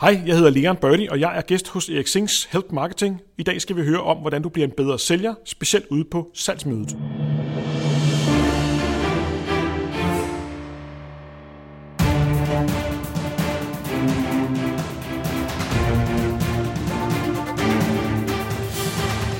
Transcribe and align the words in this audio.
Hej, 0.00 0.22
jeg 0.26 0.36
hedder 0.36 0.50
Leon 0.50 0.76
Birdie, 0.76 1.10
og 1.10 1.20
jeg 1.20 1.36
er 1.36 1.40
gæst 1.40 1.68
hos 1.68 1.88
Erik 1.88 2.06
Sings 2.06 2.44
Help 2.44 2.64
Marketing. 2.72 3.20
I 3.38 3.42
dag 3.42 3.60
skal 3.60 3.76
vi 3.76 3.82
høre 3.82 4.00
om, 4.00 4.16
hvordan 4.16 4.42
du 4.42 4.48
bliver 4.48 4.66
en 4.66 4.74
bedre 4.76 4.98
sælger, 4.98 5.34
specielt 5.44 5.86
ude 5.90 6.04
på 6.10 6.30
salgsmødet. 6.34 6.88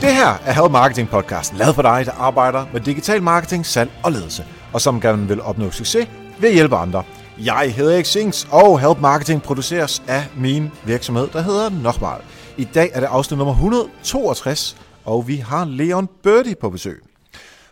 Det 0.00 0.14
her 0.14 0.32
er 0.46 0.52
Help 0.52 0.72
Marketing 0.72 1.08
podcasten, 1.08 1.58
lavet 1.58 1.74
for 1.74 1.82
dig, 1.82 2.06
der 2.06 2.12
arbejder 2.12 2.66
med 2.72 2.80
digital 2.80 3.22
marketing, 3.22 3.66
salg 3.66 3.90
og 4.04 4.12
ledelse, 4.12 4.44
og 4.72 4.80
som 4.80 5.00
gerne 5.00 5.28
vil 5.28 5.42
opnå 5.42 5.70
succes 5.70 6.08
ved 6.40 6.48
at 6.48 6.54
hjælpe 6.54 6.76
andre. 6.76 7.04
Jeg 7.44 7.74
hedder 7.76 7.94
Erik 7.94 8.06
Sings, 8.06 8.48
og 8.50 8.80
Help 8.80 9.00
Marketing 9.00 9.42
produceres 9.42 10.02
af 10.08 10.26
min 10.36 10.70
virksomhed, 10.84 11.28
der 11.32 11.40
hedder 11.40 11.70
Nokmal. 11.70 12.20
I 12.56 12.64
dag 12.64 12.90
er 12.92 13.00
det 13.00 13.06
afsnit 13.06 13.38
nummer 13.38 13.54
162, 13.54 14.76
og 15.04 15.28
vi 15.28 15.36
har 15.36 15.64
Leon 15.64 16.08
Birdie 16.22 16.54
på 16.54 16.70
besøg. 16.70 17.02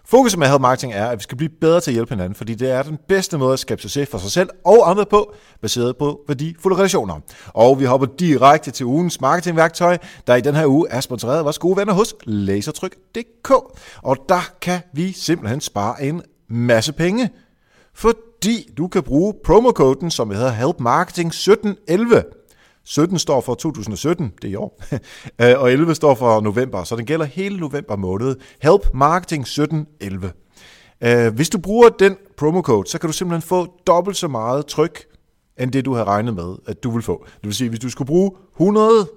Fokus 0.04 0.36
med 0.36 0.46
Help 0.46 0.60
Marketing 0.60 0.92
er, 0.92 1.06
at 1.06 1.18
vi 1.18 1.22
skal 1.22 1.36
blive 1.36 1.50
bedre 1.60 1.80
til 1.80 1.90
at 1.90 1.94
hjælpe 1.94 2.14
hinanden, 2.14 2.34
fordi 2.34 2.54
det 2.54 2.70
er 2.70 2.82
den 2.82 2.98
bedste 3.08 3.38
måde 3.38 3.52
at 3.52 3.58
skabe 3.58 3.82
succes 3.82 4.08
for 4.10 4.18
sig 4.18 4.30
selv 4.30 4.48
og 4.64 4.90
andre 4.90 5.06
på, 5.06 5.34
baseret 5.62 5.96
på 5.96 6.20
værdifulde 6.28 6.76
relationer. 6.76 7.20
Og 7.46 7.80
vi 7.80 7.84
hopper 7.84 8.06
direkte 8.18 8.70
til 8.70 8.86
ugens 8.86 9.20
marketingværktøj, 9.20 9.98
der 10.26 10.34
i 10.34 10.40
den 10.40 10.54
her 10.54 10.66
uge 10.66 10.88
er 10.90 11.00
sponsoreret 11.00 11.38
af 11.38 11.44
vores 11.44 11.58
gode 11.58 11.76
venner 11.76 11.92
hos 11.92 12.14
Lasertryk.dk. 12.24 13.50
Og 14.02 14.16
der 14.28 14.50
kan 14.60 14.80
vi 14.92 15.12
simpelthen 15.12 15.60
spare 15.60 16.02
en 16.02 16.22
masse 16.48 16.92
penge, 16.92 17.30
fordi 17.94 18.18
du 18.78 18.88
kan 18.88 19.02
bruge 19.02 19.34
promokoden, 19.44 20.10
som 20.10 20.30
hedder 20.30 20.50
Help 20.50 20.80
Marketing 20.80 21.28
1711. 21.28 22.24
17 22.84 23.18
står 23.18 23.40
for 23.40 23.54
2017, 23.54 24.32
det 24.42 24.48
er 24.48 24.52
i 24.52 24.54
år, 24.54 24.82
øh, 25.42 25.60
og 25.60 25.72
11 25.72 25.94
står 25.94 26.14
for 26.14 26.40
november, 26.40 26.84
så 26.84 26.96
den 26.96 27.06
gælder 27.06 27.24
hele 27.24 27.56
november 27.56 27.96
måned. 27.96 28.36
Help 28.62 28.94
Marketing 28.94 29.42
1711. 29.42 30.32
Øh, 31.00 31.34
hvis 31.34 31.48
du 31.50 31.58
bruger 31.58 31.88
den 31.88 32.16
promocode, 32.36 32.90
så 32.90 32.98
kan 32.98 33.08
du 33.08 33.12
simpelthen 33.12 33.48
få 33.48 33.66
dobbelt 33.86 34.16
så 34.16 34.28
meget 34.28 34.66
tryk, 34.66 35.04
end 35.58 35.72
det 35.72 35.84
du 35.84 35.92
havde 35.92 36.06
regnet 36.06 36.34
med, 36.34 36.56
at 36.66 36.82
du 36.82 36.90
vil 36.90 37.02
få. 37.02 37.24
Det 37.26 37.44
vil 37.44 37.54
sige, 37.54 37.68
hvis 37.68 37.80
du 37.80 37.88
skulle 37.88 38.06
bruge 38.06 38.30
100 38.52 39.08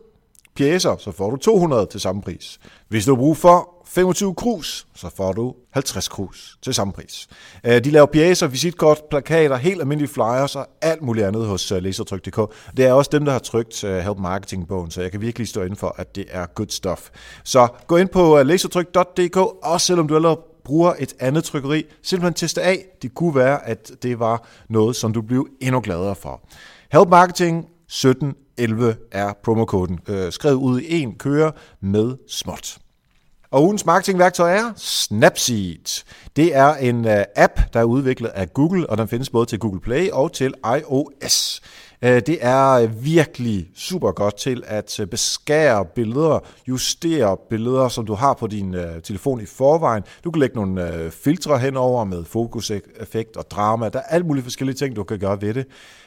pjæser, 0.59 0.97
så 0.97 1.11
får 1.11 1.29
du 1.29 1.35
200 1.35 1.85
til 1.85 1.99
samme 1.99 2.21
pris. 2.21 2.59
Hvis 2.87 3.05
du 3.05 3.15
bruger 3.15 3.35
for 3.35 3.69
25 3.85 4.35
krus, 4.35 4.87
så 4.95 5.09
får 5.15 5.33
du 5.33 5.55
50 5.71 6.07
krus 6.07 6.57
til 6.61 6.73
samme 6.73 6.93
pris. 6.93 7.27
Øh, 7.63 7.83
de 7.83 7.91
laver 7.91 8.05
pjæser, 8.05 8.47
visitkort, 8.47 9.01
plakater, 9.09 9.55
helt 9.55 9.81
almindelige 9.81 10.13
flyers 10.13 10.55
og 10.55 10.67
alt 10.81 11.01
muligt 11.01 11.25
andet 11.25 11.45
hos 11.45 11.71
øh, 11.71 11.83
Lasertryk.dk. 11.83 12.53
Det 12.77 12.85
er 12.85 12.93
også 12.93 13.09
dem, 13.11 13.25
der 13.25 13.31
har 13.31 13.39
trykt 13.39 13.83
øh, 13.83 13.97
Help 13.97 14.17
Marketing-bogen, 14.17 14.91
så 14.91 15.01
jeg 15.01 15.11
kan 15.11 15.21
virkelig 15.21 15.47
stå 15.47 15.61
inden 15.61 15.75
for, 15.75 15.95
at 15.97 16.15
det 16.15 16.25
er 16.29 16.45
good 16.45 16.69
stuff. 16.69 17.09
Så 17.43 17.67
gå 17.87 17.97
ind 17.97 18.09
på 18.09 18.43
lasertryk.dk, 18.43 19.37
også 19.63 19.87
selvom 19.87 20.07
du 20.07 20.15
allerede 20.15 20.39
bruger 20.63 20.93
et 20.99 21.15
andet 21.19 21.43
trykkeri, 21.43 21.85
simpelthen 22.03 22.33
teste 22.33 22.61
af. 22.61 22.85
Det 23.01 23.13
kunne 23.13 23.35
være, 23.35 23.67
at 23.67 23.91
det 24.03 24.19
var 24.19 24.47
noget, 24.69 24.95
som 24.95 25.13
du 25.13 25.21
blev 25.21 25.47
endnu 25.61 25.81
gladere 25.81 26.15
for. 26.15 26.41
Help 26.91 27.09
Marketing 27.09 27.65
1711 27.89 28.95
er 29.11 29.33
promokoden, 29.43 29.99
øh, 30.07 30.31
skrevet 30.31 30.55
ud 30.55 30.81
i 30.81 31.01
en 31.01 31.15
køre 31.15 31.51
med 31.81 32.17
småt. 32.27 32.77
Og 33.51 33.63
ugens 33.63 33.85
marketingværktøj 33.85 34.57
er 34.57 34.73
Snapseed. 34.75 36.03
Det 36.35 36.55
er 36.55 36.73
en 36.73 37.07
øh, 37.07 37.23
app, 37.35 37.59
der 37.73 37.79
er 37.79 37.83
udviklet 37.83 38.29
af 38.29 38.53
Google, 38.53 38.89
og 38.89 38.97
den 38.97 39.07
findes 39.07 39.29
både 39.29 39.45
til 39.45 39.59
Google 39.59 39.79
Play 39.79 40.09
og 40.09 40.33
til 40.33 40.53
iOS. 40.77 41.61
Øh, 42.01 42.21
det 42.25 42.37
er 42.41 42.71
øh, 42.71 43.05
virkelig 43.05 43.67
super 43.75 44.11
godt 44.11 44.37
til 44.37 44.63
at 44.65 44.99
beskære 45.11 45.85
billeder, 45.85 46.39
justere 46.67 47.37
billeder, 47.49 47.87
som 47.87 48.05
du 48.05 48.13
har 48.13 48.33
på 48.33 48.47
din 48.47 48.75
telefon 49.03 49.41
i 49.41 49.45
forvejen. 49.45 50.03
Du 50.23 50.31
kan 50.31 50.39
lægge 50.39 50.55
nogle 50.55 51.11
filtre 51.11 51.59
henover 51.59 52.03
med 52.03 52.25
fokuseffekt 52.25 53.37
og 53.37 53.51
drama. 53.51 53.89
Der 53.89 53.99
er 53.99 54.03
alle 54.03 54.27
mulige 54.27 54.43
forskellige 54.43 54.75
ting, 54.75 54.95
du 54.95 55.03
kan 55.03 55.19
gøre 55.19 55.41
ved 55.41 55.53
det. 55.53 55.65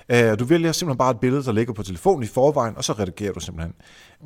Øh, 0.08 0.38
du 0.38 0.44
vælger 0.44 0.72
simpelthen 0.72 0.98
bare 0.98 1.10
et 1.10 1.20
billede, 1.20 1.44
der 1.44 1.52
ligger 1.52 1.72
på 1.72 1.82
telefonen 1.82 2.22
i 2.22 2.26
forvejen, 2.26 2.76
og 2.76 2.84
så 2.84 2.92
redigerer 2.92 3.32
du 3.32 3.40
simpelthen. 3.40 3.74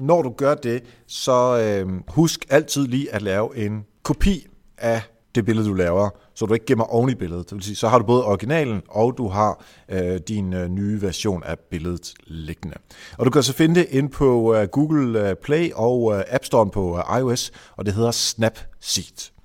Når 0.00 0.22
du 0.22 0.30
gør 0.30 0.54
det, 0.54 0.82
så 1.06 1.58
øh, 1.58 2.00
husk 2.08 2.46
altid 2.50 2.86
lige 2.86 3.14
at 3.14 3.22
lave 3.22 3.56
en 3.56 3.84
kopi 4.02 4.46
af 4.78 5.02
det 5.34 5.44
billede, 5.44 5.68
du 5.68 5.74
laver, 5.74 6.10
så 6.34 6.46
du 6.46 6.54
ikke 6.54 6.66
gemmer 6.66 6.84
oven 6.84 7.10
i 7.10 7.14
billedet. 7.14 7.50
Det 7.50 7.54
vil 7.54 7.64
sige, 7.64 7.76
så 7.76 7.88
har 7.88 7.98
du 7.98 8.04
både 8.04 8.24
originalen, 8.24 8.82
og 8.88 9.14
du 9.18 9.28
har 9.28 9.64
øh, 9.88 10.20
din 10.28 10.52
øh, 10.52 10.68
nye 10.68 11.02
version 11.02 11.42
af 11.44 11.58
billedet 11.58 12.14
liggende. 12.26 12.76
Og 13.18 13.26
du 13.26 13.30
kan 13.30 13.42
så 13.42 13.52
finde 13.52 13.74
det 13.74 13.86
ind 13.90 14.10
på 14.10 14.54
øh, 14.54 14.68
Google 14.68 15.28
øh, 15.28 15.36
Play 15.36 15.72
og 15.74 16.14
øh, 16.14 16.24
App 16.28 16.44
Store 16.44 16.70
på 16.70 16.98
øh, 16.98 17.18
iOS, 17.18 17.52
og 17.76 17.86
det 17.86 17.94
hedder 17.94 18.10
Snapseed. 18.10 19.35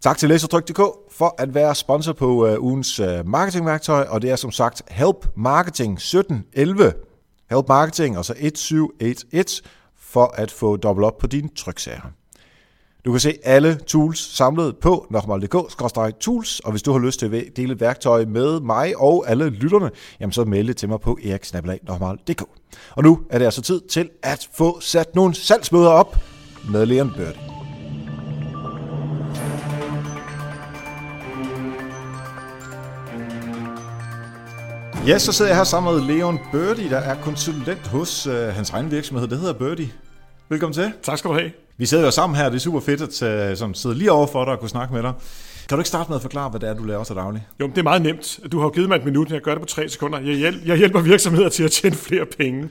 Tak 0.00 0.18
til 0.18 0.28
Lasertryk.dk 0.28 0.80
for 1.10 1.34
at 1.38 1.54
være 1.54 1.74
sponsor 1.74 2.12
på 2.12 2.46
øh, 2.46 2.62
ugens 2.62 3.00
øh, 3.00 3.28
marketingværktøj, 3.28 4.06
og 4.08 4.22
det 4.22 4.30
er 4.30 4.36
som 4.36 4.50
sagt 4.50 4.82
Help 4.88 5.26
Marketing 5.36 5.92
1711. 5.92 6.92
Help 7.50 7.68
Marketing, 7.68 8.18
og 8.18 8.24
så 8.24 8.32
1711 8.32 9.44
for 10.00 10.34
at 10.36 10.50
få 10.50 10.76
dobbelt 10.76 11.06
op 11.06 11.18
på 11.18 11.26
dine 11.26 11.48
tryksager. 11.56 12.00
Du 13.04 13.10
kan 13.10 13.20
se 13.20 13.38
alle 13.44 13.74
tools 13.74 14.36
samlet 14.36 14.76
på 14.76 15.06
nokmal.dk-tools, 15.10 16.60
og 16.64 16.70
hvis 16.70 16.82
du 16.82 16.92
har 16.92 16.98
lyst 16.98 17.18
til 17.18 17.34
at 17.34 17.56
dele 17.56 17.72
et 17.72 17.80
værktøj 17.80 18.24
med 18.24 18.60
mig 18.60 18.96
og 18.96 19.24
alle 19.28 19.50
lytterne, 19.50 19.90
jamen 20.20 20.32
så 20.32 20.44
meld 20.44 20.68
det 20.68 20.76
til 20.76 20.88
mig 20.88 21.00
på 21.00 21.18
eriksnabelag.dk. 21.24 22.42
Og 22.96 23.02
nu 23.02 23.20
er 23.30 23.38
det 23.38 23.44
altså 23.44 23.62
tid 23.62 23.80
til 23.80 24.10
at 24.22 24.48
få 24.52 24.80
sat 24.80 25.14
nogle 25.14 25.34
salgsmøder 25.34 25.90
op 25.90 26.16
med 26.70 26.86
Leon 26.86 27.12
Birdie. 27.16 27.57
Ja, 35.08 35.18
så 35.18 35.32
sidder 35.32 35.50
jeg 35.50 35.56
her 35.56 35.64
sammen 35.64 35.94
med 35.94 36.02
Leon 36.02 36.38
Birdie, 36.52 36.90
der 36.90 36.98
er 36.98 37.22
konsulent 37.22 37.86
hos 37.86 38.26
øh, 38.26 38.48
hans 38.48 38.70
egen 38.70 38.90
virksomhed. 38.90 39.28
Det 39.28 39.38
hedder 39.38 39.52
Birdie. 39.52 39.92
Velkommen 40.48 40.74
til. 40.74 40.92
Tak 41.02 41.18
skal 41.18 41.30
du 41.30 41.34
have. 41.34 41.50
Vi 41.78 41.86
sidder 41.86 42.04
jo 42.04 42.10
sammen 42.10 42.36
her, 42.36 42.48
det 42.48 42.56
er 42.56 42.60
super 42.60 42.80
fedt 42.80 43.22
at 43.22 43.22
øh, 43.60 43.74
sidde 43.74 43.94
lige 43.94 44.12
over 44.12 44.26
for 44.26 44.44
dig 44.44 44.52
og 44.52 44.60
kunne 44.60 44.68
snakke 44.68 44.94
med 44.94 45.02
dig. 45.02 45.12
Kan 45.68 45.76
du 45.76 45.80
ikke 45.80 45.88
starte 45.88 46.10
med 46.10 46.16
at 46.16 46.22
forklare, 46.22 46.50
hvad 46.50 46.60
det 46.60 46.68
er, 46.68 46.74
du 46.74 46.84
laver 46.84 47.04
til 47.04 47.16
daglig? 47.16 47.46
Jo, 47.60 47.66
det 47.66 47.78
er 47.78 47.82
meget 47.82 48.02
nemt. 48.02 48.40
Du 48.52 48.58
har 48.58 48.64
jo 48.64 48.70
givet 48.70 48.88
mig 48.88 48.96
et 48.96 49.04
minut, 49.04 49.30
jeg 49.30 49.40
gør 49.40 49.52
det 49.52 49.60
på 49.60 49.66
tre 49.66 49.88
sekunder. 49.88 50.20
Jeg, 50.20 50.34
hjæl- 50.34 50.66
jeg 50.66 50.76
hjælper 50.76 51.00
virksomheder 51.00 51.48
til 51.48 51.64
at 51.64 51.70
tjene 51.70 51.96
flere 51.96 52.26
penge. 52.26 52.70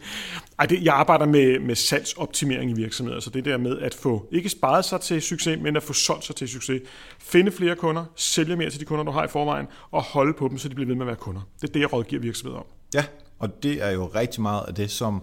Ej, 0.59 0.65
det, 0.65 0.83
jeg 0.83 0.93
arbejder 0.93 1.25
med, 1.25 1.59
med 1.59 1.75
salgsoptimering 1.75 2.71
i 2.71 2.73
virksomheder, 2.73 3.19
så 3.19 3.29
det 3.29 3.45
der 3.45 3.57
med 3.57 3.79
at 3.79 3.93
få 3.93 4.27
ikke 4.31 4.49
sparet 4.49 4.85
sig 4.85 5.01
til 5.01 5.21
succes, 5.21 5.59
men 5.61 5.75
at 5.75 5.83
få 5.83 5.93
solgt 5.93 6.25
sig 6.25 6.35
til 6.35 6.47
succes. 6.49 6.81
Finde 7.19 7.51
flere 7.51 7.75
kunder, 7.75 8.05
sælge 8.15 8.55
mere 8.55 8.69
til 8.69 8.79
de 8.79 8.85
kunder, 8.85 9.03
du 9.03 9.11
har 9.11 9.23
i 9.25 9.27
forvejen, 9.27 9.65
og 9.91 10.03
holde 10.03 10.33
på 10.33 10.47
dem, 10.47 10.57
så 10.57 10.69
de 10.69 10.75
bliver 10.75 10.87
ved 10.87 10.95
med 10.95 11.03
at 11.03 11.07
være 11.07 11.15
kunder. 11.15 11.41
Det 11.61 11.69
er 11.69 11.73
det, 11.73 11.79
jeg 11.79 11.93
rådgiver 11.93 12.21
virksomheder 12.21 12.59
om. 12.59 12.65
Ja, 12.93 13.03
og 13.39 13.63
det 13.63 13.83
er 13.83 13.91
jo 13.91 14.05
rigtig 14.15 14.41
meget 14.41 14.63
af 14.67 14.75
det, 14.75 14.91
som 14.91 15.21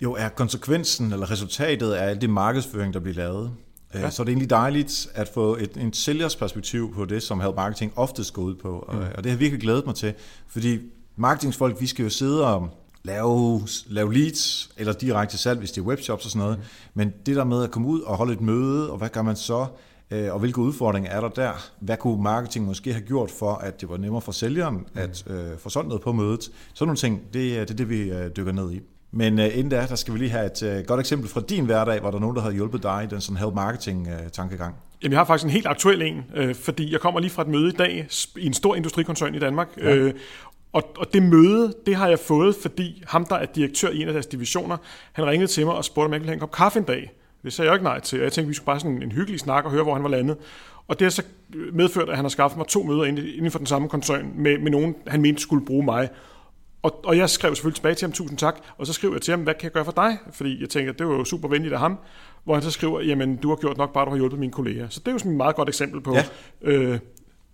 jo 0.00 0.12
er 0.12 0.28
konsekvensen 0.28 1.12
eller 1.12 1.30
resultatet 1.30 1.92
af 1.92 2.20
det 2.20 2.30
markedsføring, 2.30 2.94
der 2.94 3.00
bliver 3.00 3.16
lavet. 3.16 3.52
Ja. 4.00 4.10
Så 4.10 4.22
det 4.24 4.28
er 4.28 4.32
egentlig 4.32 4.50
dejligt 4.50 5.08
at 5.14 5.28
få 5.34 5.56
et, 5.56 5.76
en 5.76 5.92
sælgers 5.92 6.36
perspektiv 6.36 6.94
på 6.94 7.04
det, 7.04 7.22
som 7.22 7.40
Help 7.40 7.56
Marketing 7.56 7.92
oftest 7.96 8.32
går 8.32 8.42
ud 8.42 8.54
på. 8.54 8.88
Mm. 8.92 8.98
Og 8.98 9.04
det 9.16 9.26
har 9.26 9.30
jeg 9.30 9.40
virkelig 9.40 9.60
glædet 9.60 9.86
mig 9.86 9.94
til, 9.94 10.14
fordi 10.48 10.78
marketingsfolk, 11.16 11.80
vi 11.80 11.86
skal 11.86 12.02
jo 12.02 12.08
sidde 12.10 12.46
og 12.46 12.68
lave, 13.04 13.60
lave 13.86 14.14
leads, 14.14 14.70
eller 14.76 14.92
direkte 14.92 15.38
salg, 15.38 15.58
hvis 15.58 15.72
det 15.72 15.80
er 15.80 15.84
webshops 15.84 16.24
og 16.24 16.30
sådan 16.30 16.42
noget. 16.44 16.58
Mm. 16.58 16.64
Men 16.94 17.12
det 17.26 17.36
der 17.36 17.44
med 17.44 17.62
at 17.64 17.70
komme 17.70 17.88
ud 17.88 18.00
og 18.00 18.16
holde 18.16 18.32
et 18.32 18.40
møde, 18.40 18.90
og 18.90 18.98
hvad 18.98 19.08
gør 19.08 19.22
man 19.22 19.36
så, 19.36 19.66
øh, 20.10 20.32
og 20.32 20.38
hvilke 20.40 20.58
udfordringer 20.58 21.10
er 21.10 21.20
der 21.20 21.28
der? 21.28 21.52
Hvad 21.80 21.96
kunne 21.96 22.22
marketing 22.22 22.66
måske 22.66 22.92
have 22.92 23.04
gjort 23.06 23.30
for, 23.30 23.54
at 23.54 23.80
det 23.80 23.88
var 23.88 23.96
nemmere 23.96 24.20
for 24.22 24.32
sælgeren 24.32 24.74
mm. 24.76 24.84
at 24.94 25.24
øh, 25.26 25.58
få 25.58 25.68
solgt 25.70 25.88
noget 25.88 26.02
på 26.02 26.12
mødet? 26.12 26.50
Sådan 26.74 26.88
nogle 26.88 26.96
ting, 26.96 27.20
det, 27.32 27.56
er- 27.58 27.60
det 27.64 27.70
er 27.70 27.74
det, 27.76 27.88
vi 27.88 28.00
øh, 28.10 28.30
dykker 28.36 28.52
ned 28.52 28.72
i. 28.72 28.80
Men 29.16 29.38
øh, 29.38 29.58
inden 29.58 29.68
da, 29.68 29.86
der 29.88 29.94
skal 29.94 30.14
vi 30.14 30.18
lige 30.18 30.30
have 30.30 30.46
et 30.46 30.62
øh, 30.62 30.84
godt 30.86 31.00
eksempel 31.00 31.28
fra 31.28 31.40
din 31.40 31.64
hverdag, 31.64 32.00
hvor 32.00 32.10
der 32.10 32.16
er 32.16 32.20
nogen, 32.20 32.36
der 32.36 32.42
har 32.42 32.50
hjulpet 32.50 32.82
dig 32.82 33.00
i 33.04 33.06
den 33.14 33.20
sådan 33.20 33.36
help 33.36 33.54
marketing 33.54 34.08
øh, 34.08 34.30
tankegang. 34.30 34.74
Jamen, 35.02 35.12
jeg 35.12 35.20
har 35.20 35.24
faktisk 35.24 35.44
en 35.44 35.50
helt 35.50 35.66
aktuel 35.66 36.02
en, 36.02 36.24
øh, 36.34 36.54
fordi 36.54 36.92
jeg 36.92 37.00
kommer 37.00 37.20
lige 37.20 37.30
fra 37.30 37.42
et 37.42 37.48
møde 37.48 37.68
i 37.68 37.76
dag 37.76 38.08
i 38.36 38.46
en 38.46 38.54
stor 38.54 38.74
industrikoncern 38.74 39.34
i 39.34 39.38
Danmark. 39.38 39.68
Ja. 39.76 39.94
Øh, 39.94 40.14
og, 40.72 40.82
og 40.98 41.12
det 41.12 41.22
møde, 41.22 41.74
det 41.86 41.96
har 41.96 42.08
jeg 42.08 42.18
fået, 42.18 42.56
fordi 42.62 43.02
ham, 43.06 43.26
der 43.26 43.36
er 43.36 43.46
direktør 43.46 43.90
i 43.90 44.02
en 44.02 44.08
af 44.08 44.12
deres 44.12 44.26
divisioner, 44.26 44.76
han 45.12 45.26
ringede 45.26 45.50
til 45.50 45.66
mig 45.66 45.74
og 45.74 45.84
spurgte, 45.84 46.06
om 46.06 46.12
jeg 46.12 46.20
ville 46.20 46.28
have 46.28 46.34
en 46.34 46.40
kop 46.40 46.52
kaffe 46.52 46.78
en 46.78 46.84
dag. 46.84 47.12
Det 47.42 47.52
sagde 47.52 47.70
jeg 47.70 47.74
ikke 47.74 47.84
nej 47.84 48.00
til, 48.00 48.18
og 48.18 48.24
jeg 48.24 48.32
tænkte, 48.32 48.48
vi 48.48 48.54
skulle 48.54 48.66
bare 48.66 48.80
sådan 48.80 49.02
en 49.02 49.12
hyggelig 49.12 49.40
snak 49.40 49.64
og 49.64 49.70
høre, 49.70 49.82
hvor 49.82 49.94
han 49.94 50.02
var 50.02 50.08
landet. 50.08 50.36
Og 50.88 50.98
det 50.98 51.04
har 51.04 51.10
så 51.10 51.22
medført, 51.72 52.08
at 52.08 52.16
han 52.16 52.24
har 52.24 52.30
skaffet 52.30 52.58
mig 52.58 52.66
to 52.66 52.82
møder 52.82 53.04
inden 53.04 53.26
inden 53.26 53.50
for 53.50 53.58
den 53.58 53.66
samme 53.66 53.88
koncern 53.88 54.32
med, 54.36 54.58
med 54.58 54.70
nogen, 54.70 54.94
han 55.06 55.22
mente 55.22 55.42
skulle 55.42 55.66
bruge 55.66 55.84
mig. 55.84 56.08
Og, 56.84 57.04
og 57.04 57.16
jeg 57.16 57.30
skrev 57.30 57.54
selvfølgelig 57.54 57.74
tilbage 57.74 57.94
til 57.94 58.06
ham, 58.06 58.12
tusind 58.12 58.38
tak, 58.38 58.56
og 58.78 58.86
så 58.86 58.92
skrev 58.92 59.12
jeg 59.12 59.22
til 59.22 59.32
ham, 59.32 59.40
hvad 59.40 59.54
kan 59.54 59.64
jeg 59.64 59.72
gøre 59.72 59.84
for 59.84 59.92
dig? 59.92 60.18
Fordi 60.32 60.60
jeg 60.60 60.68
tænker, 60.68 60.92
det 60.92 61.06
var 61.06 61.14
jo 61.14 61.24
super 61.24 61.48
venligt 61.48 61.74
af 61.74 61.80
ham, 61.80 61.98
hvor 62.44 62.54
han 62.54 62.62
så 62.62 62.70
skriver, 62.70 63.00
jamen 63.00 63.36
du 63.36 63.48
har 63.48 63.56
gjort 63.56 63.76
nok 63.76 63.92
bare, 63.92 64.04
du 64.04 64.10
har 64.10 64.16
hjulpet 64.16 64.38
mine 64.38 64.52
kolleger. 64.52 64.88
Så 64.88 65.00
det 65.00 65.08
er 65.08 65.12
jo 65.12 65.18
sådan 65.18 65.32
et 65.32 65.36
meget 65.36 65.56
godt 65.56 65.68
eksempel 65.68 66.00
på 66.00 66.14
Ja. 66.14 66.24
øh, 66.62 66.98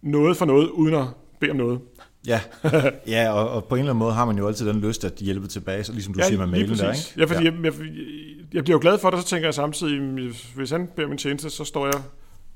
noget 0.03 0.37
for 0.37 0.45
noget, 0.45 0.69
uden 0.69 0.95
at 0.95 1.05
bede 1.41 1.51
om 1.51 1.57
noget. 1.57 1.81
Ja, 2.27 2.41
ja 3.07 3.33
og, 3.33 3.51
og 3.51 3.65
på 3.65 3.75
en 3.75 3.79
eller 3.79 3.93
anden 3.93 3.99
måde 3.99 4.13
har 4.13 4.25
man 4.25 4.39
jo 4.39 4.47
altid 4.47 4.69
den 4.69 4.81
lyst 4.81 5.05
at 5.05 5.13
hjælpe 5.13 5.47
tilbage, 5.47 5.85
så 5.85 5.93
ligesom 5.93 6.15
du 6.15 6.21
ja, 6.21 6.27
siger 6.27 6.39
med 6.39 6.47
mailen 6.47 6.79
der, 6.79 6.93
ikke? 6.93 7.05
Ja, 7.17 7.25
fordi 7.25 7.45
ja. 7.45 7.53
Jeg, 7.53 7.65
jeg, 7.65 7.75
jeg 8.53 8.65
bliver 8.65 8.77
jo 8.77 8.81
glad 8.81 8.99
for 8.99 9.11
det, 9.11 9.21
så 9.21 9.27
tænker 9.27 9.47
jeg 9.47 9.55
samtidig, 9.55 10.31
hvis 10.57 10.71
han 10.71 10.89
beder 10.97 11.09
min 11.09 11.19
tjeneste, 11.19 11.51
så 11.51 11.65
står 11.65 11.87
jeg 11.87 11.95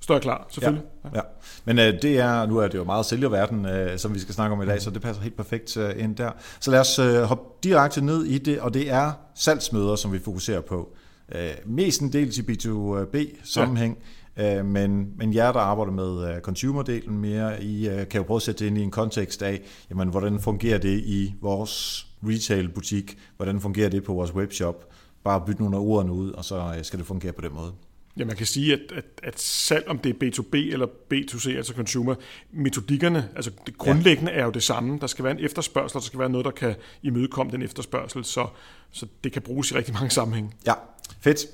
står 0.05 0.15
jeg 0.15 0.23
klar, 0.23 0.47
selvfølgelig. 0.51 0.85
Ja, 1.05 1.11
ja. 1.15 1.21
Men 1.65 1.79
øh, 1.79 2.03
det 2.03 2.19
er, 2.19 2.47
nu 2.47 2.59
er 2.59 2.69
det 2.69 2.79
jo 2.79 2.85
meget 2.85 3.07
sælgerverden, 3.07 3.67
øh, 3.67 3.99
som 3.99 4.15
vi 4.15 4.19
skal 4.19 4.35
snakke 4.35 4.57
om 4.57 4.63
i 4.63 4.67
dag, 4.67 4.83
så 4.83 4.91
det 4.91 5.03
passer 5.03 5.23
helt 5.23 5.37
perfekt 5.37 5.77
øh, 5.77 6.03
ind 6.05 6.17
der. 6.17 6.31
Så 6.61 6.71
lad 6.71 6.81
os 6.81 6.99
øh, 6.99 7.23
hoppe 7.23 7.45
direkte 7.63 8.05
ned 8.05 8.25
i 8.25 8.39
det, 8.39 8.61
og 8.61 8.75
det 8.75 8.91
er 8.91 9.13
salgsmøder, 9.35 9.97
som 9.97 10.13
vi 10.13 10.19
fokuserer 10.19 10.61
på. 10.61 10.89
Øh, 11.35 11.51
mest 11.67 12.01
en 12.01 12.13
del 12.13 12.29
i 12.39 12.41
B2B-sammenhæng, 12.41 13.99
ja. 14.37 14.59
øh, 14.59 14.65
men, 14.65 15.09
men 15.17 15.35
jer, 15.35 15.53
der 15.53 15.61
arbejder 15.61 15.93
med 15.93 16.35
uh, 16.35 16.41
consumer-delen 16.43 17.11
mere, 17.11 17.63
I 17.63 17.89
uh, 17.89 17.95
kan 17.95 18.21
jo 18.21 18.23
prøve 18.23 18.37
at 18.37 18.43
sætte 18.43 18.65
det 18.65 18.71
ind 18.71 18.79
i 18.79 18.83
en 18.83 18.91
kontekst 18.91 19.43
af, 19.43 19.61
jamen, 19.91 20.09
hvordan 20.09 20.41
fungerer 20.41 20.79
det 20.79 20.99
i 20.99 21.35
vores 21.41 22.07
retail-butik, 22.23 23.19
hvordan 23.37 23.61
fungerer 23.61 23.89
det 23.89 24.05
på 24.05 24.13
vores 24.13 24.35
webshop, 24.35 24.85
bare 25.25 25.43
bytte 25.47 25.63
nogle 25.63 25.77
af 25.77 25.81
ordene 25.81 26.13
ud, 26.13 26.31
og 26.31 26.45
så 26.45 26.75
skal 26.83 26.99
det 26.99 27.07
fungere 27.07 27.33
på 27.33 27.41
den 27.41 27.55
måde. 27.55 27.73
Ja, 28.17 28.25
man 28.25 28.37
kan 28.37 28.47
sige, 28.47 28.73
at, 28.73 28.81
at, 28.97 29.05
at 29.23 29.41
salg, 29.41 29.89
om 29.89 29.99
det 29.99 30.11
er 30.11 30.27
B2B 30.27 30.73
eller 30.73 30.87
B2C, 30.87 31.51
altså 31.51 31.73
consumer, 31.77 32.15
metodikkerne, 32.53 33.29
altså 33.37 33.51
det 33.67 33.79
grundlæggende 33.79 34.33
ja. 34.33 34.39
er 34.39 34.45
jo 34.45 34.51
det 34.51 34.63
samme. 34.63 34.99
Der 35.01 35.07
skal 35.07 35.25
være 35.25 35.39
en 35.39 35.45
efterspørgsel, 35.45 35.97
og 35.97 36.03
der 36.03 36.07
skal 36.07 36.19
være 36.19 36.29
noget, 36.29 36.45
der 36.45 36.51
kan 36.51 36.75
imødekomme 37.03 37.53
den 37.53 37.63
efterspørgsel, 37.63 38.25
så, 38.25 38.47
så 38.91 39.07
det 39.25 39.33
kan 39.33 39.43
bruges 39.43 39.71
i 39.71 39.75
rigtig 39.75 39.95
mange 39.95 40.11
sammenhænge. 40.11 40.51
Ja, 40.67 40.73
fedt. 41.21 41.47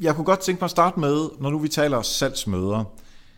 Jeg 0.00 0.14
kunne 0.14 0.24
godt 0.24 0.40
tænke 0.40 0.60
mig 0.60 0.66
at 0.66 0.70
starte 0.70 1.00
med, 1.00 1.28
når 1.40 1.50
nu 1.50 1.58
vi 1.58 1.68
taler 1.68 2.02
salgsmøder, 2.02 2.84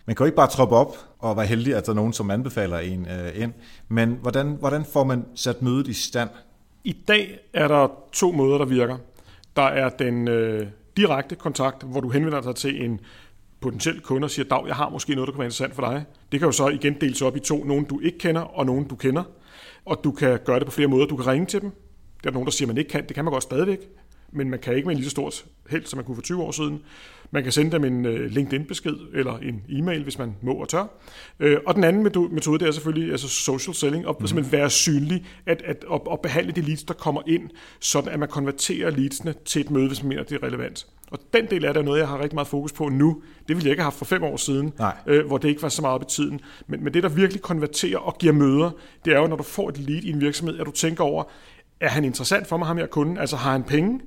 man 0.06 0.16
kan 0.16 0.24
jo 0.24 0.26
ikke 0.26 0.36
bare 0.36 0.50
troppe 0.50 0.76
op 0.76 0.96
og 1.18 1.36
være 1.36 1.46
heldig, 1.46 1.74
at 1.74 1.86
der 1.86 1.92
er 1.92 1.96
nogen, 1.96 2.12
som 2.12 2.30
anbefaler 2.30 2.78
en 2.78 3.08
øh, 3.08 3.42
ind, 3.42 3.52
men 3.88 4.18
hvordan, 4.22 4.56
hvordan 4.60 4.84
får 4.84 5.04
man 5.04 5.24
sat 5.34 5.62
mødet 5.62 5.88
i 5.88 5.92
stand? 5.92 6.30
I 6.84 6.92
dag 7.08 7.38
er 7.52 7.68
der 7.68 7.88
to 8.12 8.32
måder, 8.32 8.58
der 8.58 8.64
virker. 8.64 8.98
Der 9.56 9.62
er 9.62 9.88
den 9.88 10.28
øh, 10.28 10.66
direkte 10.96 11.36
kontakt, 11.36 11.82
hvor 11.82 12.00
du 12.00 12.10
henvender 12.10 12.40
dig 12.40 12.54
til 12.54 12.84
en 12.84 13.00
potentiel 13.60 14.00
kunde 14.00 14.24
og 14.24 14.30
siger, 14.30 14.48
Dag, 14.48 14.66
jeg 14.66 14.76
har 14.76 14.88
måske 14.88 15.14
noget, 15.14 15.26
der 15.26 15.32
kan 15.32 15.38
være 15.38 15.46
interessant 15.46 15.74
for 15.74 15.82
dig. 15.82 16.04
Det 16.32 16.40
kan 16.40 16.46
jo 16.46 16.52
så 16.52 16.68
igen 16.68 16.94
deles 17.00 17.22
op 17.22 17.36
i 17.36 17.40
to. 17.40 17.64
Nogen, 17.64 17.84
du 17.84 18.00
ikke 18.00 18.18
kender, 18.18 18.40
og 18.40 18.66
nogen, 18.66 18.88
du 18.88 18.96
kender. 18.96 19.22
Og 19.84 20.00
du 20.04 20.12
kan 20.12 20.38
gøre 20.44 20.58
det 20.58 20.66
på 20.66 20.72
flere 20.72 20.88
måder. 20.88 21.06
Du 21.06 21.16
kan 21.16 21.26
ringe 21.26 21.46
til 21.46 21.60
dem. 21.60 21.70
Der 22.22 22.30
er 22.30 22.32
nogen, 22.32 22.46
der 22.46 22.52
siger, 22.52 22.66
man 22.66 22.78
ikke 22.78 22.90
kan. 22.90 23.06
Det 23.06 23.14
kan 23.14 23.24
man 23.24 23.32
godt 23.32 23.42
stadigvæk. 23.42 23.78
Men 24.34 24.50
man 24.50 24.58
kan 24.58 24.76
ikke 24.76 24.86
med 24.86 24.94
en 24.94 24.98
lige 24.98 25.04
så 25.04 25.10
stort 25.10 25.44
held, 25.70 25.86
som 25.86 25.96
man 25.96 26.04
kunne 26.04 26.14
for 26.14 26.22
20 26.22 26.42
år 26.42 26.50
siden. 26.50 26.82
Man 27.30 27.42
kan 27.42 27.52
sende 27.52 27.72
dem 27.72 27.84
en 27.84 28.06
øh, 28.06 28.30
LinkedIn-besked 28.30 28.96
eller 29.14 29.38
en 29.38 29.62
e-mail, 29.68 30.02
hvis 30.02 30.18
man 30.18 30.36
må 30.42 30.52
og 30.54 30.68
tør. 30.68 30.86
Øh, 31.40 31.58
og 31.66 31.74
den 31.74 31.84
anden 31.84 32.02
metode, 32.02 32.58
det 32.58 32.68
er 32.68 32.72
selvfølgelig 32.72 33.10
altså 33.10 33.28
social 33.28 33.74
selling, 33.74 34.06
og 34.06 34.16
mm. 34.20 34.26
simpelthen 34.26 34.52
være 34.52 34.70
synlig, 34.70 35.26
at, 35.46 35.62
at, 35.62 35.84
at, 35.92 36.00
at 36.12 36.20
behandle 36.20 36.52
de 36.52 36.60
leads, 36.60 36.82
der 36.82 36.94
kommer 36.94 37.22
ind, 37.26 37.50
sådan 37.80 38.12
at 38.12 38.18
man 38.18 38.28
konverterer 38.28 38.90
leadsene 38.90 39.34
til 39.44 39.60
et 39.60 39.70
møde, 39.70 39.86
hvis 39.86 40.02
man 40.02 40.08
mener, 40.08 40.22
det 40.22 40.42
er 40.42 40.42
relevant. 40.42 40.86
Og 41.10 41.18
den 41.32 41.46
del 41.50 41.64
af 41.64 41.74
det 41.74 41.80
er 41.80 41.84
noget, 41.84 41.98
jeg 41.98 42.08
har 42.08 42.20
rigtig 42.20 42.34
meget 42.34 42.48
fokus 42.48 42.72
på 42.72 42.88
nu. 42.88 43.22
Det 43.48 43.56
ville 43.56 43.64
jeg 43.64 43.70
ikke 43.70 43.82
have 43.82 43.86
haft 43.86 43.98
for 43.98 44.04
fem 44.04 44.22
år 44.22 44.36
siden, 44.36 44.72
øh, 45.06 45.26
hvor 45.26 45.38
det 45.38 45.48
ikke 45.48 45.62
var 45.62 45.68
så 45.68 45.82
meget 45.82 46.00
på 46.00 46.08
tiden. 46.08 46.40
Men, 46.66 46.84
men 46.84 46.94
det, 46.94 47.02
der 47.02 47.08
virkelig 47.08 47.42
konverterer 47.42 47.98
og 47.98 48.18
giver 48.18 48.32
møder, 48.32 48.70
det 49.04 49.14
er 49.14 49.18
jo, 49.18 49.26
når 49.26 49.36
du 49.36 49.42
får 49.42 49.68
et 49.68 49.78
lead 49.78 50.02
i 50.02 50.10
en 50.10 50.20
virksomhed, 50.20 50.58
at 50.58 50.66
du 50.66 50.70
tænker 50.70 51.04
over, 51.04 51.24
er 51.80 51.88
han 51.88 52.04
interessant 52.04 52.46
for 52.46 52.56
mig, 52.56 52.66
ham 52.66 52.76
her 52.76 52.86
kunden? 52.86 53.18
Altså 53.18 53.36
har 53.36 53.52
han 53.52 53.62
penge? 53.62 54.00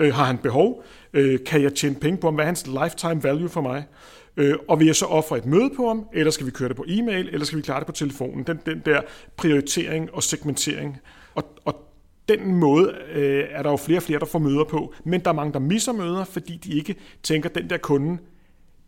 Øh, 0.00 0.14
har 0.14 0.24
han 0.24 0.38
behov? 0.38 0.84
Øh, 1.12 1.38
kan 1.46 1.62
jeg 1.62 1.74
tjene 1.74 1.94
penge 1.94 2.18
på 2.18 2.26
ham? 2.26 2.34
Hvad 2.34 2.44
er 2.44 2.46
hans 2.46 2.66
lifetime 2.66 3.22
value 3.22 3.48
for 3.48 3.60
mig? 3.60 3.84
Øh, 4.36 4.54
og 4.68 4.78
vil 4.78 4.86
jeg 4.86 4.96
så 4.96 5.06
ofre 5.06 5.38
et 5.38 5.46
møde 5.46 5.70
på 5.76 5.88
ham, 5.88 6.06
eller 6.12 6.30
skal 6.30 6.46
vi 6.46 6.50
køre 6.50 6.68
det 6.68 6.76
på 6.76 6.84
e-mail, 6.88 7.28
eller 7.32 7.46
skal 7.46 7.58
vi 7.58 7.62
klare 7.62 7.80
det 7.80 7.86
på 7.86 7.92
telefonen? 7.92 8.44
Den, 8.44 8.60
den 8.66 8.82
der 8.84 9.00
prioritering 9.36 10.14
og 10.14 10.22
segmentering. 10.22 10.98
Og, 11.34 11.44
og 11.64 11.74
den 12.28 12.54
måde 12.54 12.94
øh, 13.12 13.44
er 13.50 13.62
der 13.62 13.70
jo 13.70 13.76
flere 13.76 13.98
og 13.98 14.02
flere, 14.02 14.18
der 14.18 14.26
får 14.26 14.38
møder 14.38 14.64
på, 14.64 14.94
men 15.04 15.20
der 15.20 15.30
er 15.30 15.34
mange, 15.34 15.52
der 15.52 15.58
misser 15.58 15.92
møder, 15.92 16.24
fordi 16.24 16.56
de 16.56 16.72
ikke 16.72 16.94
tænker, 17.22 17.48
den 17.48 17.70
der 17.70 17.76
kunde, 17.76 18.18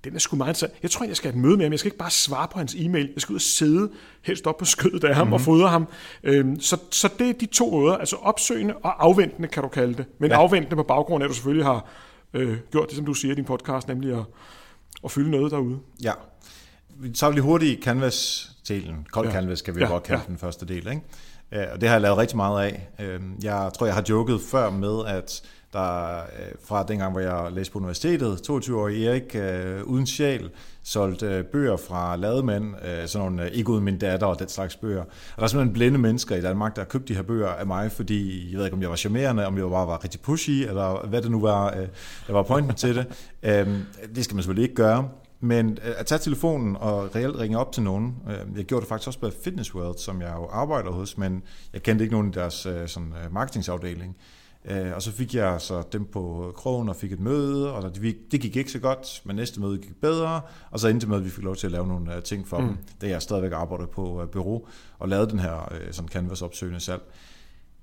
den 0.04 0.14
er 0.14 0.18
sgu 0.18 0.36
meget 0.36 0.50
interessant. 0.50 0.82
Jeg 0.82 0.90
tror, 0.90 1.06
jeg 1.06 1.16
skal 1.16 1.30
have 1.30 1.38
et 1.38 1.42
møde 1.42 1.56
med 1.56 1.64
ham. 1.64 1.72
Jeg 1.72 1.78
skal 1.78 1.86
ikke 1.86 1.98
bare 1.98 2.10
svare 2.10 2.48
på 2.48 2.58
hans 2.58 2.74
e-mail. 2.74 3.10
Jeg 3.14 3.22
skal 3.22 3.32
ud 3.32 3.38
og 3.38 3.42
sidde 3.42 3.90
helst 4.22 4.46
op 4.46 4.56
på 4.56 4.64
skødet 4.64 5.04
af 5.04 5.14
ham 5.14 5.26
mm-hmm. 5.26 5.32
og 5.32 5.40
mhm. 5.40 5.44
fodre 5.44 5.68
ham. 5.68 5.88
Øhm, 6.22 6.60
så, 6.60 6.76
så 6.90 7.10
det 7.18 7.28
er 7.28 7.32
de 7.32 7.46
to 7.46 7.70
måder, 7.70 7.96
altså 7.96 8.16
opsøgende 8.16 8.74
og 8.74 9.04
afventende, 9.04 9.48
kan 9.48 9.62
du 9.62 9.68
kalde 9.68 9.94
det. 9.94 10.06
Men 10.18 10.30
ja. 10.30 10.36
afventende 10.36 10.76
på 10.76 10.82
baggrund 10.82 11.22
af, 11.22 11.26
at 11.26 11.28
du 11.28 11.34
selvfølgelig 11.34 11.64
har 11.64 11.86
øh, 12.34 12.58
gjort 12.70 12.88
det, 12.88 12.96
som 12.96 13.06
du 13.06 13.14
siger 13.14 13.32
i 13.32 13.34
din 13.34 13.44
podcast, 13.44 13.88
nemlig 13.88 14.18
at, 14.18 14.24
at 15.04 15.10
fylde 15.10 15.30
noget 15.30 15.52
derude. 15.52 15.78
Ja. 16.02 16.12
Vi 16.96 17.10
tager 17.10 17.32
lige 17.32 17.42
hurtigt 17.42 17.84
Canvas-delen. 17.84 19.10
Kold 19.10 19.26
ja. 19.26 19.32
Canvas 19.32 19.58
skal 19.58 19.74
vi 19.74 19.80
ja. 19.80 19.86
godt 19.86 20.02
kalde 20.02 20.22
ja. 20.26 20.28
den 20.28 20.38
første 20.38 20.66
del, 20.66 20.88
ikke? 20.88 21.02
Og 21.72 21.80
det 21.80 21.88
har 21.88 21.94
jeg 21.94 22.00
lavet 22.00 22.18
rigtig 22.18 22.36
meget 22.36 22.64
af. 22.64 22.88
Øhm, 23.00 23.34
jeg 23.42 23.70
tror, 23.74 23.86
jeg 23.86 23.94
har 23.94 24.04
joket 24.08 24.40
før 24.50 24.70
med, 24.70 25.06
at 25.06 25.42
der 25.72 26.16
øh, 26.16 26.52
fra 26.64 26.82
dengang, 26.82 27.12
hvor 27.12 27.20
jeg 27.20 27.52
læste 27.52 27.72
på 27.72 27.78
universitetet, 27.78 28.42
22 28.42 28.80
år 28.80 28.88
Erik, 28.88 29.36
øh, 29.36 29.84
uden 29.84 30.06
sjæl, 30.06 30.50
solgte 30.82 31.26
øh, 31.26 31.44
bøger 31.44 31.76
fra 31.76 32.16
lademænd, 32.16 32.74
sådan 33.06 33.26
nogle 33.26 33.50
ikke 33.50 33.70
uden 33.70 33.84
min 33.84 33.98
datter 33.98 34.26
og 34.26 34.38
den 34.38 34.48
slags 34.48 34.76
bøger. 34.76 35.00
Og 35.02 35.36
der 35.36 35.42
er 35.42 35.46
simpelthen 35.46 35.72
blinde 35.72 35.98
mennesker 35.98 36.36
i 36.36 36.40
Danmark, 36.40 36.76
der 36.76 36.82
har 36.82 36.86
købt 36.88 37.08
de 37.08 37.14
her 37.14 37.22
bøger 37.22 37.48
af 37.48 37.66
mig, 37.66 37.92
fordi 37.92 38.50
jeg 38.50 38.58
ved 38.58 38.64
ikke, 38.64 38.76
om 38.76 38.82
jeg 38.82 38.90
var 38.90 38.96
charmerende, 38.96 39.46
om 39.46 39.58
jeg 39.58 39.64
bare 39.64 39.86
var 39.86 40.04
rigtig 40.04 40.20
pushy, 40.20 40.50
eller 40.50 41.06
hvad 41.06 41.22
det 41.22 41.30
nu 41.30 41.40
var, 41.40 41.70
der 42.26 42.32
var 42.32 42.42
pointen 42.42 42.74
til 42.74 42.96
det. 42.96 43.06
Øhm, 43.44 43.82
det 44.14 44.24
skal 44.24 44.34
man 44.34 44.42
selvfølgelig 44.42 44.62
ikke 44.62 44.74
gøre. 44.74 45.08
Men 45.44 45.78
øh, 45.84 45.94
at 45.96 46.06
tage 46.06 46.18
telefonen 46.18 46.76
og 46.76 47.16
reelt 47.16 47.36
ringe 47.36 47.58
op 47.58 47.72
til 47.72 47.82
nogen, 47.82 48.16
øh, 48.30 48.56
jeg 48.56 48.64
gjorde 48.64 48.80
det 48.80 48.88
faktisk 48.88 49.06
også 49.06 49.18
på 49.18 49.30
Fitness 49.44 49.74
World, 49.74 49.98
som 49.98 50.22
jeg 50.22 50.32
jo 50.36 50.46
arbejder 50.46 50.90
hos, 50.90 51.18
men 51.18 51.42
jeg 51.72 51.82
kendte 51.82 52.04
ikke 52.04 52.14
nogen 52.14 52.28
i 52.28 52.32
deres 52.32 52.66
øh, 52.66 52.88
sådan, 52.88 53.14
marketingsafdeling. 54.64 54.94
Og 54.94 55.02
så 55.02 55.12
fik 55.12 55.34
jeg 55.34 55.60
så 55.60 55.82
dem 55.92 56.04
på 56.04 56.52
krogen 56.56 56.88
og 56.88 56.96
fik 56.96 57.12
et 57.12 57.20
møde, 57.20 57.72
og 57.72 57.94
det 58.30 58.40
gik 58.40 58.56
ikke 58.56 58.70
så 58.70 58.78
godt, 58.78 59.22
men 59.24 59.36
næste 59.36 59.60
møde 59.60 59.78
gik 59.78 60.00
bedre, 60.00 60.40
og 60.70 60.80
så 60.80 60.88
endte 60.88 61.06
med, 61.06 61.16
at 61.16 61.24
vi 61.24 61.30
fik 61.30 61.44
lov 61.44 61.56
til 61.56 61.66
at 61.66 61.72
lave 61.72 61.86
nogle 61.86 62.20
ting 62.20 62.48
for 62.48 62.58
mm. 62.58 62.66
dem, 62.66 62.76
da 63.00 63.08
jeg 63.08 63.22
stadigvæk 63.22 63.52
arbejder 63.52 63.86
på 63.86 64.28
bureau, 64.32 64.66
og 64.98 65.08
lavede 65.08 65.30
den 65.30 65.38
her 65.38 65.72
sådan 65.90 66.08
canvas-opsøgende 66.08 66.80
salg. 66.80 67.02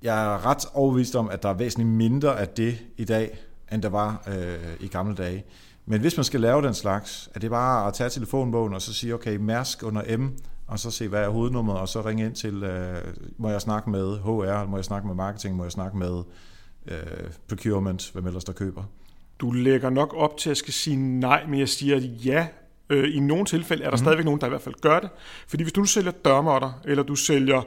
Jeg 0.02 0.26
er 0.26 0.46
ret 0.46 0.66
overbevist 0.74 1.16
om, 1.16 1.30
at 1.30 1.44
der 1.44 1.50
er 1.50 1.54
væsentligt 1.54 1.90
mindre 1.90 2.40
af 2.40 2.48
det 2.48 2.78
i 2.98 3.06
dag, 3.06 3.40
end 3.72 3.82
der 3.82 3.90
var 3.90 4.24
øh, 4.28 4.76
i 4.80 4.88
gamle 4.88 5.16
dage. 5.16 5.46
Men 5.86 6.02
hvis 6.02 6.18
man 6.18 6.24
skal 6.24 6.40
lave 6.40 6.62
den 6.62 6.74
slags, 6.74 7.30
er 7.36 7.40
det 7.40 7.50
bare 7.50 7.88
at 7.88 7.94
tage 7.94 8.10
telefonbogen 8.10 8.74
og 8.74 8.82
så 8.82 8.94
sige, 8.94 9.14
okay, 9.14 9.36
Mærsk 9.36 9.84
under 9.84 10.18
M, 10.18 10.30
og 10.68 10.80
så 10.80 10.92
se, 10.92 11.08
hvad 11.08 11.24
er 11.24 11.30
hovednummeret, 11.30 11.80
og 11.80 11.90
så 11.90 12.02
ringe 12.02 12.26
ind 12.26 12.36
til, 12.36 12.64
øh, 12.64 13.02
må 13.38 13.50
jeg 13.50 13.62
snakke 13.62 13.90
med 13.90 14.20
HR, 14.20 14.66
må 14.66 14.78
jeg 14.78 14.86
snakke 14.86 15.08
med 15.08 15.16
marketing, 15.16 15.56
må 15.56 15.64
jeg 15.64 15.72
snakke 15.72 15.98
med 15.98 16.24
øh, 16.88 16.98
procurement, 17.48 18.12
hvem 18.14 18.28
ellers 18.28 18.44
der 18.44 18.54
køber? 18.54 18.84
Du 19.40 19.52
lægger 19.52 19.90
nok 19.90 20.14
op 20.18 20.38
til, 20.38 20.50
at 20.50 20.52
jeg 20.52 20.58
skal 20.58 20.74
sige 20.74 20.96
nej, 20.96 21.46
men 21.46 21.60
jeg 21.60 21.70
siger 21.70 21.98
ja, 21.98 22.48
Øh, 22.92 23.16
I 23.16 23.20
nogle 23.20 23.46
tilfælde 23.46 23.84
er 23.84 23.90
der 23.90 23.98
mm. 23.98 24.04
stadigvæk 24.04 24.26
nogen, 24.26 24.40
der 24.42 24.48
i 24.48 24.50
hvert 24.50 24.62
fald 24.62 24.76
gør 24.82 25.00
det. 25.00 25.10
Fordi 25.48 25.64
hvis 25.64 25.74
du 25.74 25.86
sælger 25.86 26.12
dørmåtter, 26.12 26.82
eller 26.86 27.04
du 27.04 27.16
sælger 27.16 27.62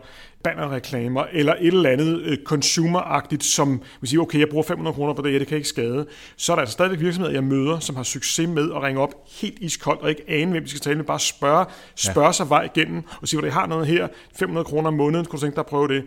bannerreklamer, 0.44 1.24
eller 1.32 1.54
et 1.60 1.66
eller 1.66 1.90
andet 1.90 2.20
øh, 2.20 2.38
consumeragtigt, 2.44 3.44
som 3.44 3.82
vil 4.00 4.10
sige, 4.10 4.20
okay, 4.20 4.38
jeg 4.38 4.48
bruger 4.48 4.62
500 4.62 4.94
kroner 4.94 5.14
på 5.14 5.22
det, 5.22 5.32
ja, 5.32 5.38
det 5.38 5.46
kan 5.46 5.56
ikke 5.56 5.68
skade, 5.68 6.06
så 6.36 6.52
er 6.52 6.56
der 6.56 6.60
altså 6.60 6.72
stadigvæk 6.72 7.00
virksomheder, 7.00 7.34
jeg 7.34 7.44
møder, 7.44 7.78
som 7.78 7.96
har 7.96 8.02
succes 8.02 8.48
med 8.48 8.72
at 8.72 8.82
ringe 8.82 9.00
op 9.00 9.14
helt 9.40 9.58
iskoldt, 9.58 10.00
og 10.00 10.10
ikke 10.10 10.22
ane, 10.28 10.50
hvem 10.50 10.62
de 10.62 10.68
skal 10.68 10.80
tale 10.80 10.96
med, 10.96 11.04
bare 11.04 11.20
spørge, 11.20 11.66
spørge 11.94 12.26
ja. 12.26 12.32
sig 12.32 12.48
vej 12.48 12.68
igennem, 12.74 13.02
og 13.20 13.28
sige, 13.28 13.38
at 13.38 13.44
jeg 13.44 13.54
har 13.54 13.66
noget 13.66 13.86
her, 13.86 14.08
500 14.36 14.64
kroner 14.64 14.88
om 14.88 14.94
måneden, 14.94 15.26
kunne 15.26 15.38
du 15.38 15.42
tænke 15.42 15.54
dig 15.54 15.60
at 15.60 15.66
prøve 15.66 15.88
det? 15.88 16.04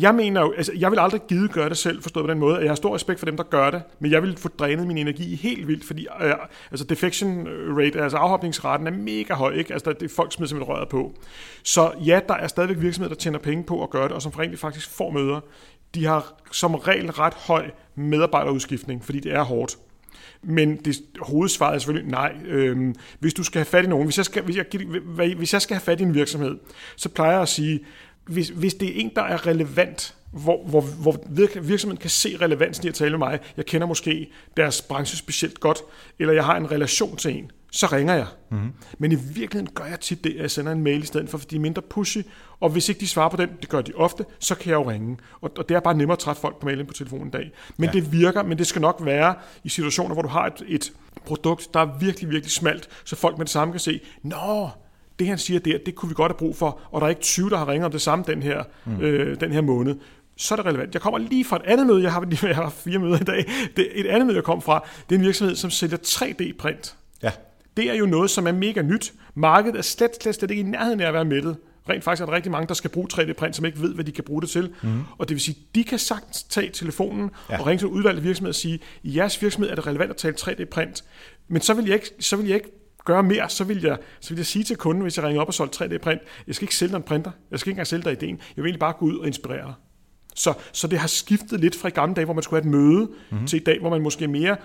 Jeg 0.00 0.14
mener 0.14 0.40
jo, 0.40 0.52
altså, 0.52 0.72
jeg 0.78 0.90
vil 0.90 0.98
aldrig 0.98 1.20
give 1.28 1.48
gøre 1.48 1.68
det 1.68 1.76
selv, 1.76 2.02
forstået 2.02 2.26
på 2.26 2.30
den 2.30 2.38
måde, 2.38 2.56
at 2.56 2.62
jeg 2.62 2.70
har 2.70 2.74
stor 2.74 2.94
respekt 2.94 3.18
for 3.18 3.26
dem, 3.26 3.36
der 3.36 3.44
gør 3.44 3.70
det, 3.70 3.82
men 3.98 4.10
jeg 4.10 4.22
vil 4.22 4.36
få 4.36 4.48
drænet 4.48 4.86
min 4.86 4.98
energi 4.98 5.34
helt 5.34 5.68
vildt, 5.68 5.84
fordi 5.84 6.06
øh, 6.22 6.32
altså 6.70 6.86
defection 6.86 7.48
rate, 7.78 8.02
altså 8.02 8.18
afhopningsraten 8.18 8.86
er 8.86 8.90
mega 8.90 9.34
høj, 9.34 9.52
ikke? 9.52 9.72
Altså, 9.72 9.92
det 9.92 10.02
er 10.10 10.14
folk 10.16 10.32
smider 10.32 10.48
simpelthen 10.48 10.74
røret 10.74 10.88
på. 10.88 11.14
Så 11.62 11.92
ja, 12.06 12.20
der 12.28 12.34
er 12.34 12.46
stadigvæk 12.46 12.80
virksomheder, 12.80 13.14
der 13.14 13.20
tjener 13.20 13.38
penge 13.38 13.64
på 13.64 13.82
at 13.82 13.90
gøre 13.90 14.04
det, 14.04 14.12
og 14.12 14.22
som 14.22 14.32
rent 14.32 14.58
faktisk 14.58 14.90
får 14.90 15.10
møder. 15.10 15.40
De 15.94 16.04
har 16.04 16.34
som 16.52 16.74
regel 16.74 17.10
ret 17.10 17.34
høj 17.34 17.70
medarbejderudskiftning, 17.94 19.04
fordi 19.04 19.20
det 19.20 19.32
er 19.32 19.42
hårdt. 19.42 19.76
Men 20.42 20.76
det, 20.76 20.96
hovedsvaret 21.20 21.74
er 21.74 21.78
selvfølgelig 21.78 22.10
nej. 22.10 22.34
Øhm, 22.46 22.94
hvis 23.18 23.34
du 23.34 23.42
skal 23.42 23.58
have 23.58 23.66
fat 23.66 23.84
i 23.84 23.88
nogen, 23.88 24.06
hvis 24.06 24.16
jeg 24.16 24.24
skal, 24.24 24.42
hvis 24.42 24.56
jeg, 24.56 24.66
hvis 25.36 25.52
jeg 25.52 25.62
skal 25.62 25.74
have 25.74 25.84
fat 25.84 26.00
i 26.00 26.02
en 26.02 26.14
virksomhed, 26.14 26.58
så 26.96 27.08
plejer 27.08 27.32
jeg 27.32 27.42
at 27.42 27.48
sige, 27.48 27.80
hvis, 28.26 28.48
hvis 28.48 28.74
det 28.74 28.88
er 28.88 29.00
en, 29.00 29.10
der 29.16 29.22
er 29.22 29.46
relevant, 29.46 30.14
hvor, 30.30 30.64
hvor, 30.66 30.80
hvor 30.80 31.16
virksomheden 31.60 32.00
kan 32.00 32.10
se 32.10 32.36
relevansen 32.40 32.84
i 32.84 32.88
at 32.88 32.94
tale 32.94 33.10
med 33.10 33.18
mig, 33.18 33.40
jeg 33.56 33.66
kender 33.66 33.86
måske 33.86 34.30
deres 34.56 34.82
branche 34.82 35.16
specielt 35.16 35.60
godt, 35.60 35.78
eller 36.18 36.34
jeg 36.34 36.44
har 36.44 36.56
en 36.56 36.70
relation 36.70 37.16
til 37.16 37.38
en, 37.38 37.50
så 37.72 37.86
ringer 37.86 38.14
jeg. 38.14 38.26
Mm-hmm. 38.50 38.72
Men 38.98 39.12
i 39.12 39.14
virkeligheden 39.14 39.74
gør 39.74 39.84
jeg 39.84 40.00
tit 40.00 40.24
det, 40.24 40.30
at 40.30 40.40
jeg 40.40 40.50
sender 40.50 40.72
en 40.72 40.82
mail 40.82 41.02
i 41.02 41.06
stedet 41.06 41.28
for, 41.28 41.38
fordi 41.38 41.50
de 41.50 41.56
er 41.56 41.60
mindre 41.60 41.82
pushy, 41.82 42.18
og 42.60 42.70
hvis 42.70 42.88
ikke 42.88 43.00
de 43.00 43.08
svarer 43.08 43.28
på 43.28 43.36
den, 43.36 43.48
det 43.60 43.68
gør 43.68 43.80
de 43.80 43.92
ofte, 43.94 44.24
så 44.38 44.54
kan 44.54 44.70
jeg 44.70 44.76
jo 44.76 44.90
ringe. 44.90 45.16
Og, 45.40 45.50
og 45.58 45.68
det 45.68 45.74
er 45.74 45.80
bare 45.80 45.94
nemmere 45.94 46.14
at 46.14 46.18
træffe 46.18 46.40
folk 46.40 46.60
på 46.60 46.66
mailen 46.66 46.86
på 46.86 46.94
telefonen 46.94 47.26
en 47.26 47.30
dag. 47.30 47.50
Men 47.76 47.86
ja. 47.88 47.92
det 47.92 48.12
virker, 48.12 48.42
men 48.42 48.58
det 48.58 48.66
skal 48.66 48.82
nok 48.82 49.00
være 49.04 49.34
i 49.64 49.68
situationer, 49.68 50.14
hvor 50.14 50.22
du 50.22 50.28
har 50.28 50.46
et, 50.46 50.62
et 50.68 50.92
produkt, 51.24 51.74
der 51.74 51.80
er 51.80 51.98
virkelig, 51.98 52.30
virkelig 52.30 52.52
smalt, 52.52 52.88
så 53.04 53.16
folk 53.16 53.38
med 53.38 53.46
det 53.46 53.52
samme 53.52 53.72
kan 53.72 53.80
se, 53.80 54.00
nå, 54.22 54.68
det 55.18 55.26
han 55.26 55.38
siger 55.38 55.60
der, 55.60 55.78
det 55.86 55.94
kunne 55.94 56.08
vi 56.08 56.14
godt 56.14 56.32
have 56.32 56.38
brug 56.38 56.56
for, 56.56 56.80
og 56.90 57.00
der 57.00 57.06
er 57.06 57.10
ikke 57.10 57.22
20, 57.22 57.50
der 57.50 57.56
har 57.56 57.68
ringet 57.68 57.86
om 57.86 57.92
det 57.92 58.00
samme 58.00 58.24
den 58.28 58.42
her, 58.42 58.62
mm. 58.84 59.00
øh, 59.00 59.40
den 59.40 59.52
her 59.52 59.60
måned, 59.60 59.96
så 60.36 60.54
er 60.54 60.56
det 60.56 60.66
relevant. 60.66 60.94
Jeg 60.94 61.02
kommer 61.02 61.18
lige 61.18 61.44
fra 61.44 61.56
et 61.56 61.62
andet 61.64 61.86
møde, 61.86 62.02
jeg 62.02 62.12
har, 62.12 62.26
jeg 62.42 62.56
har 62.56 62.70
fire 62.70 62.98
møder 62.98 63.20
i 63.20 63.24
dag, 63.24 63.46
det, 63.76 63.88
et 63.94 64.06
andet 64.06 64.26
møde, 64.26 64.36
jeg 64.36 64.44
kom 64.44 64.62
fra, 64.62 64.88
det 65.08 65.14
er 65.14 65.18
en 65.18 65.24
virksomhed, 65.24 65.56
som 65.56 65.70
sælger 65.70 65.96
3D-print. 65.96 66.96
Ja. 67.22 67.30
Det 67.76 67.90
er 67.90 67.94
jo 67.94 68.06
noget, 68.06 68.30
som 68.30 68.46
er 68.46 68.52
mega 68.52 68.82
nyt. 68.82 69.12
Markedet 69.34 69.78
er 69.78 69.82
slet, 69.82 70.10
slet, 70.22 70.34
slet 70.34 70.50
ikke 70.50 70.60
i 70.60 70.66
nærheden 70.66 71.00
af 71.00 71.06
at 71.06 71.14
være 71.14 71.24
mættet. 71.24 71.56
Rent 71.88 72.04
faktisk 72.04 72.22
er 72.22 72.26
der 72.26 72.32
rigtig 72.32 72.52
mange, 72.52 72.68
der 72.68 72.74
skal 72.74 72.90
bruge 72.90 73.08
3D-print, 73.12 73.56
som 73.56 73.64
ikke 73.64 73.80
ved, 73.80 73.94
hvad 73.94 74.04
de 74.04 74.12
kan 74.12 74.24
bruge 74.24 74.42
det 74.42 74.50
til. 74.50 74.70
Mm. 74.82 75.02
Og 75.18 75.28
det 75.28 75.34
vil 75.34 75.40
sige, 75.40 75.58
de 75.74 75.84
kan 75.84 75.98
sagtens 75.98 76.42
tage 76.42 76.70
telefonen 76.70 77.30
ja. 77.50 77.58
og 77.58 77.66
ringe 77.66 77.78
til 77.78 77.88
udvalgte 77.88 78.22
virksomhed 78.22 78.48
og 78.48 78.54
sige, 78.54 78.80
i 79.02 79.16
jeres 79.16 79.42
virksomhed 79.42 79.70
er 79.70 79.74
det 79.74 79.86
relevant 79.86 80.10
at 80.10 80.16
tale 80.16 80.34
3D-print. 80.40 81.04
Men 81.48 81.62
så 81.62 81.74
vil 81.74 81.84
jeg 81.84 81.94
ikke, 81.94 82.10
så 82.20 82.36
vil 82.36 82.46
jeg 82.46 82.54
ikke 82.54 82.70
gøre 83.04 83.22
mere, 83.22 83.48
så 83.48 83.64
vil, 83.64 83.82
jeg, 83.82 83.98
så 84.20 84.30
vil 84.30 84.36
jeg 84.36 84.46
sige 84.46 84.64
til 84.64 84.76
kunden, 84.76 85.02
hvis 85.02 85.16
jeg 85.16 85.24
ringer 85.24 85.42
op 85.42 85.48
og 85.48 85.54
solgt 85.54 85.82
3D-print, 85.82 86.20
jeg 86.46 86.54
skal 86.54 86.64
ikke 86.64 86.76
sælge 86.76 86.90
dig 86.90 86.96
en 86.96 87.02
printer, 87.02 87.30
jeg 87.50 87.60
skal 87.60 87.70
ikke 87.70 87.74
engang 87.74 87.86
sælge 87.86 88.04
dig 88.04 88.12
ideen, 88.12 88.36
jeg 88.56 88.62
vil 88.62 88.64
egentlig 88.64 88.80
bare 88.80 88.92
gå 88.92 89.06
ud 89.06 89.18
og 89.18 89.26
inspirere 89.26 89.66
dig. 89.66 89.74
Så, 90.34 90.54
så 90.72 90.86
det 90.86 90.98
har 90.98 91.08
skiftet 91.08 91.60
lidt 91.60 91.76
fra 91.76 91.88
i 91.88 91.90
gamle 91.90 92.14
dage, 92.14 92.24
hvor 92.24 92.34
man 92.34 92.42
skulle 92.42 92.62
have 92.62 92.70
et 92.70 92.78
møde, 92.78 93.08
mm-hmm. 93.30 93.46
til 93.46 93.60
i 93.60 93.64
dag, 93.64 93.80
hvor 93.80 93.90
man 93.90 94.02
måske 94.02 94.28
mere 94.28 94.56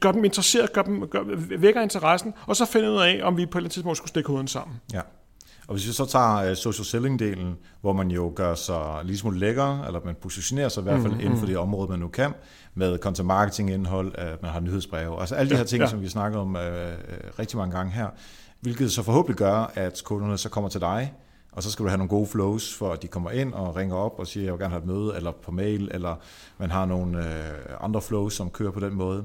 gør 0.00 0.12
dem 0.12 0.24
interesseret, 0.24 0.72
gør 0.72 0.82
dem, 0.82 1.08
gør, 1.08 1.22
vækker 1.58 1.82
interessen, 1.82 2.34
og 2.46 2.56
så 2.56 2.64
finder 2.64 2.90
ud 2.90 3.00
af, 3.00 3.20
om 3.22 3.36
vi 3.36 3.46
på 3.46 3.48
et 3.48 3.60
eller 3.60 3.64
andet 3.64 3.72
tidspunkt 3.72 3.96
skulle 3.96 4.08
stikke 4.08 4.28
hovedet 4.28 4.50
sammen. 4.50 4.76
Ja. 4.92 5.00
Og 5.72 5.76
hvis 5.76 5.86
vi 5.86 5.92
så 5.92 6.06
tager 6.06 6.50
uh, 6.50 6.56
social 6.56 6.84
selling-delen, 6.84 7.56
hvor 7.80 7.92
man 7.92 8.10
jo 8.10 8.32
gør 8.36 8.54
sig 8.54 9.00
lige 9.04 9.18
smule 9.18 9.38
lækker, 9.38 9.82
eller 9.82 10.00
man 10.04 10.14
positionerer 10.22 10.68
sig 10.68 10.80
i 10.80 10.84
hvert 10.84 11.02
fald 11.02 11.12
mm, 11.12 11.20
inden 11.20 11.38
for 11.38 11.46
det 11.46 11.58
område, 11.58 11.90
man 11.90 11.98
nu 11.98 12.08
kan, 12.08 12.32
med 12.74 12.98
content 12.98 13.26
marketing 13.26 13.70
indhold, 13.70 14.12
at 14.14 14.42
man 14.42 14.50
har 14.50 14.60
nyhedsbreve, 14.60 15.20
altså 15.20 15.34
alle 15.34 15.50
de 15.50 15.56
her 15.56 15.64
ting, 15.64 15.82
ja. 15.82 15.88
som 15.88 16.00
vi 16.00 16.08
snakker 16.08 16.38
om 16.38 16.54
uh, 16.54 16.60
rigtig 17.38 17.58
mange 17.58 17.76
gange 17.76 17.92
her, 17.92 18.06
hvilket 18.60 18.92
så 18.92 19.02
forhåbentlig 19.02 19.36
gør, 19.36 19.72
at 19.74 20.02
kunderne 20.04 20.38
så 20.38 20.48
kommer 20.48 20.70
til 20.70 20.80
dig, 20.80 21.12
og 21.52 21.62
så 21.62 21.70
skal 21.70 21.82
du 21.82 21.88
have 21.88 21.98
nogle 21.98 22.08
gode 22.08 22.26
flows, 22.26 22.74
for 22.74 22.92
at 22.92 23.02
de 23.02 23.08
kommer 23.08 23.30
ind 23.30 23.54
og 23.54 23.76
ringer 23.76 23.96
op 23.96 24.18
og 24.18 24.26
siger, 24.26 24.44
jeg 24.44 24.52
vil 24.52 24.60
gerne 24.60 24.70
have 24.70 24.82
et 24.82 24.86
møde, 24.88 25.16
eller 25.16 25.32
på 25.32 25.50
mail, 25.50 25.88
eller 25.94 26.16
man 26.58 26.70
har 26.70 26.86
nogle 26.86 27.18
uh, 27.18 27.84
andre 27.84 28.02
flows, 28.02 28.34
som 28.34 28.50
kører 28.50 28.70
på 28.70 28.80
den 28.80 28.94
måde. 28.94 29.24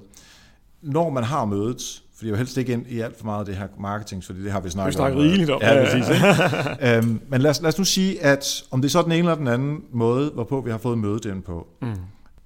Når 0.81 1.09
man 1.09 1.23
har 1.23 1.45
mødet, 1.45 2.03
fordi 2.17 2.27
jeg 2.27 2.31
vil 2.31 2.37
helst 2.37 2.57
ikke 2.57 2.73
ind 2.73 2.87
i 2.87 2.99
alt 2.99 3.17
for 3.17 3.25
meget 3.25 3.39
af 3.39 3.45
det 3.45 3.55
her 3.55 3.67
marketing, 3.79 4.23
fordi 4.23 4.43
det 4.43 4.51
har 4.51 4.59
vi 4.59 4.69
snakket, 4.69 4.87
vi 4.87 4.93
snakker 4.93 5.17
om. 5.17 5.23
rigeligt 5.23 5.49
om. 5.49 5.61
Ja, 5.61 5.83
præcis. 5.83 6.09
Ikke? 6.09 6.95
øhm, 6.97 7.21
men 7.27 7.41
lad 7.41 7.51
os, 7.51 7.61
lad 7.61 7.67
os 7.67 7.77
nu 7.77 7.83
sige, 7.83 8.23
at 8.23 8.63
om 8.71 8.81
det 8.81 8.87
er 8.87 8.91
så 8.91 9.01
den 9.01 9.11
ene 9.11 9.19
eller 9.19 9.35
den 9.35 9.47
anden 9.47 9.83
måde, 9.91 10.31
hvorpå 10.33 10.61
vi 10.61 10.71
har 10.71 10.77
fået 10.77 10.97
mødet 10.97 11.25
ind 11.25 11.43
på. 11.43 11.67
Mm. 11.81 11.95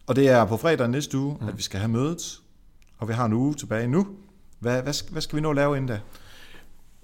Og 0.08 0.16
det 0.16 0.30
er 0.30 0.46
på 0.46 0.58
fredag 0.58 0.90
næste 0.90 1.18
uge, 1.18 1.38
mm. 1.42 1.48
at 1.48 1.58
vi 1.58 1.62
skal 1.62 1.80
have 1.80 1.92
mødet, 1.92 2.40
og 2.98 3.08
vi 3.08 3.14
har 3.14 3.26
en 3.26 3.34
uge 3.34 3.54
tilbage 3.54 3.88
nu. 3.88 4.08
Hvad, 4.60 4.82
hvad, 4.82 4.94
skal, 4.94 5.12
hvad 5.12 5.22
skal 5.22 5.36
vi 5.36 5.42
nå 5.42 5.50
at 5.50 5.56
lave 5.56 5.78
inden 5.78 5.88
da? 5.88 6.00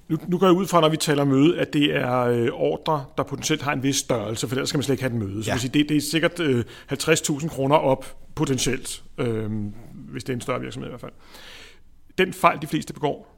Nu, 0.09 0.17
nu 0.27 0.37
går 0.37 0.47
jeg 0.47 0.55
ud 0.55 0.67
fra, 0.67 0.81
når 0.81 0.89
vi 0.89 0.97
taler 0.97 1.23
møde, 1.23 1.59
at 1.59 1.73
det 1.73 1.95
er 1.95 2.19
øh, 2.19 2.49
ordre, 2.53 3.05
der 3.17 3.23
potentielt 3.23 3.61
har 3.61 3.73
en 3.73 3.83
vis 3.83 3.95
størrelse, 3.95 4.47
for 4.47 4.55
ellers 4.55 4.69
skal 4.69 4.77
man 4.77 4.83
slet 4.83 4.93
ikke 4.93 5.03
have 5.03 5.13
et 5.13 5.29
møde. 5.29 5.43
Så 5.43 5.51
ja. 5.51 5.57
sige, 5.57 5.71
det, 5.73 5.89
det 5.89 5.97
er 5.97 6.01
sikkert 6.01 6.39
øh, 6.39 6.63
50.000 6.91 7.47
kroner 7.47 7.75
op 7.75 8.17
potentielt, 8.35 9.03
øh, 9.17 9.51
hvis 9.93 10.23
det 10.23 10.29
er 10.29 10.33
en 10.33 10.41
større 10.41 10.61
virksomhed 10.61 10.89
i 10.89 10.91
hvert 10.91 11.01
fald 11.01 11.13
den 12.17 12.33
fejl, 12.33 12.61
de 12.61 12.67
fleste 12.67 12.93
begår, 12.93 13.37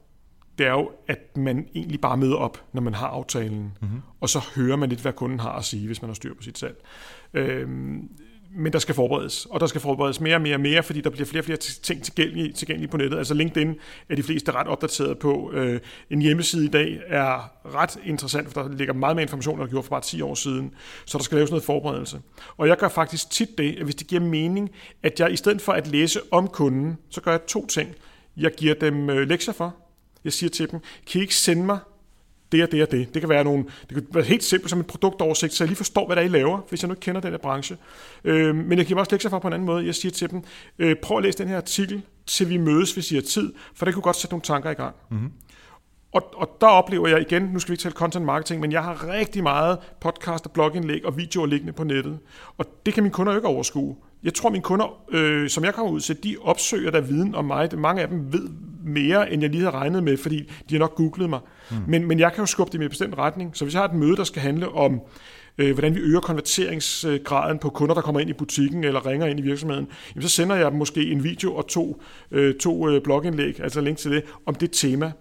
det 0.58 0.66
er 0.66 0.72
jo, 0.72 0.90
at 1.08 1.36
man 1.36 1.68
egentlig 1.74 2.00
bare 2.00 2.16
møder 2.16 2.36
op, 2.36 2.64
når 2.72 2.82
man 2.82 2.94
har 2.94 3.06
aftalen, 3.06 3.72
mm-hmm. 3.80 4.00
og 4.20 4.28
så 4.28 4.40
hører 4.56 4.76
man 4.76 4.88
lidt, 4.88 5.00
hvad 5.00 5.12
kunden 5.12 5.40
har 5.40 5.52
at 5.52 5.64
sige, 5.64 5.86
hvis 5.86 6.02
man 6.02 6.08
har 6.08 6.14
styr 6.14 6.34
på 6.34 6.42
sit 6.42 6.58
salg. 6.58 6.76
Øhm, 7.34 8.08
men 8.56 8.72
der 8.72 8.78
skal 8.78 8.94
forberedes, 8.94 9.46
og 9.46 9.60
der 9.60 9.66
skal 9.66 9.80
forberedes 9.80 10.20
mere 10.20 10.34
og 10.34 10.40
mere 10.40 10.54
og 10.54 10.60
mere, 10.60 10.82
fordi 10.82 11.00
der 11.00 11.10
bliver 11.10 11.26
flere 11.26 11.40
og 11.40 11.44
flere 11.44 11.58
ting 11.58 12.02
tilgængelige, 12.02 12.52
tilgængelige 12.52 12.90
på 12.90 12.96
nettet. 12.96 13.18
Altså 13.18 13.34
LinkedIn 13.34 13.74
er 14.08 14.16
de 14.16 14.22
fleste 14.22 14.52
ret 14.52 14.66
opdateret 14.66 15.18
på. 15.18 15.50
Øh, 15.52 15.80
en 16.10 16.22
hjemmeside 16.22 16.64
i 16.64 16.68
dag 16.68 17.00
er 17.06 17.52
ret 17.74 17.98
interessant, 18.04 18.52
for 18.52 18.62
der 18.62 18.76
ligger 18.76 18.94
meget 18.94 19.16
mere 19.16 19.22
information, 19.22 19.54
end 19.54 19.62
der 19.62 19.70
gjorde 19.70 19.82
for 19.82 19.90
bare 19.90 20.00
10 20.00 20.20
år 20.22 20.34
siden. 20.34 20.74
Så 21.06 21.18
der 21.18 21.24
skal 21.24 21.36
laves 21.36 21.50
noget 21.50 21.64
forberedelse. 21.64 22.20
Og 22.56 22.68
jeg 22.68 22.76
gør 22.76 22.88
faktisk 22.88 23.30
tit 23.30 23.58
det, 23.58 23.76
at 23.76 23.84
hvis 23.84 23.94
det 23.94 24.06
giver 24.06 24.22
mening, 24.22 24.70
at 25.02 25.20
jeg 25.20 25.32
i 25.32 25.36
stedet 25.36 25.62
for 25.62 25.72
at 25.72 25.86
læse 25.86 26.20
om 26.30 26.48
kunden, 26.48 26.98
så 27.10 27.20
gør 27.20 27.30
jeg 27.30 27.40
to 27.46 27.66
ting. 27.66 27.94
Jeg 28.40 28.52
giver 28.56 28.74
dem 28.74 29.10
øh, 29.10 29.28
lektier 29.28 29.54
for. 29.54 29.76
Jeg 30.24 30.32
siger 30.32 30.50
til 30.50 30.70
dem, 30.70 30.80
kan 31.06 31.18
I 31.18 31.22
ikke 31.22 31.34
sende 31.34 31.64
mig 31.64 31.78
det 32.52 32.62
og 32.62 32.72
det 32.72 32.82
og 32.82 32.90
det. 32.90 33.14
Det 33.14 33.22
kan 33.22 33.28
være, 33.28 33.44
nogle, 33.44 33.64
det 33.88 33.94
kan 33.94 34.06
være 34.12 34.24
helt 34.24 34.44
simpelt 34.44 34.70
som 34.70 34.78
en 34.78 34.84
produktoversigt, 34.84 35.52
så 35.52 35.64
jeg 35.64 35.68
lige 35.68 35.76
forstår, 35.76 36.06
hvad 36.06 36.16
der 36.16 36.22
er, 36.22 36.26
I 36.26 36.28
laver, 36.28 36.60
hvis 36.68 36.82
jeg 36.82 36.88
nu 36.88 36.92
ikke 36.92 37.00
kender 37.00 37.20
den 37.20 37.30
her 37.30 37.38
branche. 37.38 37.76
Øh, 38.24 38.54
men 38.54 38.78
jeg 38.78 38.86
giver 38.86 38.96
dem 38.96 38.98
også 38.98 39.12
lektier 39.12 39.30
for 39.30 39.38
på 39.38 39.46
en 39.46 39.52
anden 39.52 39.66
måde. 39.66 39.86
Jeg 39.86 39.94
siger 39.94 40.12
til 40.12 40.30
dem, 40.30 40.42
øh, 40.78 40.96
prøv 41.02 41.16
at 41.16 41.22
læse 41.22 41.38
den 41.38 41.48
her 41.48 41.56
artikel, 41.56 42.02
til 42.26 42.48
vi 42.48 42.56
mødes, 42.56 42.92
hvis 42.92 43.12
I 43.12 43.14
har 43.14 43.22
tid, 43.22 43.52
for 43.74 43.84
det 43.84 43.94
kunne 43.94 44.02
godt 44.02 44.16
sætte 44.16 44.32
nogle 44.32 44.42
tanker 44.42 44.70
i 44.70 44.74
gang. 44.74 44.94
Mm-hmm. 45.10 45.32
Og, 46.12 46.30
og 46.34 46.56
der 46.60 46.66
oplever 46.66 47.08
jeg 47.08 47.20
igen, 47.20 47.42
nu 47.42 47.58
skal 47.58 47.70
vi 47.70 47.74
ikke 47.74 47.82
tale 47.82 47.94
content 47.94 48.24
marketing, 48.24 48.60
men 48.60 48.72
jeg 48.72 48.84
har 48.84 49.08
rigtig 49.08 49.42
meget 49.42 49.78
podcast 50.00 50.46
og 50.46 50.52
blogindlæg 50.52 51.06
og 51.06 51.16
videoer 51.16 51.46
liggende 51.46 51.72
på 51.72 51.84
nettet. 51.84 52.18
Og 52.58 52.66
det 52.86 52.94
kan 52.94 53.02
mine 53.02 53.12
kunder 53.12 53.32
jo 53.32 53.38
ikke 53.38 53.48
overskue 53.48 53.96
jeg 54.22 54.34
tror, 54.34 54.50
mine 54.50 54.62
kunder, 54.62 55.02
øh, 55.12 55.48
som 55.48 55.64
jeg 55.64 55.74
kommer 55.74 55.92
ud 55.92 56.00
til, 56.00 56.24
de 56.24 56.36
opsøger 56.42 56.90
der 56.90 57.00
viden 57.00 57.34
om 57.34 57.44
mig. 57.44 57.68
Mange 57.78 58.02
af 58.02 58.08
dem 58.08 58.32
ved 58.32 58.48
mere, 58.84 59.32
end 59.32 59.42
jeg 59.42 59.50
lige 59.50 59.60
havde 59.62 59.76
regnet 59.76 60.04
med, 60.04 60.16
fordi 60.16 60.38
de 60.38 60.74
har 60.74 60.78
nok 60.78 60.94
googlet 60.94 61.30
mig. 61.30 61.40
Mm. 61.70 61.76
Men, 61.88 62.08
men 62.08 62.18
jeg 62.18 62.32
kan 62.32 62.42
jo 62.42 62.46
skubbe 62.46 62.72
dem 62.72 62.80
i 62.80 62.84
en 62.84 62.90
bestemt 62.90 63.18
retning. 63.18 63.56
Så 63.56 63.64
hvis 63.64 63.74
jeg 63.74 63.82
har 63.82 63.88
et 63.88 63.94
møde, 63.94 64.16
der 64.16 64.24
skal 64.24 64.42
handle 64.42 64.68
om, 64.68 65.00
øh, 65.58 65.72
hvordan 65.72 65.94
vi 65.94 66.00
øger 66.00 66.20
konverteringsgraden 66.20 67.58
på 67.58 67.70
kunder, 67.70 67.94
der 67.94 68.02
kommer 68.02 68.20
ind 68.20 68.30
i 68.30 68.32
butikken 68.32 68.84
eller 68.84 69.06
ringer 69.06 69.26
ind 69.26 69.38
i 69.38 69.42
virksomheden, 69.42 69.88
jamen, 70.14 70.22
så 70.22 70.28
sender 70.28 70.56
jeg 70.56 70.70
dem 70.70 70.78
måske 70.78 71.10
en 71.10 71.24
video 71.24 71.54
og 71.54 71.68
to, 71.68 72.02
øh, 72.30 72.54
to 72.54 72.88
øh, 72.88 73.02
blogindlæg, 73.02 73.60
altså 73.60 73.80
link 73.80 73.98
til 73.98 74.10
det, 74.10 74.22
om 74.46 74.54
det 74.54 74.70
tema. 74.72 75.12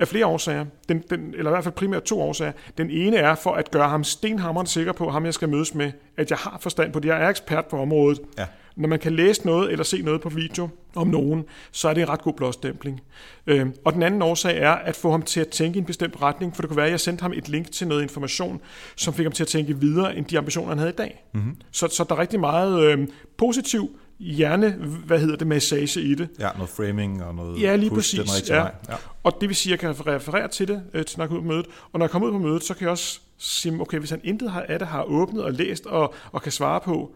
Af 0.00 0.08
flere 0.08 0.26
årsager, 0.26 0.64
den, 0.88 1.02
den, 1.10 1.34
eller 1.34 1.50
i 1.50 1.52
hvert 1.52 1.64
fald 1.64 1.74
primært 1.74 2.02
to 2.02 2.20
årsager. 2.20 2.52
Den 2.78 2.90
ene 2.90 3.16
er 3.16 3.34
for 3.34 3.52
at 3.52 3.70
gøre 3.70 3.88
ham 3.88 4.04
stenhammerende 4.04 4.70
sikker 4.70 4.92
på, 4.92 5.10
ham 5.10 5.24
jeg 5.24 5.34
skal 5.34 5.48
mødes 5.48 5.74
med, 5.74 5.92
at 6.16 6.30
jeg 6.30 6.38
har 6.38 6.58
forstand 6.60 6.92
på 6.92 7.00
det. 7.00 7.08
Jeg 7.08 7.24
er 7.24 7.28
ekspert 7.28 7.66
på 7.66 7.78
området. 7.80 8.20
Ja. 8.38 8.46
Når 8.76 8.88
man 8.88 8.98
kan 8.98 9.12
læse 9.12 9.46
noget 9.46 9.72
eller 9.72 9.84
se 9.84 10.02
noget 10.02 10.20
på 10.20 10.28
video 10.28 10.68
om 10.94 11.06
nogen, 11.06 11.44
så 11.72 11.88
er 11.88 11.94
det 11.94 12.02
en 12.02 12.08
ret 12.08 12.22
god 12.22 12.32
blåstempling. 12.32 13.00
Øh, 13.46 13.66
og 13.84 13.92
den 13.92 14.02
anden 14.02 14.22
årsag 14.22 14.58
er 14.58 14.70
at 14.70 14.96
få 14.96 15.10
ham 15.10 15.22
til 15.22 15.40
at 15.40 15.48
tænke 15.48 15.76
i 15.76 15.80
en 15.80 15.84
bestemt 15.84 16.22
retning, 16.22 16.56
for 16.56 16.62
det 16.62 16.68
kunne 16.68 16.76
være, 16.76 16.86
at 16.86 16.92
jeg 16.92 17.00
sendte 17.00 17.22
ham 17.22 17.32
et 17.32 17.48
link 17.48 17.72
til 17.72 17.88
noget 17.88 18.02
information, 18.02 18.60
som 18.96 19.14
fik 19.14 19.24
ham 19.24 19.32
til 19.32 19.44
at 19.44 19.48
tænke 19.48 19.80
videre 19.80 20.16
end 20.16 20.26
de 20.26 20.38
ambitioner, 20.38 20.68
han 20.68 20.78
havde 20.78 20.90
i 20.90 20.96
dag. 20.96 21.24
Mm-hmm. 21.34 21.56
Så, 21.70 21.88
så 21.88 22.04
der 22.08 22.14
er 22.14 22.18
rigtig 22.18 22.40
meget 22.40 22.82
øh, 22.82 23.08
positiv 23.36 23.98
hjerne, 24.18 24.70
hvad 25.06 25.18
hedder 25.18 25.36
det, 25.36 25.46
massage 25.46 26.00
i 26.00 26.14
det. 26.14 26.28
Ja, 26.38 26.50
noget 26.54 26.68
framing 26.68 27.24
og 27.24 27.34
noget 27.34 27.62
ja, 27.62 27.76
lige 27.76 27.90
push 27.90 28.16
præcis, 28.16 28.42
den 28.42 28.54
ja. 28.54 28.60
Vej. 28.60 28.74
ja. 28.88 28.94
Og 29.22 29.36
det 29.40 29.48
vil 29.48 29.56
sige, 29.56 29.74
at 29.74 29.82
jeg 29.82 29.94
kan 29.94 30.06
referere 30.06 30.48
til 30.48 30.68
det, 30.68 30.82
øh, 30.94 31.04
til 31.04 31.18
når 31.18 31.24
jeg 31.24 31.32
ud 31.32 31.40
på 31.40 31.46
mødet. 31.46 31.66
Og 31.92 31.98
når 31.98 32.06
jeg 32.06 32.10
kommer 32.10 32.28
ud 32.28 32.32
på 32.32 32.38
mødet, 32.38 32.64
så 32.64 32.74
kan 32.74 32.82
jeg 32.82 32.90
også 32.90 33.20
sige, 33.38 33.80
okay, 33.80 33.98
hvis 33.98 34.10
han 34.10 34.20
intet 34.24 34.52
af 34.68 34.78
det 34.78 34.88
har 34.88 35.02
åbnet 35.02 35.44
og 35.44 35.52
læst 35.52 35.86
og, 35.86 36.14
og 36.32 36.42
kan 36.42 36.52
svare 36.52 36.80
på, 36.80 37.14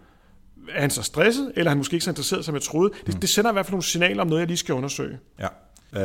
er 0.69 0.81
han 0.81 0.91
så 0.91 1.03
stresset, 1.03 1.53
eller 1.57 1.65
er 1.65 1.71
han 1.71 1.79
måske 1.79 1.95
ikke 1.95 2.05
så 2.05 2.11
interesseret, 2.11 2.45
som 2.45 2.55
jeg 2.55 2.63
troede? 2.63 2.93
Det, 3.07 3.15
mm. 3.15 3.21
det 3.21 3.29
sender 3.29 3.51
i 3.51 3.53
hvert 3.53 3.67
fald 3.67 3.73
nogle 3.73 3.83
signaler 3.83 4.23
om 4.23 4.29
noget, 4.29 4.41
jeg 4.41 4.49
lige 4.49 4.57
skal 4.57 4.75
undersøge. 4.75 5.19
Ja. 5.39 5.49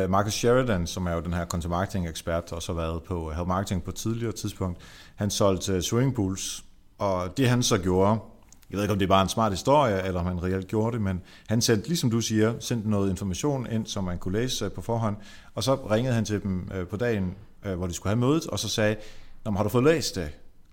Uh, 0.04 0.10
Marcus 0.10 0.32
Sheridan, 0.32 0.86
som 0.86 1.06
er 1.06 1.12
jo 1.12 1.20
den 1.20 1.32
her 1.32 1.46
content 1.46 1.70
marketing 1.70 2.08
ekspert, 2.08 2.52
og 2.52 2.62
så 2.62 2.72
har 2.72 2.80
været 2.80 3.02
på 3.02 3.30
Health 3.30 3.48
Marketing 3.48 3.82
på 3.82 3.90
et 3.90 3.94
tidligere 3.94 4.32
tidspunkt, 4.32 4.78
han 5.16 5.30
solgte 5.30 5.76
uh, 5.76 5.80
swimming 5.80 6.14
pools, 6.14 6.64
og 6.98 7.36
det 7.36 7.48
han 7.48 7.62
så 7.62 7.78
gjorde, 7.78 8.18
jeg 8.70 8.76
ved 8.76 8.82
ikke, 8.82 8.92
om 8.92 8.98
det 8.98 9.06
er 9.06 9.08
bare 9.08 9.22
en 9.22 9.28
smart 9.28 9.52
historie, 9.52 10.02
eller 10.06 10.20
om 10.20 10.26
han 10.26 10.42
reelt 10.42 10.66
gjorde 10.66 10.92
det, 10.92 11.02
men 11.02 11.20
han 11.48 11.60
sendte, 11.60 11.88
ligesom 11.88 12.10
du 12.10 12.20
siger, 12.20 12.54
sendte 12.60 12.90
noget 12.90 13.10
information 13.10 13.66
ind, 13.70 13.86
som 13.86 14.04
man 14.04 14.18
kunne 14.18 14.38
læse 14.38 14.64
øh, 14.64 14.72
på 14.72 14.82
forhånd, 14.82 15.16
og 15.54 15.64
så 15.64 15.74
ringede 15.74 16.14
han 16.14 16.24
til 16.24 16.42
dem 16.42 16.70
øh, 16.74 16.86
på 16.86 16.96
dagen, 16.96 17.34
øh, 17.64 17.74
hvor 17.74 17.86
de 17.86 17.92
skulle 17.92 18.10
have 18.10 18.20
mødet, 18.20 18.46
og 18.46 18.58
så 18.58 18.68
sagde, 18.68 18.96
Nå, 19.44 19.50
har 19.50 19.62
du 19.62 19.68
fået 19.68 19.84
læst 19.84 20.14
det? 20.14 20.30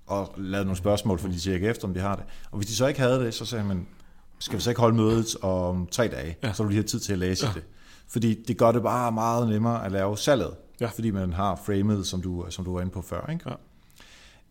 Og 0.07 0.33
lavet 0.37 0.65
nogle 0.65 0.77
spørgsmål, 0.77 1.19
for 1.19 1.27
de 1.27 1.39
tjekker 1.39 1.69
efter, 1.69 1.87
om 1.87 1.93
de 1.93 1.99
har 1.99 2.15
det. 2.15 2.25
Og 2.51 2.57
hvis 2.57 2.67
de 2.67 2.75
så 2.75 2.87
ikke 2.87 2.99
havde 2.99 3.19
det, 3.19 3.33
så 3.33 3.45
sagde 3.45 3.65
han, 3.65 3.87
skal 4.39 4.57
vi 4.57 4.61
så 4.61 4.69
ikke 4.69 4.81
holde 4.81 4.95
mødet 4.95 5.35
om 5.41 5.87
tre 5.91 6.07
dage, 6.07 6.37
ja. 6.43 6.53
så 6.53 6.63
vil 6.63 6.71
de 6.71 6.75
have 6.75 6.83
tid 6.83 6.99
til 6.99 7.13
at 7.13 7.19
læse 7.19 7.47
ja. 7.47 7.51
det. 7.53 7.63
Fordi 8.07 8.43
det 8.43 8.57
gør 8.57 8.71
det 8.71 8.83
bare 8.83 9.11
meget 9.11 9.49
nemmere 9.49 9.85
at 9.85 9.91
lave 9.91 10.17
salget, 10.17 10.51
ja. 10.81 10.87
fordi 10.87 11.11
man 11.11 11.33
har 11.33 11.55
framet, 11.65 12.07
som 12.07 12.21
du, 12.21 12.45
som 12.49 12.65
du 12.65 12.73
var 12.73 12.81
inde 12.81 12.91
på 12.91 13.01
før. 13.01 13.29
Ikke? 13.31 13.49
Ja. 13.49 13.55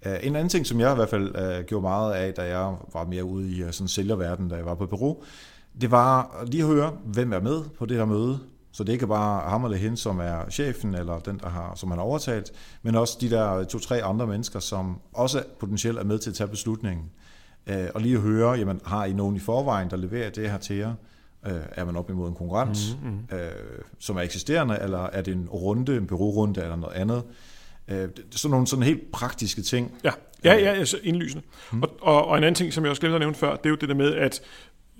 Øh, 0.06 0.16
en 0.22 0.36
anden 0.36 0.48
ting, 0.48 0.66
som 0.66 0.80
jeg 0.80 0.92
i 0.92 0.94
hvert 0.94 1.08
fald 1.08 1.58
uh, 1.58 1.64
gjorde 1.64 1.82
meget 1.82 2.12
af, 2.12 2.34
da 2.34 2.42
jeg 2.42 2.76
var 2.92 3.04
mere 3.04 3.24
ude 3.24 3.50
i 3.50 3.64
uh, 3.64 3.70
sådan 3.70 3.88
sælgerverden, 3.88 4.48
da 4.48 4.56
jeg 4.56 4.66
var 4.66 4.74
på 4.74 4.86
bureau, 4.86 5.22
det 5.80 5.90
var 5.90 6.44
lige 6.46 6.62
at 6.62 6.68
høre, 6.68 6.92
hvem 7.04 7.32
er 7.32 7.40
med 7.40 7.62
på 7.78 7.86
det 7.86 7.96
her 7.96 8.04
møde. 8.04 8.38
Så 8.72 8.84
det 8.84 8.88
er 8.88 8.92
ikke 8.92 9.06
bare 9.06 9.50
ham 9.50 9.64
eller 9.64 9.78
hende, 9.78 9.96
som 9.96 10.18
er 10.18 10.50
chefen, 10.50 10.94
eller 10.94 11.18
den, 11.18 11.38
der 11.38 11.48
har, 11.48 11.72
som 11.74 11.90
han 11.90 11.98
har 11.98 12.04
overtalt, 12.06 12.52
men 12.82 12.94
også 12.94 13.18
de 13.20 13.30
der 13.30 13.64
to-tre 13.64 14.02
andre 14.02 14.26
mennesker, 14.26 14.60
som 14.60 15.00
også 15.12 15.42
potentielt 15.60 15.98
er 15.98 16.04
med 16.04 16.18
til 16.18 16.30
at 16.30 16.36
tage 16.36 16.48
beslutningen. 16.48 17.10
Uh, 17.70 17.74
og 17.94 18.00
lige 18.00 18.14
at 18.16 18.20
høre, 18.20 18.52
jamen, 18.52 18.80
har 18.84 19.04
I 19.04 19.12
nogen 19.12 19.36
i 19.36 19.38
forvejen, 19.38 19.90
der 19.90 19.96
leverer 19.96 20.30
det 20.30 20.50
her 20.50 20.58
til 20.58 20.76
jer? 20.76 20.94
Er 21.72 21.84
man 21.84 21.96
op 21.96 22.10
imod 22.10 22.28
en 22.28 22.34
konkurrent, 22.34 22.96
mm-hmm. 23.02 23.18
uh, 23.32 23.38
som 23.98 24.16
er 24.16 24.20
eksisterende, 24.20 24.78
eller 24.82 24.98
er 24.98 25.22
det 25.22 25.34
en 25.34 25.48
runde, 25.48 25.96
en 25.96 26.06
bureaurunde 26.06 26.62
eller 26.62 26.76
noget 26.76 26.94
andet? 26.94 27.22
Øh, 27.88 28.08
sådan 28.30 28.50
nogle 28.50 28.66
sådan 28.66 28.82
helt 28.82 29.12
praktiske 29.12 29.62
ting. 29.62 29.94
Ja, 30.04 30.10
ja, 30.44 30.54
ja 30.54 30.72
altså 30.72 30.98
indlysende. 31.02 31.44
Hmm. 31.70 31.82
Og, 31.82 31.96
og, 32.00 32.26
og 32.26 32.38
en 32.38 32.44
anden 32.44 32.54
ting, 32.54 32.72
som 32.72 32.84
jeg 32.84 32.90
også 32.90 33.00
glemte 33.00 33.14
at 33.14 33.20
nævne 33.20 33.34
før, 33.34 33.56
det 33.56 33.66
er 33.66 33.70
jo 33.70 33.76
det 33.76 33.88
der 33.88 33.94
med, 33.94 34.14
at 34.14 34.42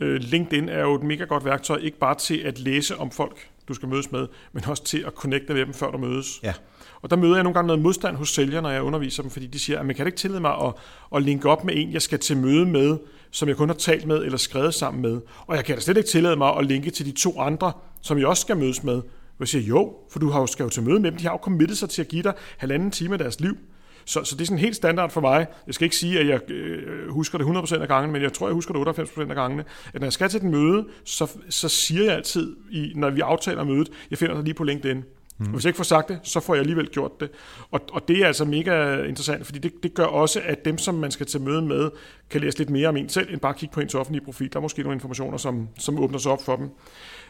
øh, 0.00 0.20
LinkedIn 0.20 0.68
er 0.68 0.80
jo 0.80 0.94
et 0.94 1.02
mega 1.02 1.24
godt 1.24 1.44
værktøj, 1.44 1.76
ikke 1.76 1.98
bare 1.98 2.14
til 2.14 2.38
at 2.38 2.58
læse 2.58 2.96
om 2.96 3.10
folk 3.10 3.48
du 3.68 3.74
skal 3.74 3.88
mødes 3.88 4.12
med, 4.12 4.26
men 4.52 4.64
også 4.66 4.84
til 4.84 5.04
at 5.06 5.12
connecte 5.12 5.54
med 5.54 5.66
dem, 5.66 5.74
før 5.74 5.90
du 5.90 5.98
mødes. 5.98 6.40
Ja. 6.42 6.54
Og 7.02 7.10
der 7.10 7.16
møder 7.16 7.34
jeg 7.34 7.42
nogle 7.42 7.54
gange 7.54 7.66
noget 7.66 7.82
modstand 7.82 8.16
hos 8.16 8.30
sælgere, 8.30 8.62
når 8.62 8.70
jeg 8.70 8.82
underviser 8.82 9.22
dem, 9.22 9.30
fordi 9.30 9.46
de 9.46 9.58
siger, 9.58 9.80
at 9.80 9.86
man 9.86 9.96
kan 9.96 10.06
ikke 10.06 10.18
tillade 10.18 10.40
mig 10.40 10.54
at, 10.62 10.72
at 11.16 11.22
linke 11.22 11.48
op 11.48 11.64
med 11.64 11.74
en, 11.76 11.92
jeg 11.92 12.02
skal 12.02 12.18
til 12.18 12.36
møde 12.36 12.66
med, 12.66 12.98
som 13.30 13.48
jeg 13.48 13.56
kun 13.56 13.68
har 13.68 13.76
talt 13.76 14.06
med 14.06 14.24
eller 14.24 14.38
skrevet 14.38 14.74
sammen 14.74 15.02
med. 15.02 15.20
Og 15.46 15.56
jeg 15.56 15.64
kan 15.64 15.74
da 15.74 15.80
slet 15.80 15.96
ikke 15.96 16.08
tillade 16.08 16.36
mig 16.36 16.56
at 16.56 16.66
linke 16.66 16.90
til 16.90 17.06
de 17.06 17.12
to 17.12 17.40
andre, 17.40 17.72
som 18.00 18.18
jeg 18.18 18.26
også 18.26 18.40
skal 18.40 18.56
mødes 18.56 18.82
med. 18.82 19.02
Og 19.34 19.40
jeg 19.40 19.48
siger, 19.48 19.64
jo, 19.64 19.94
for 20.10 20.18
du 20.18 20.30
har 20.30 20.40
jo 20.40 20.46
skrevet 20.46 20.72
til 20.72 20.82
møde 20.82 21.00
med 21.00 21.10
dem. 21.10 21.18
De 21.18 21.24
har 21.24 21.32
jo 21.32 21.38
committet 21.42 21.78
sig 21.78 21.90
til 21.90 22.02
at 22.02 22.08
give 22.08 22.22
dig 22.22 22.34
halvanden 22.58 22.90
time 22.90 23.12
af 23.12 23.18
deres 23.18 23.40
liv. 23.40 23.56
Så, 24.04 24.24
så 24.24 24.36
det 24.36 24.42
er 24.42 24.46
sådan 24.46 24.58
helt 24.58 24.76
standard 24.76 25.10
for 25.10 25.20
mig. 25.20 25.46
Jeg 25.66 25.74
skal 25.74 25.84
ikke 25.84 25.96
sige, 25.96 26.20
at 26.20 26.28
jeg 26.28 26.50
øh, 26.50 27.08
husker 27.08 27.38
det 27.38 27.44
100% 27.44 27.80
af 27.82 27.88
gangene, 27.88 28.12
men 28.12 28.22
jeg 28.22 28.32
tror, 28.32 28.46
jeg 28.46 28.54
husker 28.54 28.74
det 28.74 28.98
98% 28.98 29.20
af 29.20 29.34
gangene. 29.34 29.64
At 29.94 30.00
når 30.00 30.06
jeg 30.06 30.12
skal 30.12 30.28
til 30.28 30.38
et 30.38 30.50
møde, 30.50 30.86
så, 31.04 31.30
så 31.48 31.68
siger 31.68 32.04
jeg 32.04 32.14
altid, 32.14 32.56
i, 32.70 32.92
når 32.94 33.10
vi 33.10 33.20
aftaler 33.20 33.64
mødet, 33.64 33.90
jeg 34.10 34.18
finder 34.18 34.34
dig 34.34 34.44
lige 34.44 34.54
på 34.54 34.64
LinkedIn. 34.64 35.04
Mm. 35.38 35.46
Hvis 35.46 35.64
jeg 35.64 35.68
ikke 35.68 35.76
får 35.76 35.84
sagt 35.84 36.08
det, 36.08 36.20
så 36.22 36.40
får 36.40 36.54
jeg 36.54 36.60
alligevel 36.60 36.88
gjort 36.88 37.20
det. 37.20 37.30
Og, 37.70 37.80
og 37.92 38.08
det 38.08 38.18
er 38.18 38.26
altså 38.26 38.44
mega 38.44 39.02
interessant, 39.02 39.46
fordi 39.46 39.58
det, 39.58 39.72
det 39.82 39.94
gør 39.94 40.04
også, 40.04 40.40
at 40.44 40.64
dem, 40.64 40.78
som 40.78 40.94
man 40.94 41.10
skal 41.10 41.26
til 41.26 41.40
møde 41.40 41.62
med, 41.62 41.90
kan 42.30 42.40
læse 42.40 42.58
lidt 42.58 42.70
mere 42.70 42.88
om 42.88 42.96
en 42.96 43.08
selv, 43.08 43.32
end 43.32 43.40
bare 43.40 43.54
kigge 43.54 43.72
på 43.72 43.80
ens 43.80 43.94
offentlige 43.94 44.24
profil. 44.24 44.52
Der 44.52 44.58
er 44.58 44.62
måske 44.62 44.82
nogle 44.82 44.94
informationer, 44.94 45.36
som, 45.36 45.68
som 45.78 45.98
åbner 45.98 46.18
sig 46.18 46.32
op 46.32 46.42
for 46.42 46.56
dem. 46.56 46.70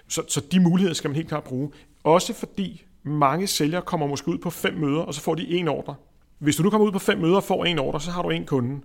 Så, 0.09 0.23
så 0.29 0.41
de 0.53 0.61
muligheder 0.61 0.95
skal 0.95 1.09
man 1.11 1.17
helt 1.17 1.29
klart 1.29 1.45
bruge. 1.45 1.71
Også 2.05 2.35
fordi 2.35 2.85
mange 3.03 3.47
sælgere 3.47 3.83
kommer 3.83 4.07
måske 4.07 4.29
ud 4.29 4.39
på 4.39 4.51
fem 4.51 4.75
møder, 4.75 5.01
og 5.01 5.15
så 5.15 5.21
får 5.21 5.35
de 5.35 5.49
en 5.49 5.69
ordre. 5.69 5.95
Hvis 6.39 6.57
du 6.57 6.63
nu 6.63 6.71
kommer 6.71 6.87
ud 6.87 6.93
på 6.93 6.99
fem 6.99 7.19
møder 7.19 7.37
og 7.37 7.45
får 7.45 7.65
en 7.65 7.79
ordre, 7.79 8.01
så 8.01 8.11
har 8.11 8.23
du 8.23 8.31
en 8.31 8.47
kunde. 8.47 8.81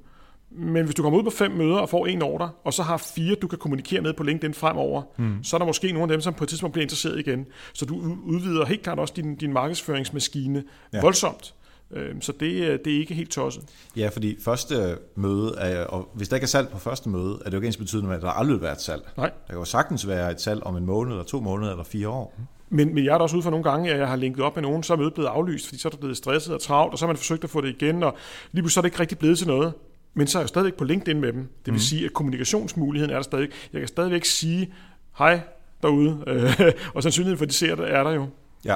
Men 0.52 0.86
hvis 0.86 0.96
du 0.96 1.04
kommer 1.04 1.20
ud 1.20 1.24
på 1.24 1.30
fem 1.30 1.52
møder 1.52 1.78
og 1.78 1.90
får 1.90 2.08
en 2.08 2.22
ordre, 2.22 2.50
og 2.64 2.74
så 2.74 2.84
har 2.84 2.98
fire, 2.98 3.36
du 3.36 3.48
kan 3.48 3.60
kommunikere 3.60 4.02
med 4.02 4.14
på 4.14 4.24
LinkedIn 4.24 4.54
fremover, 4.54 5.02
mm. 5.18 5.44
så 5.44 5.56
er 5.56 5.58
der 5.58 5.66
måske 5.66 5.92
nogle 5.92 6.04
af 6.04 6.08
dem, 6.08 6.22
som 6.22 6.34
på 6.34 6.44
et 6.44 6.50
tidspunkt 6.50 6.74
bliver 6.74 6.84
interesseret 6.84 7.20
igen. 7.20 7.46
Så 7.74 7.86
du 7.86 8.18
udvider 8.26 8.66
helt 8.66 8.84
klart 8.84 9.00
også 9.00 9.14
din, 9.18 9.36
din 9.36 9.54
markedsføringsmaskine 9.54 10.64
ja. 10.94 11.02
voldsomt. 11.02 11.54
Øhm, 11.92 12.22
så 12.22 12.32
det, 12.32 12.86
det 12.86 12.94
er 12.96 13.00
ikke 13.00 13.14
helt 13.14 13.32
tosset. 13.32 13.64
Ja, 13.96 14.10
fordi 14.14 14.38
første 14.42 14.98
møde, 15.16 15.56
er, 15.58 15.86
og 15.86 16.10
hvis 16.14 16.30
der 16.30 16.36
ikke 16.36 16.46
er 16.46 16.48
salg 16.48 16.70
på 16.70 16.80
første 16.80 17.10
møde, 17.10 17.40
er 17.42 17.44
det 17.46 17.54
jo 17.54 17.58
ikke 17.58 17.68
ens 17.68 17.78
betydende 17.78 18.08
med, 18.08 18.16
at 18.16 18.22
der 18.22 18.30
aldrig 18.30 18.54
vil 18.54 18.62
være 18.62 18.74
et 18.74 18.82
salg. 18.82 19.02
Nej. 19.18 19.32
Der 19.48 19.54
kan 19.54 19.60
jo 19.60 19.66
sagtens 19.66 20.08
være 20.08 20.32
et 20.32 20.42
salg 20.42 20.64
om 20.64 20.78
en 20.78 20.86
måned, 20.86 21.12
eller 21.12 21.24
to 21.24 21.40
måneder, 21.40 21.72
eller 21.72 21.84
fire 21.84 22.10
år. 22.10 22.40
Men, 22.70 22.94
men 22.96 23.06
jeg 23.06 23.14
er 23.14 23.18
da 23.18 23.24
også 23.24 23.36
ude 23.36 23.44
for 23.44 23.50
nogle 23.50 23.64
gange, 23.64 23.92
at 23.92 24.00
jeg 24.00 24.08
har 24.08 24.16
linket 24.16 24.44
op 24.44 24.56
med 24.56 24.64
nogen, 24.64 24.84
så 24.84 24.94
er 24.94 24.98
mødet 24.98 25.14
blevet 25.14 25.30
aflyst, 25.30 25.68
fordi 25.68 25.80
så 25.80 25.88
er 25.88 25.90
der 25.90 25.98
blevet 25.98 26.18
stresset 26.18 26.54
og 26.54 26.62
travlt, 26.62 26.92
og 26.92 27.00
så 27.00 27.06
har 27.06 27.08
man 27.08 27.18
forsøgt 27.18 27.44
at 27.44 27.50
få 27.50 27.62
det 27.62 27.70
igen, 27.82 28.04
og 28.04 28.16
lige 28.52 28.64
pludselig 28.64 28.74
så 28.74 28.80
er 28.80 28.82
det 28.82 28.88
ikke 28.88 29.00
rigtig 29.00 29.18
blevet 29.18 29.38
til 29.38 29.48
noget. 29.48 29.74
Men 30.20 30.28
så 30.28 30.38
er 30.38 30.42
jeg 30.42 30.50
stadigvæk 30.50 30.74
på 30.74 30.84
LinkedIn 30.84 31.22
med 31.22 31.34
dem. 31.34 31.42
Det 31.42 31.66
vil 31.66 31.74
mm. 31.74 31.80
sige, 31.80 32.06
at 32.06 32.14
kommunikationsmuligheden 32.14 33.12
er 33.12 33.16
der 33.16 33.24
stadig. 33.24 33.50
Jeg 33.74 33.82
kan 33.82 33.88
stadigvæk 33.88 34.26
sige, 34.26 34.74
hej 35.18 35.40
derude, 35.82 36.24
og 36.96 37.04
sandsynligheden 37.04 37.38
for, 37.38 37.46
at 37.46 37.50
de 37.50 37.56
ser 37.56 37.76
det, 37.76 37.94
er 37.94 38.04
der 38.04 38.12
jo. 38.12 38.28
Ja. 38.66 38.76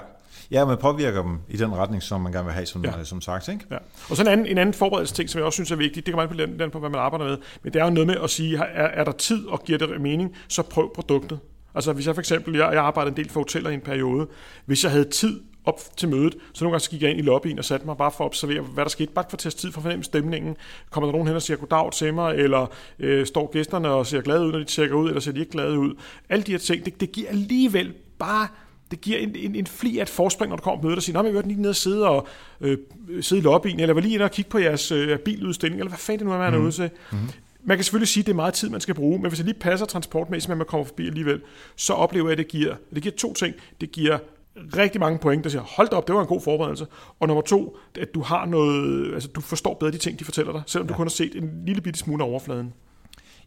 Ja, 0.52 0.66
man 0.66 0.78
påvirker 0.78 1.22
dem 1.22 1.38
i 1.50 1.58
den 1.58 1.76
retning, 1.76 2.04
som 2.04 2.22
man 2.22 2.32
gerne 2.32 2.46
vil 2.46 2.54
have, 2.54 2.66
som, 2.66 2.86
ja. 2.86 3.04
som 3.04 3.22
sagt. 3.22 3.48
Ikke? 3.48 3.66
Ja. 3.72 3.78
Og 4.10 4.16
så 4.16 4.22
en 4.22 4.28
anden, 4.28 4.46
en 4.46 4.58
anden 4.58 4.74
forberedelse 4.74 5.14
ting, 5.14 5.30
som 5.30 5.40
jeg 5.40 5.46
også 5.46 5.56
synes 5.56 5.72
er 5.72 5.76
vigtig, 5.76 6.06
det 6.06 6.14
kan 6.14 6.16
man 6.16 6.28
på 6.28 6.34
den, 6.34 6.60
den 6.60 6.72
på, 6.72 6.80
hvad 6.80 6.90
man 6.90 7.00
arbejder 7.00 7.26
med, 7.26 7.38
men 7.64 7.74
det 7.74 7.82
er 7.82 7.86
jo 7.86 7.92
noget 7.92 8.08
med 8.08 8.16
at 8.24 8.30
sige, 8.30 8.58
er, 8.58 8.88
er 8.88 9.04
der 9.04 9.12
tid 9.12 9.46
og 9.46 9.64
giver 9.64 9.78
det 9.78 10.02
mening, 10.02 10.36
så 10.48 10.64
prøv 10.64 10.94
produktet. 10.96 11.40
Altså 11.76 11.94
hvis 11.94 12.08
jeg 12.08 12.16
for 12.16 12.22
eksempel, 12.22 12.56
jeg, 12.56 12.70
jeg 12.74 12.84
arbejdede 12.84 13.12
en 13.12 13.18
del 13.18 13.30
for 13.30 13.40
hoteller 13.40 13.70
i 13.70 13.74
en 13.74 13.82
periode, 13.82 14.28
hvis 14.66 14.84
jeg 14.84 14.92
havde 14.92 15.10
tid 15.10 15.42
op 15.66 15.82
til 15.98 16.10
mødet, 16.10 16.36
så 16.54 16.64
nogle 16.64 16.74
gange 16.74 16.84
så 16.84 16.90
gik 16.90 17.02
jeg 17.02 17.10
ind 17.10 17.20
i 17.20 17.22
lobbyen 17.22 17.60
og 17.60 17.66
satte 17.66 17.86
mig 17.86 17.98
bare 17.98 18.12
for 18.12 18.24
at 18.24 18.26
observere, 18.26 18.62
hvad 18.62 18.86
der 18.86 18.90
skete. 18.90 19.12
Bare 19.12 19.26
for 19.30 19.36
at 19.36 19.40
teste 19.40 19.62
tid 19.62 19.72
for 19.72 19.80
at 19.80 19.84
fornemme 19.84 20.04
stemningen. 20.04 20.58
Kommer 20.90 21.08
der 21.08 21.12
nogen 21.12 21.28
hen 21.28 21.36
og 21.36 21.42
siger 21.42 21.58
goddag 21.58 21.92
til 21.92 22.14
mig, 22.14 22.36
eller 22.36 22.68
øh, 23.00 23.26
står 23.26 23.52
gæsterne 23.52 23.90
og 23.90 24.08
ser 24.08 24.22
glade 24.22 24.46
ud, 24.46 24.52
når 24.52 24.60
de 24.60 24.66
tjekker 24.66 24.96
ud, 24.96 25.08
eller 25.08 25.22
ser 25.22 25.32
de 25.32 25.40
ikke 25.40 25.52
glade 25.52 25.80
ud. 25.80 25.96
Alle 26.30 26.44
de 26.44 26.52
her 26.52 26.60
ting, 26.60 26.86
det, 26.86 27.00
det 27.00 27.12
giver 27.12 27.30
alligevel 27.30 27.94
bare 28.20 28.48
det 28.92 29.02
giver 29.02 29.18
en, 29.18 29.36
en, 29.36 29.56
en 29.56 29.68
fli 29.68 29.98
af 29.98 30.02
et 30.02 30.10
forspring, 30.10 30.50
når 30.50 30.56
du 30.56 30.64
kommer 30.64 30.82
på 30.82 30.88
mødet 30.88 30.98
og 30.98 31.04
siger, 31.04 31.20
at 31.20 31.26
jeg 31.26 31.36
var 31.36 31.42
lige 31.42 31.62
nede 31.62 31.70
og 31.70 31.76
sidde, 31.76 32.10
og, 32.10 32.28
øh, 32.62 32.78
sidde 33.22 33.40
i 33.40 33.44
lobbyen, 33.44 33.80
eller 33.80 33.94
var 33.94 34.02
lige 34.02 34.14
inde 34.14 34.26
og 34.26 34.32
kigge 34.32 34.52
på 34.52 34.58
jeres 34.58 34.92
øh, 34.92 35.20
biludstilling, 35.20 35.80
eller 35.80 35.90
hvad 35.90 35.98
fanden 35.98 36.20
det 36.20 36.28
nu 36.28 36.34
er, 36.34 36.38
man 36.38 36.54
er 36.54 36.58
mm. 36.58 36.64
ude 36.64 36.72
til. 36.72 36.90
Mm. 37.12 37.18
Man 37.66 37.78
kan 37.78 37.84
selvfølgelig 37.84 38.08
sige, 38.08 38.22
at 38.22 38.26
det 38.26 38.32
er 38.32 38.36
meget 38.36 38.54
tid, 38.54 38.70
man 38.70 38.82
skal 38.82 38.96
bruge, 38.96 39.20
men 39.20 39.28
hvis 39.28 39.40
det 39.40 39.46
lige 39.46 39.60
passer 39.60 39.86
transportmæssigt, 39.86 40.52
at 40.52 40.58
man 40.58 40.68
kommer 40.68 40.86
forbi 40.86 41.08
alligevel, 41.08 41.42
så 41.76 41.94
oplever 41.94 42.26
jeg, 42.28 42.32
at 42.32 42.38
det 42.38 42.48
giver, 42.48 42.76
det 42.94 43.04
giver 43.04 43.16
to 43.16 43.34
ting. 43.34 43.56
Det 43.82 43.92
giver 43.92 44.18
rigtig 44.56 45.02
mange 45.02 45.20
point, 45.20 45.44
der 45.44 45.50
siger, 45.50 45.62
hold 45.62 45.90
da 45.90 45.96
op, 45.96 46.08
det 46.08 46.16
var 46.16 46.22
en 46.22 46.28
god 46.28 46.42
forberedelse. 46.42 46.88
Og 47.20 47.28
nummer 47.28 47.42
to, 47.42 47.78
at 48.00 48.14
du 48.14 48.22
har 48.22 48.46
noget, 48.46 49.14
altså 49.14 49.30
du 49.30 49.42
forstår 49.42 49.74
bedre 49.74 49.92
de 49.92 49.98
ting, 49.98 50.20
de 50.20 50.26
fortæller 50.26 50.52
dig, 50.52 50.64
selvom 50.66 50.88
ja. 50.88 50.94
du 50.94 50.98
kun 50.98 51.08
har 51.08 51.10
set 51.10 51.36
en 51.36 51.66
lille 51.66 51.82
bitte 51.82 52.00
smule 52.00 52.24
af 52.24 52.28
overfladen. 52.28 52.74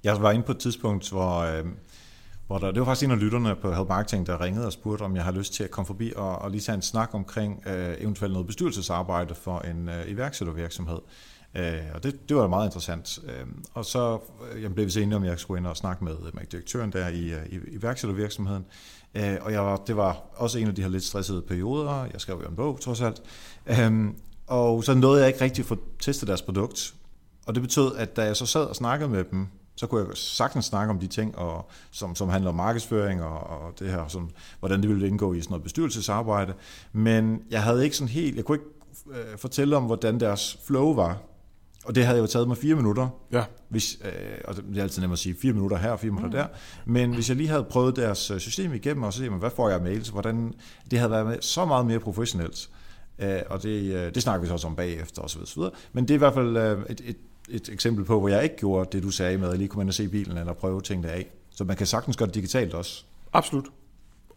Jeg 0.05 0.23
var 0.23 0.33
inde 0.33 0.45
på 0.45 0.53
et 0.53 0.59
tidspunkt, 0.59 1.11
hvor, 1.11 1.39
øh, 1.39 1.65
hvor 2.47 2.59
der, 2.59 2.71
det 2.71 2.81
var 2.81 2.87
faktisk 2.87 3.05
en 3.05 3.11
af 3.11 3.21
lytterne 3.21 3.57
på 3.57 3.73
Help 3.73 3.89
Marketing, 3.89 4.27
der 4.27 4.41
ringede 4.41 4.67
og 4.67 4.73
spurgte, 4.73 5.03
om 5.03 5.17
jeg 5.17 5.25
har 5.25 5.33
lyst 5.33 5.55
til 5.55 5.65
at 5.65 5.71
komme 5.71 5.87
forbi 5.87 6.13
og, 6.17 6.39
og 6.39 6.51
lige 6.51 6.61
tage 6.61 6.77
en 6.77 6.83
snak 6.83 7.15
omkring 7.15 7.63
øh, 7.67 7.95
eventuelt 7.99 8.33
noget 8.33 8.47
bestyrelsesarbejde 8.47 9.35
for 9.35 9.59
en 9.59 9.89
øh, 9.89 10.11
iværksættervirksomhed. 10.11 10.99
Øh, 11.55 11.83
og 11.95 12.03
det, 12.03 12.29
det 12.29 12.37
var 12.37 12.49
meget 12.49 12.67
interessant. 12.67 13.19
Øh, 13.25 13.47
og 13.75 13.85
så 13.85 14.19
øh, 14.53 14.63
jeg 14.63 14.75
blev 14.75 14.87
vi 14.87 14.91
så 14.91 15.01
enige 15.01 15.17
om, 15.17 15.23
at 15.23 15.29
jeg 15.29 15.39
skulle 15.39 15.59
ind 15.59 15.67
og 15.67 15.77
snakke 15.77 16.05
med, 16.05 16.17
med 16.33 16.47
direktøren 16.53 16.93
der 16.93 17.09
i, 17.09 17.33
øh, 17.33 17.47
i 17.47 17.59
iværksættervirksomheden. 17.73 18.63
Øh, 18.63 18.96
Øh, 19.17 19.37
og 19.41 19.53
jeg 19.53 19.63
var, 19.63 19.77
det 19.77 19.97
var 19.97 20.23
også 20.35 20.59
en 20.59 20.69
af 20.69 20.75
de 20.75 20.83
her 20.83 20.89
lidt 20.89 21.05
stressede 21.05 21.43
perioder. 21.43 22.07
Jeg 22.13 22.21
skrev 22.21 22.41
jo 22.43 22.49
en 22.49 22.57
bog, 22.57 22.81
trods 22.81 23.01
alt. 23.01 23.23
Øh, 23.67 24.07
og 24.47 24.85
så 24.85 24.95
nåede 24.95 25.21
jeg 25.21 25.29
ikke 25.29 25.41
rigtig 25.41 25.63
at 25.63 25.67
få 25.67 25.77
testet 26.01 26.29
deres 26.29 26.43
produkt. 26.43 26.95
Og 27.47 27.55
det 27.55 27.63
betød, 27.63 27.97
at 27.97 28.17
da 28.17 28.23
jeg 28.23 28.37
så 28.37 28.47
sad 28.47 28.65
og 28.65 28.77
snakkede 28.77 29.11
med 29.11 29.25
dem, 29.25 29.47
så 29.77 29.87
kunne 29.87 30.01
jeg 30.01 30.17
sagtens 30.17 30.65
snakke 30.65 30.91
om 30.91 30.99
de 30.99 31.07
ting, 31.07 31.39
og, 31.39 31.69
som, 31.91 32.15
som 32.15 32.29
handler 32.29 32.51
om 32.51 32.57
markedsføring 32.57 33.23
og, 33.23 33.39
og 33.39 33.79
det 33.79 33.91
her, 33.91 34.09
som, 34.09 34.31
hvordan 34.61 34.81
det 34.81 34.89
ville 34.89 35.09
indgå 35.09 35.33
i 35.33 35.41
sådan 35.41 35.51
noget 35.51 35.63
bestyrelsesarbejde. 35.63 36.55
Men 36.93 37.43
jeg 37.51 37.63
havde 37.63 37.85
ikke 37.85 37.97
sådan 37.97 38.09
helt, 38.09 38.37
jeg 38.37 38.45
kunne 38.45 38.59
ikke 38.59 39.21
øh, 39.21 39.39
fortælle 39.39 39.77
om, 39.77 39.85
hvordan 39.85 40.21
deres 40.21 40.59
flow 40.67 40.95
var. 40.95 41.19
Og 41.87 41.95
det 41.95 42.07
havde 42.07 42.19
jo 42.19 42.27
taget 42.27 42.49
mig 42.49 42.57
fire 42.57 42.75
minutter. 42.75 43.09
Ja. 43.33 43.45
Hvis, 43.69 43.99
øh, 44.05 44.11
og 44.45 44.57
det 44.57 44.79
er 44.79 44.83
altid 44.83 45.03
nemt 45.03 45.13
at 45.13 45.19
sige, 45.19 45.35
fire 45.43 45.53
minutter 45.53 45.77
her 45.77 45.91
og 45.91 46.01
fire 46.01 46.11
minutter 46.11 46.43
mm. 46.43 46.49
der. 46.49 46.59
Men 46.93 47.15
hvis 47.15 47.29
jeg 47.29 47.37
lige 47.37 47.49
havde 47.49 47.65
prøvet 47.65 47.97
deres 47.97 48.31
øh, 48.31 48.39
system 48.39 48.75
igennem, 48.75 49.03
og 49.03 49.13
så 49.13 49.19
siger 49.19 49.31
man, 49.31 49.39
hvad 49.39 49.51
får 49.57 49.71
jeg 49.71 49.83
mails? 49.83 50.09
Hvordan, 50.09 50.55
det 50.91 50.99
havde 50.99 51.11
været 51.11 51.45
så 51.45 51.65
meget 51.65 51.87
mere 51.87 51.99
professionelt. 51.99 52.69
Øh, 53.19 53.41
og 53.51 53.63
det, 53.63 53.95
øh, 53.95 54.15
det 54.15 54.23
snakker 54.23 54.41
vi 54.41 54.47
så 54.47 54.53
også 54.53 54.67
om 54.67 54.77
bagefter 54.77 55.23
osv. 55.23 55.41
osv. 55.43 55.63
Men 55.93 56.05
det 56.05 56.11
er 56.11 56.15
i 56.15 56.19
hvert 56.19 56.35
fald 56.35 56.57
øh, 56.57 56.79
et, 56.91 57.01
et, 57.05 57.17
et 57.49 57.69
eksempel 57.73 58.05
på, 58.05 58.21
hvor 58.21 58.29
jeg 58.29 58.43
ikke 58.43 58.57
gjorde 58.57 58.89
det, 58.93 59.03
du 59.03 59.11
sagde 59.11 59.39
med 59.39 59.49
at 59.49 59.59
lige 59.59 59.69
komme 59.69 59.83
ind 59.83 59.91
og 59.91 59.95
se 59.95 60.09
bilen 60.09 60.39
eller 60.39 60.53
prøve 60.53 60.81
tingene 60.81 61.09
af. 61.09 61.27
Så 61.51 61.65
man 61.65 61.77
kan 61.77 61.87
sagtens 61.87 62.17
gøre 62.17 62.27
det 62.27 62.35
digitalt 62.35 62.75
også. 62.75 63.05
Absolut. 63.33 63.65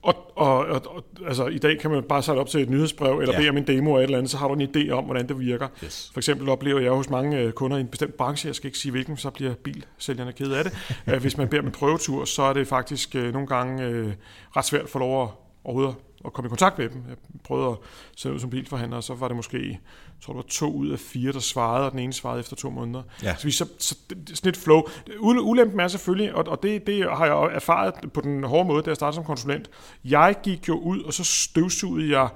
Og, 0.01 0.15
og, 0.35 0.57
og, 0.57 0.81
og 0.85 1.03
altså, 1.27 1.47
i 1.47 1.57
dag 1.57 1.79
kan 1.79 1.91
man 1.91 2.03
bare 2.03 2.23
sætte 2.23 2.39
op 2.39 2.47
til 2.47 2.61
et 2.61 2.69
nyhedsbrev, 2.69 3.19
eller 3.19 3.33
ja. 3.33 3.39
bede 3.39 3.49
om 3.49 3.57
en 3.57 3.67
demo 3.67 3.89
eller 3.89 3.99
et 3.99 4.03
eller 4.03 4.17
andet, 4.17 4.31
så 4.31 4.37
har 4.37 4.47
du 4.47 4.53
en 4.53 4.61
idé 4.61 4.91
om, 4.91 5.03
hvordan 5.03 5.27
det 5.27 5.39
virker. 5.39 5.67
Yes. 5.83 6.09
For 6.13 6.19
eksempel 6.19 6.49
oplever 6.49 6.79
jeg 6.79 6.91
hos 6.91 7.09
mange 7.09 7.37
øh, 7.37 7.51
kunder 7.51 7.77
i 7.77 7.81
en 7.81 7.87
bestemt 7.87 8.13
branche, 8.13 8.47
jeg 8.47 8.55
skal 8.55 8.67
ikke 8.67 8.77
sige 8.77 8.91
hvilken, 8.91 9.17
så 9.17 9.29
bliver 9.29 9.53
bilsælgerne 9.53 10.31
ked 10.31 10.51
af 10.51 10.63
det. 10.63 10.73
Hvis 11.21 11.37
man 11.37 11.47
beder 11.47 11.61
om 11.61 11.65
en 11.65 11.71
prøvetur, 11.71 12.25
så 12.25 12.41
er 12.41 12.53
det 12.53 12.67
faktisk 12.67 13.15
øh, 13.15 13.33
nogle 13.33 13.47
gange 13.47 13.83
øh, 13.83 14.13
ret 14.57 14.65
svært 14.65 14.83
at 14.83 14.89
få 14.89 14.99
lov 14.99 15.23
at 15.23 15.29
overhovedet 15.63 15.95
at 16.25 16.33
komme 16.33 16.47
i 16.47 16.49
kontakt 16.49 16.77
med 16.77 16.89
dem. 16.89 17.03
Jeg 17.09 17.17
prøvede 17.43 17.69
at 17.69 17.77
sætte 18.15 18.35
ud 18.35 18.39
som 18.39 18.49
bilforhandler, 18.49 18.97
og 18.97 19.03
så 19.03 19.13
var 19.13 19.27
det 19.27 19.35
måske, 19.35 19.69
jeg 19.69 19.79
tror 20.21 20.33
det 20.33 20.37
var 20.37 20.49
to 20.49 20.73
ud 20.73 20.89
af 20.89 20.99
fire, 20.99 21.31
der 21.31 21.39
svarede, 21.39 21.85
og 21.85 21.91
den 21.91 21.99
ene 21.99 22.13
svarede 22.13 22.39
efter 22.39 22.55
to 22.55 22.69
måneder. 22.69 23.03
Ja. 23.23 23.35
Så, 23.35 23.47
vi, 23.47 23.51
så, 23.51 23.65
så 23.77 23.95
sådan 24.33 24.49
et 24.49 24.57
flow. 24.57 24.81
Ulempen 25.21 25.79
er 25.79 25.87
selvfølgelig, 25.87 26.35
og, 26.35 26.47
og 26.47 26.63
det, 26.63 26.87
det 26.87 27.03
har 27.17 27.25
jeg 27.25 27.55
erfaret 27.55 28.11
på 28.13 28.21
den 28.21 28.43
hårde 28.43 28.67
måde, 28.67 28.83
da 28.83 28.89
jeg 28.89 28.95
startede 28.95 29.15
som 29.15 29.23
konsulent. 29.23 29.69
Jeg 30.05 30.35
gik 30.43 30.67
jo 30.67 30.77
ud, 30.79 31.03
og 31.03 31.13
så 31.13 31.23
støvsugede 31.23 32.19
jeg 32.19 32.29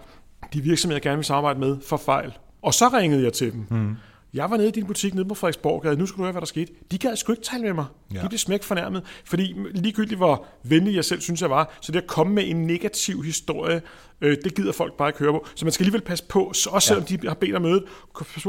de 0.54 0.62
virksomheder, 0.62 0.96
jeg 0.96 1.02
gerne 1.02 1.17
vil 1.17 1.26
samarbejde 1.26 1.60
med, 1.60 1.78
for 1.88 1.98
fejl. 1.98 2.34
Og 2.62 2.74
så 2.74 2.88
ringede 2.88 3.24
jeg 3.24 3.34
til 3.34 3.52
dem. 3.52 3.65
Mm. 3.69 3.96
Jeg 4.34 4.50
var 4.50 4.58
nede 4.58 4.67
i 4.67 4.72
din 4.72 4.86
butik 4.86 5.13
nede 5.13 5.26
på 5.26 5.36
Frederiksborg, 5.36 5.98
nu 5.98 6.06
skal 6.06 6.17
du 6.17 6.24
høre, 6.24 6.32
hvad 6.32 6.41
der 6.41 6.46
skete. 6.46 6.74
De 6.91 6.98
gad 6.98 7.15
sgu 7.15 7.32
ikke 7.32 7.43
tale 7.43 7.63
med 7.63 7.74
mig. 7.74 7.86
Ja. 8.13 8.21
De 8.21 8.28
blev 8.30 8.39
smæk 8.39 8.63
fornærmet, 8.63 9.04
fordi 9.26 9.56
ligegyldigt 9.71 10.17
hvor 10.17 10.45
venlig 10.63 10.95
jeg 10.95 11.06
selv 11.06 11.21
synes, 11.21 11.41
jeg 11.41 11.49
var, 11.49 11.78
så 11.82 11.91
det 11.91 11.99
at 11.99 12.08
komme 12.08 12.34
med 12.34 12.43
en 12.47 12.67
negativ 12.67 13.23
historie, 13.23 13.82
øh, 14.23 14.38
det 14.43 14.56
gider 14.56 14.71
folk 14.71 14.93
bare 14.93 15.10
ikke 15.10 15.19
høre 15.19 15.32
på. 15.32 15.47
Så 15.56 15.65
man 15.65 15.71
skal 15.71 15.84
alligevel 15.84 16.02
passe 16.02 16.26
på, 16.30 16.52
så 16.54 16.69
også 16.69 16.88
selvom 16.88 17.06
ja. 17.10 17.15
de 17.15 17.28
har 17.28 17.36
bedt 17.36 17.56
om 17.56 17.62
mødet, 17.62 17.84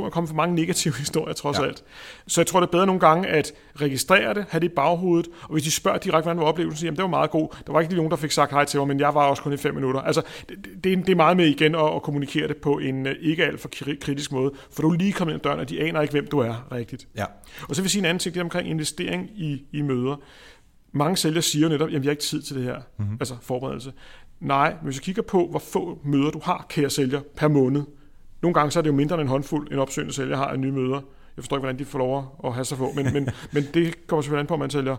at 0.06 0.12
komme 0.12 0.28
for 0.28 0.34
mange 0.34 0.54
negative 0.54 0.94
historier 1.02 1.34
trods 1.34 1.58
ja. 1.58 1.64
alt. 1.64 1.84
Så 2.26 2.40
jeg 2.40 2.46
tror, 2.46 2.60
det 2.60 2.66
er 2.66 2.70
bedre 2.70 2.86
nogle 2.86 3.00
gange 3.00 3.28
at 3.28 3.52
registrere 3.76 4.34
det, 4.34 4.44
have 4.48 4.60
det 4.60 4.66
i 4.66 4.74
baghovedet, 4.74 5.28
og 5.42 5.52
hvis 5.52 5.62
de 5.62 5.70
spørger 5.70 5.98
direkte, 5.98 6.24
hvordan 6.24 6.40
var 6.40 6.44
oplevelsen, 6.44 6.78
siger, 6.78 6.88
jamen 6.88 6.96
det 6.96 7.02
var 7.02 7.08
meget 7.08 7.30
god. 7.30 7.48
Der 7.66 7.72
var 7.72 7.80
ikke 7.80 7.92
lige 7.92 7.96
nogen, 7.96 8.10
der 8.10 8.16
fik 8.16 8.30
sagt 8.30 8.52
hej 8.52 8.64
til 8.64 8.78
mig, 8.78 8.88
men 8.88 9.00
jeg 9.00 9.14
var 9.14 9.26
også 9.26 9.42
kun 9.42 9.52
i 9.52 9.56
fem 9.56 9.74
minutter. 9.74 10.00
Altså, 10.00 10.22
det, 10.48 10.58
det, 10.84 10.98
det 10.98 11.08
er 11.08 11.16
meget 11.16 11.36
med 11.36 11.46
igen 11.46 11.74
at, 11.74 11.94
at 11.94 12.02
kommunikere 12.02 12.48
det 12.48 12.56
på 12.56 12.78
en 12.78 13.06
øh, 13.06 13.14
ikke 13.20 13.44
alt 13.44 13.60
for 13.60 13.68
kritisk 14.00 14.32
måde, 14.32 14.52
for 14.72 14.82
du 14.82 14.90
er 14.90 14.96
lige 14.96 15.12
kommet 15.12 15.34
ind 15.34 15.40
ad 15.40 15.50
døren, 15.50 15.60
og 15.60 15.68
de 15.68 15.80
aner 15.80 16.00
ikke, 16.00 16.12
hvem 16.12 16.26
du 16.26 16.38
er 16.38 16.72
rigtigt. 16.72 17.08
Ja. 17.16 17.24
Og 17.68 17.76
så 17.76 17.82
vil 17.82 17.84
jeg 17.84 17.90
sige 17.90 18.00
en 18.00 18.06
anden 18.06 18.18
ting, 18.18 18.34
det 18.34 18.40
er 18.40 18.44
omkring 18.44 18.68
investering 18.68 19.30
i, 19.36 19.53
i 19.72 19.82
møder. 19.82 20.16
Mange 20.92 21.16
sælgere 21.16 21.42
siger 21.42 21.68
netop, 21.68 21.88
at 21.88 22.02
vi 22.02 22.06
har 22.06 22.10
ikke 22.10 22.22
tid 22.22 22.42
til 22.42 22.56
det 22.56 22.64
her, 22.64 22.80
mm-hmm. 22.96 23.16
altså 23.20 23.36
forberedelse. 23.42 23.92
Nej, 24.40 24.76
hvis 24.82 24.96
du 24.96 25.02
kigger 25.02 25.22
på, 25.22 25.46
hvor 25.50 25.58
få 25.58 25.98
møder 26.04 26.30
du 26.30 26.40
har, 26.42 26.66
kære 26.68 26.90
sælger, 26.90 27.20
per 27.36 27.48
måned. 27.48 27.82
Nogle 28.42 28.54
gange 28.54 28.70
så 28.70 28.78
er 28.78 28.82
det 28.82 28.90
jo 28.90 28.94
mindre 28.94 29.14
end 29.14 29.22
en 29.22 29.28
håndfuld, 29.28 29.72
en 29.72 29.78
opsøgende 29.78 30.14
sælger 30.14 30.36
har 30.36 30.46
af 30.46 30.60
nye 30.60 30.72
møder. 30.72 31.00
Jeg 31.36 31.42
forstår 31.44 31.56
ikke, 31.56 31.60
hvordan 31.60 31.78
de 31.78 31.84
får 31.84 31.98
lov 31.98 32.40
at 32.44 32.54
have 32.54 32.64
så 32.64 32.76
få, 32.76 32.92
men, 32.92 33.12
men, 33.12 33.28
men 33.52 33.64
det 33.74 34.06
kommer 34.06 34.22
selvfølgelig 34.22 34.40
an 34.40 34.46
på, 34.46 34.54
om 34.54 34.60
man 34.60 34.70
sælger 34.70 34.96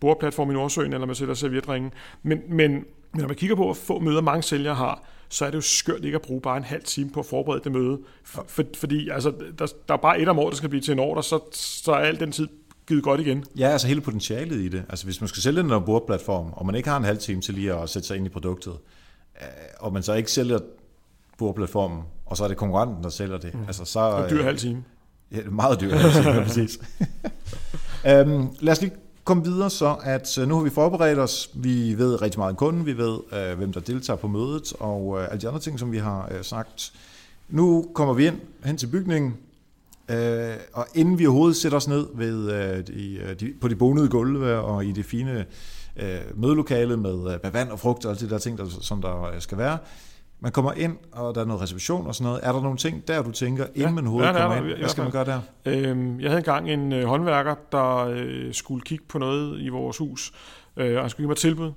bordplatform 0.00 0.50
i 0.50 0.54
Nordsøen, 0.54 0.92
eller 0.92 1.06
man 1.06 1.16
sælger 1.16 1.34
servietringen. 1.34 1.92
Men, 2.22 2.40
men 2.48 2.84
Men 3.14 3.20
når 3.20 3.28
man 3.28 3.36
kigger 3.36 3.56
på, 3.56 3.64
hvor 3.64 3.74
få 3.74 3.98
møder 3.98 4.20
mange 4.20 4.42
sælgere 4.42 4.74
har, 4.74 5.02
så 5.28 5.46
er 5.46 5.50
det 5.50 5.56
jo 5.56 5.60
skørt 5.60 6.04
ikke 6.04 6.14
at 6.14 6.22
bruge 6.22 6.40
bare 6.40 6.56
en 6.56 6.64
halv 6.64 6.82
time 6.82 7.10
på 7.10 7.20
at 7.20 7.26
forberede 7.26 7.64
det 7.64 7.72
møde. 7.72 7.98
For, 8.24 8.44
for, 8.48 8.64
fordi 8.74 9.08
altså, 9.08 9.32
der, 9.58 9.66
der 9.88 9.94
er 9.94 9.98
bare 9.98 10.20
et 10.20 10.28
om 10.28 10.38
året, 10.38 10.52
der 10.52 10.56
skal 10.56 10.68
blive 10.68 10.80
til 10.80 10.92
en 10.92 10.98
år, 10.98 11.20
så, 11.20 11.40
så 11.52 11.92
er 11.92 11.96
al 11.96 12.20
den 12.20 12.32
tid 12.32 12.48
givet 12.86 13.02
godt 13.02 13.20
igen. 13.20 13.44
Ja, 13.58 13.68
altså 13.68 13.86
hele 13.86 14.00
potentialet 14.00 14.60
i 14.60 14.68
det. 14.68 14.84
Altså 14.88 15.04
hvis 15.04 15.20
man 15.20 15.28
skal 15.28 15.42
sælge 15.42 15.60
en 15.60 15.84
bordplatform, 15.86 16.52
og 16.52 16.66
man 16.66 16.74
ikke 16.74 16.88
har 16.88 16.96
en 16.96 17.04
halv 17.04 17.18
time 17.18 17.40
til 17.40 17.54
lige 17.54 17.74
at 17.74 17.90
sætte 17.90 18.08
sig 18.08 18.16
ind 18.16 18.26
i 18.26 18.28
produktet, 18.28 18.72
øh, 19.40 19.48
og 19.80 19.92
man 19.92 20.02
så 20.02 20.14
ikke 20.14 20.32
sælger 20.32 20.58
bordplatformen, 21.38 22.02
og 22.26 22.36
så 22.36 22.44
er 22.44 22.48
det 22.48 22.56
konkurrenten, 22.56 23.04
der 23.04 23.10
sælger 23.10 23.38
det. 23.38 23.54
Mm. 23.54 23.64
Altså, 23.66 23.84
så, 23.84 24.00
og 24.00 24.30
dyr 24.30 24.42
halv 24.42 24.58
time. 24.58 24.84
Ja, 25.32 25.40
meget 25.50 25.80
dyr 25.80 25.94
halv 25.94 26.24
time, 26.24 26.44
præcis. 26.44 26.78
um, 28.26 28.56
lad 28.60 28.72
os 28.72 28.80
lige 28.80 28.92
komme 29.24 29.44
videre 29.44 29.70
så, 29.70 29.96
at 30.02 30.38
øh, 30.38 30.48
nu 30.48 30.56
har 30.56 30.62
vi 30.62 30.70
forberedt 30.70 31.18
os. 31.18 31.50
Vi 31.54 31.98
ved 31.98 32.22
rigtig 32.22 32.38
meget 32.38 32.50
om 32.50 32.56
kunden, 32.56 32.86
vi 32.86 32.96
ved, 32.96 33.18
uh, 33.32 33.58
hvem 33.58 33.72
der 33.72 33.80
deltager 33.80 34.16
på 34.16 34.28
mødet, 34.28 34.72
og 34.80 35.06
uh, 35.06 35.24
alle 35.24 35.40
de 35.40 35.48
andre 35.48 35.60
ting, 35.60 35.78
som 35.78 35.92
vi 35.92 35.98
har 35.98 36.30
uh, 36.34 36.42
sagt. 36.42 36.92
Nu 37.48 37.86
kommer 37.94 38.14
vi 38.14 38.26
ind 38.26 38.38
hen 38.64 38.76
til 38.76 38.86
bygningen, 38.86 39.36
uh, 40.12 40.54
og 40.72 40.86
inden 40.94 41.18
vi 41.18 41.26
overhovedet 41.26 41.56
sætter 41.56 41.76
os 41.76 41.88
ned 41.88 42.06
ved, 42.14 42.44
uh, 42.44 42.94
de, 42.94 43.20
uh, 43.24 43.32
de, 43.40 43.54
på 43.60 43.68
de 43.68 43.76
bonede 43.76 44.08
gulve 44.08 44.56
og 44.56 44.84
i 44.84 44.92
det 44.92 45.04
fine 45.04 45.44
uh, 45.96 46.40
mødelokale 46.40 46.96
med, 46.96 47.14
uh, 47.14 47.24
med 47.24 47.50
vand 47.52 47.70
og 47.70 47.80
frugt 47.80 48.04
og 48.04 48.10
alle 48.10 48.26
de 48.26 48.30
der 48.30 48.38
ting, 48.38 48.58
der, 48.58 48.66
som 48.80 49.02
der 49.02 49.34
skal 49.38 49.58
være, 49.58 49.78
man 50.40 50.52
kommer 50.52 50.72
ind, 50.72 50.96
og 51.12 51.34
der 51.34 51.40
er 51.40 51.44
noget 51.44 51.62
reception 51.62 52.06
og 52.06 52.14
sådan 52.14 52.24
noget. 52.24 52.40
Er 52.42 52.52
der 52.52 52.62
nogle 52.62 52.78
ting 52.78 53.08
der, 53.08 53.22
du 53.22 53.30
tænker, 53.30 53.64
inden 53.64 53.80
ja, 53.80 53.90
man 53.90 54.06
overhovedet 54.06 54.34
ja, 54.34 54.48
kommer 54.48 54.70
ind? 54.70 54.78
Hvad 54.78 54.88
skal 54.88 55.02
man 55.02 55.12
gøre 55.12 55.24
der? 55.24 55.40
Øhm, 55.64 56.20
jeg 56.20 56.30
havde 56.30 56.38
engang 56.38 56.70
en 56.70 56.92
øh, 56.92 57.04
håndværker, 57.04 57.54
der 57.72 57.96
øh, 57.96 58.54
skulle 58.54 58.82
kigge 58.82 59.04
på 59.08 59.18
noget 59.18 59.60
i 59.60 59.68
vores 59.68 59.98
hus, 59.98 60.32
øh, 60.76 60.96
og 60.96 61.02
han 61.02 61.10
skulle 61.10 61.22
give 61.24 61.28
mig 61.28 61.36
tilbud 61.36 61.72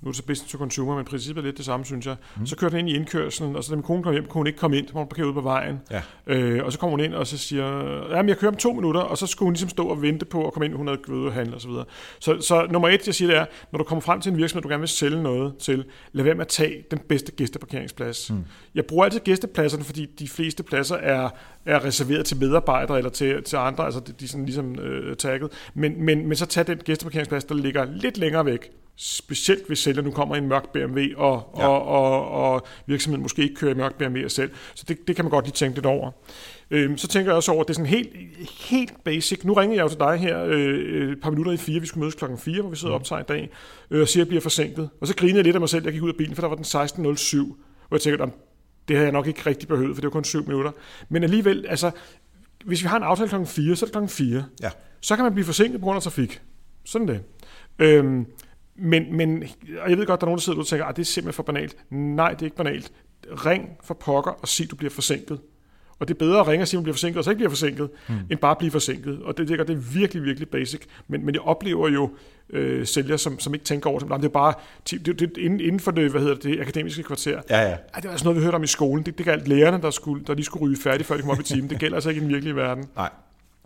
nu 0.00 0.08
er 0.08 0.12
det 0.12 0.16
så 0.16 0.22
business 0.22 0.52
to 0.52 0.58
consumer, 0.58 0.96
men 0.96 1.04
princippet 1.04 1.42
er 1.42 1.46
lidt 1.46 1.56
det 1.56 1.64
samme, 1.64 1.86
synes 1.86 2.06
jeg. 2.06 2.16
Mm. 2.36 2.46
Så 2.46 2.56
kørte 2.56 2.72
han 2.72 2.80
ind 2.80 2.88
i 2.88 2.94
indkørselen, 2.94 3.56
og 3.56 3.64
så 3.64 3.70
da 3.70 3.76
min 3.76 3.82
kone 3.82 4.02
kom 4.02 4.12
hjem, 4.12 4.24
kunne 4.24 4.38
hun 4.38 4.46
ikke 4.46 4.58
komme 4.58 4.78
ind, 4.78 4.90
hun 4.92 5.06
parkere 5.06 5.28
ud 5.28 5.32
på 5.32 5.40
vejen. 5.40 5.80
Ja. 5.90 6.02
Øh, 6.26 6.64
og 6.64 6.72
så 6.72 6.78
kommer 6.78 6.90
hun 6.90 7.00
ind, 7.00 7.14
og 7.14 7.26
så 7.26 7.38
siger, 7.38 7.66
ja, 8.10 8.22
men 8.22 8.28
jeg 8.28 8.38
kører 8.38 8.50
om 8.50 8.56
to 8.56 8.72
minutter, 8.72 9.00
og 9.00 9.18
så 9.18 9.26
skulle 9.26 9.46
hun 9.46 9.52
ligesom 9.52 9.68
stå 9.68 9.86
og 9.86 10.02
vente 10.02 10.24
på 10.24 10.46
at 10.46 10.52
komme 10.52 10.66
ind, 10.66 10.74
hun 10.74 10.86
havde 10.86 11.00
gået 11.02 11.26
og 11.26 11.32
handle 11.32 11.56
osv. 11.56 11.70
Så, 11.70 11.84
så, 12.20 12.40
så 12.40 12.66
nummer 12.70 12.88
et, 12.88 13.06
jeg 13.06 13.14
siger, 13.14 13.30
det 13.30 13.38
er, 13.38 13.46
når 13.72 13.78
du 13.78 13.84
kommer 13.84 14.00
frem 14.00 14.20
til 14.20 14.32
en 14.32 14.38
virksomhed, 14.38 14.62
du 14.62 14.68
gerne 14.68 14.80
vil 14.80 14.88
sælge 14.88 15.22
noget 15.22 15.56
til, 15.56 15.84
lad 16.12 16.24
være 16.24 16.34
med 16.34 16.44
at 16.44 16.48
tage 16.48 16.84
den 16.90 16.98
bedste 16.98 17.32
gæsteparkeringsplads. 17.32 18.30
Mm. 18.30 18.44
Jeg 18.74 18.84
bruger 18.84 19.04
altid 19.04 19.20
gæstepladserne, 19.20 19.84
fordi 19.84 20.06
de 20.18 20.28
fleste 20.28 20.62
pladser 20.62 20.96
er, 20.96 21.30
er 21.66 21.84
reserveret 21.84 22.26
til 22.26 22.36
medarbejdere 22.36 22.98
eller 22.98 23.10
til, 23.10 23.42
til 23.42 23.56
andre, 23.56 23.84
altså 23.84 24.00
de, 24.00 24.12
de 24.12 24.24
er 24.24 24.28
sådan 24.28 24.44
ligesom 24.44 24.78
øh, 24.78 25.16
tagget. 25.16 25.52
Men, 25.74 26.04
men, 26.04 26.26
men 26.28 26.36
så 26.36 26.46
tag 26.46 26.66
den 26.66 26.78
gæsteparkeringsplads, 26.78 27.44
der 27.44 27.54
ligger 27.54 27.84
lidt 27.84 28.18
længere 28.18 28.46
væk 28.46 28.70
specielt 29.00 29.66
hvis 29.66 29.78
sælger 29.78 30.02
nu 30.02 30.10
kommer 30.10 30.34
i 30.34 30.38
en 30.38 30.48
mørk 30.48 30.72
BMW, 30.72 31.00
og, 31.16 31.54
ja. 31.58 31.68
og, 31.68 31.86
og, 31.86 32.30
og 32.30 32.66
virksomheden 32.86 33.22
måske 33.22 33.42
ikke 33.42 33.54
kører 33.54 33.74
i 33.74 33.76
mørk 33.76 33.94
BMW 33.94 34.28
selv. 34.28 34.50
Så 34.74 34.84
det, 34.88 35.08
det 35.08 35.16
kan 35.16 35.24
man 35.24 35.30
godt 35.30 35.44
lige 35.44 35.52
tænke 35.52 35.76
lidt 35.76 35.86
over. 35.86 36.10
Øhm, 36.70 36.98
så 36.98 37.08
tænker 37.08 37.30
jeg 37.30 37.36
også 37.36 37.52
over, 37.52 37.60
at 37.60 37.68
det 37.68 37.74
er 37.74 37.74
sådan 37.74 37.90
helt, 37.90 38.08
helt 38.68 39.04
basic. 39.04 39.44
Nu 39.44 39.52
ringer 39.52 39.76
jeg 39.76 39.82
jo 39.82 39.88
til 39.88 39.98
dig 39.98 40.16
her 40.16 40.44
øh, 40.44 41.12
et 41.12 41.20
par 41.20 41.30
minutter 41.30 41.52
i 41.52 41.56
fire. 41.56 41.80
Vi 41.80 41.86
skulle 41.86 42.00
mødes 42.00 42.14
klokken 42.14 42.38
4, 42.38 42.60
hvor 42.60 42.70
vi 42.70 42.76
sidder 42.76 42.94
og 42.94 42.98
mm. 42.98 43.00
optager 43.00 43.20
i 43.20 43.24
dag, 43.28 43.50
øh, 43.90 44.00
og 44.00 44.08
siger, 44.08 44.22
at 44.22 44.26
jeg 44.26 44.28
bliver 44.28 44.40
forsinket. 44.40 44.90
Og 45.00 45.06
så 45.06 45.16
griner 45.16 45.34
jeg 45.34 45.44
lidt 45.44 45.56
af 45.56 45.60
mig 45.60 45.68
selv, 45.68 45.84
jeg 45.84 45.92
gik 45.92 46.02
ud 46.02 46.08
af 46.08 46.16
bilen, 46.16 46.34
for 46.34 46.42
der 46.42 46.48
var 46.48 46.56
den 46.56 46.64
16.07, 46.64 47.36
hvor 47.88 47.96
jeg 47.96 48.00
tænkte, 48.00 48.22
at 48.22 48.30
det 48.88 48.96
havde 48.96 49.06
jeg 49.06 49.12
nok 49.12 49.26
ikke 49.26 49.42
rigtig 49.46 49.68
behøvet, 49.68 49.96
for 49.96 50.00
det 50.00 50.06
var 50.06 50.12
kun 50.12 50.24
7 50.24 50.46
minutter. 50.46 50.70
Men 51.08 51.22
alligevel, 51.22 51.66
altså, 51.68 51.90
hvis 52.64 52.82
vi 52.82 52.88
har 52.88 52.96
en 52.96 53.02
aftale 53.02 53.28
klokken 53.28 53.46
4, 53.46 53.76
så 53.76 53.84
er 53.84 53.86
det 53.86 53.92
klokken 53.92 54.08
4. 54.08 54.44
Ja. 54.62 54.70
Så 55.00 55.16
kan 55.16 55.24
man 55.24 55.32
blive 55.32 55.44
forsinket 55.44 55.80
på 55.80 55.84
grund 55.84 55.96
af 55.96 56.02
trafik. 56.02 56.40
Sådan 56.84 57.08
det. 57.08 57.20
Øhm, 57.78 58.26
men, 58.78 59.16
men, 59.16 59.44
og 59.82 59.90
jeg 59.90 59.98
ved 59.98 60.06
godt, 60.06 60.20
der 60.20 60.24
er 60.24 60.28
nogen, 60.28 60.38
der 60.38 60.42
sidder 60.42 60.58
og 60.58 60.66
tænker, 60.66 60.84
at 60.84 60.90
ah, 60.90 60.96
det 60.96 61.02
er 61.02 61.06
simpelthen 61.06 61.36
for 61.36 61.42
banalt. 61.42 61.76
Nej, 61.90 62.30
det 62.30 62.42
er 62.42 62.44
ikke 62.44 62.56
banalt. 62.56 62.92
Ring 63.30 63.68
for 63.84 63.94
pokker 63.94 64.30
og 64.30 64.48
sig, 64.48 64.70
du 64.70 64.76
bliver 64.76 64.90
forsinket. 64.90 65.40
Og 65.98 66.08
det 66.08 66.14
er 66.14 66.18
bedre 66.18 66.40
at 66.40 66.48
ringe 66.48 66.64
og 66.64 66.68
sige, 66.68 66.78
at 66.78 66.80
man 66.80 66.84
bliver 66.84 66.94
forsinket, 66.94 67.18
og 67.18 67.24
så 67.24 67.30
ikke 67.30 67.38
bliver 67.38 67.50
forsinket, 67.50 67.90
mm. 68.08 68.14
end 68.30 68.38
bare 68.38 68.50
at 68.50 68.58
blive 68.58 68.70
forsinket. 68.70 69.22
Og 69.22 69.38
det, 69.38 69.48
det, 69.48 69.58
det 69.58 69.70
er 69.70 69.80
virkelig, 69.94 70.22
virkelig 70.24 70.48
basic. 70.48 70.80
Men, 71.08 71.24
men 71.24 71.34
jeg 71.34 71.42
oplever 71.42 71.88
jo 71.88 72.10
øh, 72.50 72.86
sælgere, 72.86 73.18
som, 73.18 73.38
som 73.38 73.54
ikke 73.54 73.64
tænker 73.64 73.90
over 73.90 73.98
det. 73.98 74.08
Det 74.08 74.24
er 74.24 74.28
bare 74.28 74.54
det, 74.90 75.06
det, 75.06 75.20
det, 75.20 75.36
inden 75.38 75.80
for 75.80 75.90
det, 75.90 76.10
hvad 76.10 76.20
hedder 76.20 76.34
det, 76.34 76.44
det 76.44 76.60
akademiske 76.60 77.02
kvarter. 77.02 77.40
Ja, 77.50 77.60
ja. 77.60 77.68
Ej, 77.68 77.76
det 77.96 78.04
var 78.04 78.10
altså 78.10 78.24
noget, 78.24 78.36
vi 78.36 78.42
hørte 78.44 78.54
om 78.54 78.62
i 78.62 78.66
skolen. 78.66 79.06
Det, 79.06 79.18
det 79.18 79.26
galt 79.26 79.48
lærerne, 79.48 79.82
der, 79.82 79.90
skulle, 79.90 80.24
der 80.26 80.34
lige 80.34 80.44
skulle 80.44 80.66
ryge 80.66 80.76
færdig, 80.76 81.06
før 81.06 81.16
de 81.16 81.22
kom 81.22 81.30
op 81.30 81.40
i 81.40 81.42
timen. 81.42 81.70
Det 81.70 81.78
gælder 81.78 81.96
altså 81.96 82.10
ikke 82.10 82.20
i 82.20 82.24
den 82.24 82.32
virkelige 82.32 82.56
verden. 82.56 82.84
Nej. 82.96 83.10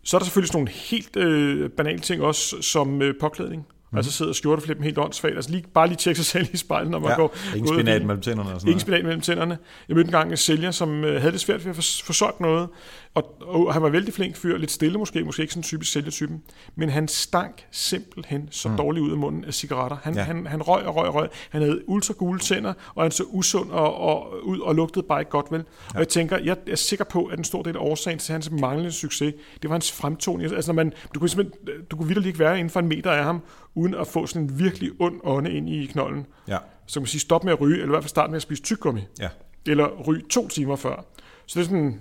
Så 0.04 0.16
er 0.16 0.18
der 0.18 0.24
selvfølgelig 0.24 0.48
sådan 0.48 0.58
nogle 0.58 0.70
helt 0.70 1.16
øh, 1.16 1.70
banale 1.70 1.98
ting 1.98 2.22
også, 2.22 2.56
som 2.62 3.02
øh, 3.02 3.14
påklædning. 3.20 3.66
Mm. 3.92 3.96
Altså 3.98 4.12
sidder 4.12 4.32
skjorteflippen 4.32 4.84
helt 4.84 4.98
åndssvagt. 4.98 5.34
Altså 5.34 5.50
lige, 5.50 5.64
bare 5.74 5.86
lige 5.86 5.96
tjekke 5.96 6.16
sig 6.22 6.26
selv 6.26 6.46
i 6.52 6.56
spejlet, 6.56 6.90
når 6.90 6.98
man 6.98 7.10
ja, 7.10 7.16
går... 7.16 7.34
Ingen 7.56 7.74
spinat 7.74 8.04
mellem 8.04 8.22
tænderne 8.22 8.50
og 8.50 8.60
sådan 8.60 8.68
Ingen 8.68 8.80
spinat 8.80 9.04
mellem 9.04 9.20
tænderne. 9.20 9.58
Jeg 9.88 9.96
mødte 9.96 10.08
en 10.08 10.12
gang 10.12 10.30
en 10.30 10.36
sælger, 10.36 10.70
som 10.70 11.04
øh, 11.04 11.20
havde 11.20 11.32
det 11.32 11.40
svært 11.40 11.64
ved 11.64 11.70
at 11.70 11.76
få 12.04 12.12
solgt 12.12 12.40
noget. 12.40 12.68
Og, 13.14 13.36
og 13.40 13.72
han 13.72 13.82
var 13.82 13.88
vældig 13.88 14.14
flink 14.14 14.36
fyr, 14.36 14.56
lidt 14.56 14.70
stille 14.70 14.98
måske, 14.98 15.24
måske 15.24 15.42
ikke 15.42 15.54
sådan 15.54 15.62
typisk 15.62 15.92
sælgertypen. 15.92 16.42
Men 16.74 16.88
han 16.88 17.08
stank 17.08 17.66
simpelthen 17.70 18.48
så 18.50 18.68
mm. 18.68 18.76
dårligt 18.76 19.04
ud 19.04 19.10
af 19.10 19.16
munden 19.16 19.44
af 19.44 19.54
cigaretter. 19.54 19.96
Han, 20.02 20.14
ja. 20.14 20.22
han, 20.22 20.46
han 20.46 20.62
røg 20.62 20.86
og 20.86 20.96
røg 20.96 21.08
og 21.08 21.14
røg. 21.14 21.28
Han 21.50 21.62
havde 21.62 21.88
ultra 21.88 22.14
gule 22.14 22.38
tænder, 22.38 22.72
og 22.94 23.04
han 23.04 23.10
så 23.10 23.24
usund 23.24 23.70
og, 23.70 23.94
og, 23.94 24.44
ud 24.44 24.58
og 24.58 24.74
lugtede 24.74 25.06
bare 25.08 25.20
ikke 25.20 25.30
godt 25.30 25.46
vel. 25.50 25.58
Ja. 25.58 25.94
Og 25.94 25.98
jeg 25.98 26.08
tænker, 26.08 26.38
jeg 26.38 26.56
er 26.66 26.76
sikker 26.76 27.04
på, 27.04 27.24
at 27.24 27.38
en 27.38 27.44
stor 27.44 27.62
del 27.62 27.76
af 27.76 27.80
årsagen 27.80 28.18
til 28.18 28.32
hans 28.32 28.50
manglende 28.50 28.92
succes, 28.92 29.34
det 29.62 29.70
var 29.70 29.74
hans 29.74 29.92
fremtoning. 29.92 30.52
Altså, 30.52 30.72
når 30.72 30.74
man, 30.74 30.92
du 31.14 31.20
kunne, 31.20 31.28
simpelthen, 31.28 31.84
du 31.90 31.96
kunne 31.96 32.08
virkelig 32.08 32.28
ikke 32.28 32.38
være 32.38 32.58
inden 32.58 32.70
for 32.70 32.80
en 32.80 32.88
meter 32.88 33.10
af 33.10 33.24
ham, 33.24 33.42
uden 33.74 33.94
at 33.94 34.06
få 34.06 34.26
sådan 34.26 34.42
en 34.42 34.58
virkelig 34.58 34.90
ond 34.98 35.20
ånde 35.24 35.52
ind 35.52 35.68
i 35.68 35.86
knollen. 35.86 36.26
Ja. 36.48 36.58
Så 36.86 36.94
kan 36.94 37.02
man 37.02 37.06
sige, 37.06 37.20
stop 37.20 37.44
med 37.44 37.52
at 37.52 37.60
ryge, 37.60 37.74
eller 37.74 37.86
i 37.86 37.90
hvert 37.90 38.04
fald 38.04 38.08
start 38.08 38.30
med 38.30 38.36
at 38.36 38.42
spise 38.42 38.62
tyggegummi. 38.62 39.00
Ja. 39.20 39.28
Eller 39.66 39.88
ryge 40.08 40.22
to 40.30 40.48
timer 40.48 40.76
før. 40.76 41.04
Så 41.46 41.58
det 41.58 41.64
er 41.64 41.68
sådan 41.68 42.00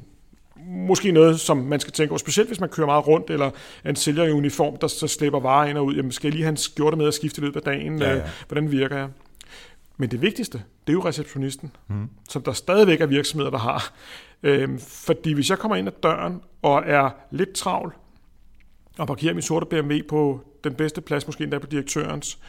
måske 0.67 1.11
noget, 1.11 1.39
som 1.39 1.57
man 1.57 1.79
skal 1.79 1.93
tænke 1.93 2.11
over, 2.11 2.17
specielt 2.17 2.49
hvis 2.49 2.59
man 2.59 2.69
kører 2.69 2.87
meget 2.87 3.07
rundt, 3.07 3.29
eller 3.29 3.51
en 3.85 3.95
sælger 3.95 4.23
i 4.23 4.31
uniform, 4.31 4.77
der 4.77 4.87
så 4.87 5.07
slæber 5.07 5.39
varer 5.39 5.67
ind 5.67 5.77
og 5.77 5.85
ud. 5.85 5.95
Jamen, 5.95 6.11
skal 6.11 6.27
jeg 6.27 6.33
lige 6.33 6.43
have 6.43 6.49
en 6.49 6.57
skjorte 6.57 6.97
med 6.97 7.07
at 7.07 7.13
skifte 7.13 7.41
i 7.41 7.45
løbet 7.45 7.55
af 7.55 7.61
dagen? 7.61 7.99
Ja, 7.99 8.09
ja. 8.09 8.15
Øh, 8.15 8.23
hvordan 8.47 8.71
virker 8.71 8.97
jeg? 8.97 9.09
Men 9.97 10.11
det 10.11 10.21
vigtigste, 10.21 10.57
det 10.57 10.93
er 10.93 10.93
jo 10.93 11.05
receptionisten, 11.05 11.71
mm. 11.87 12.09
som 12.29 12.41
der 12.43 12.51
stadigvæk 12.51 13.01
er 13.01 13.05
virksomheder, 13.05 13.51
der 13.51 13.57
har. 13.57 13.93
Øhm, 14.43 14.79
fordi 14.79 15.33
hvis 15.33 15.49
jeg 15.49 15.57
kommer 15.59 15.75
ind 15.75 15.87
ad 15.87 15.93
døren 16.03 16.41
og 16.61 16.83
er 16.85 17.09
lidt 17.31 17.53
travl, 17.53 17.93
og 18.97 19.07
parkerer 19.07 19.33
min 19.33 19.41
sorte 19.41 19.65
BMW 19.65 19.97
på 20.09 20.41
den 20.63 20.73
bedste 20.73 21.01
plads, 21.01 21.27
måske 21.27 21.43
endda 21.43 21.59
på 21.59 21.67
direktørens, 21.67 22.39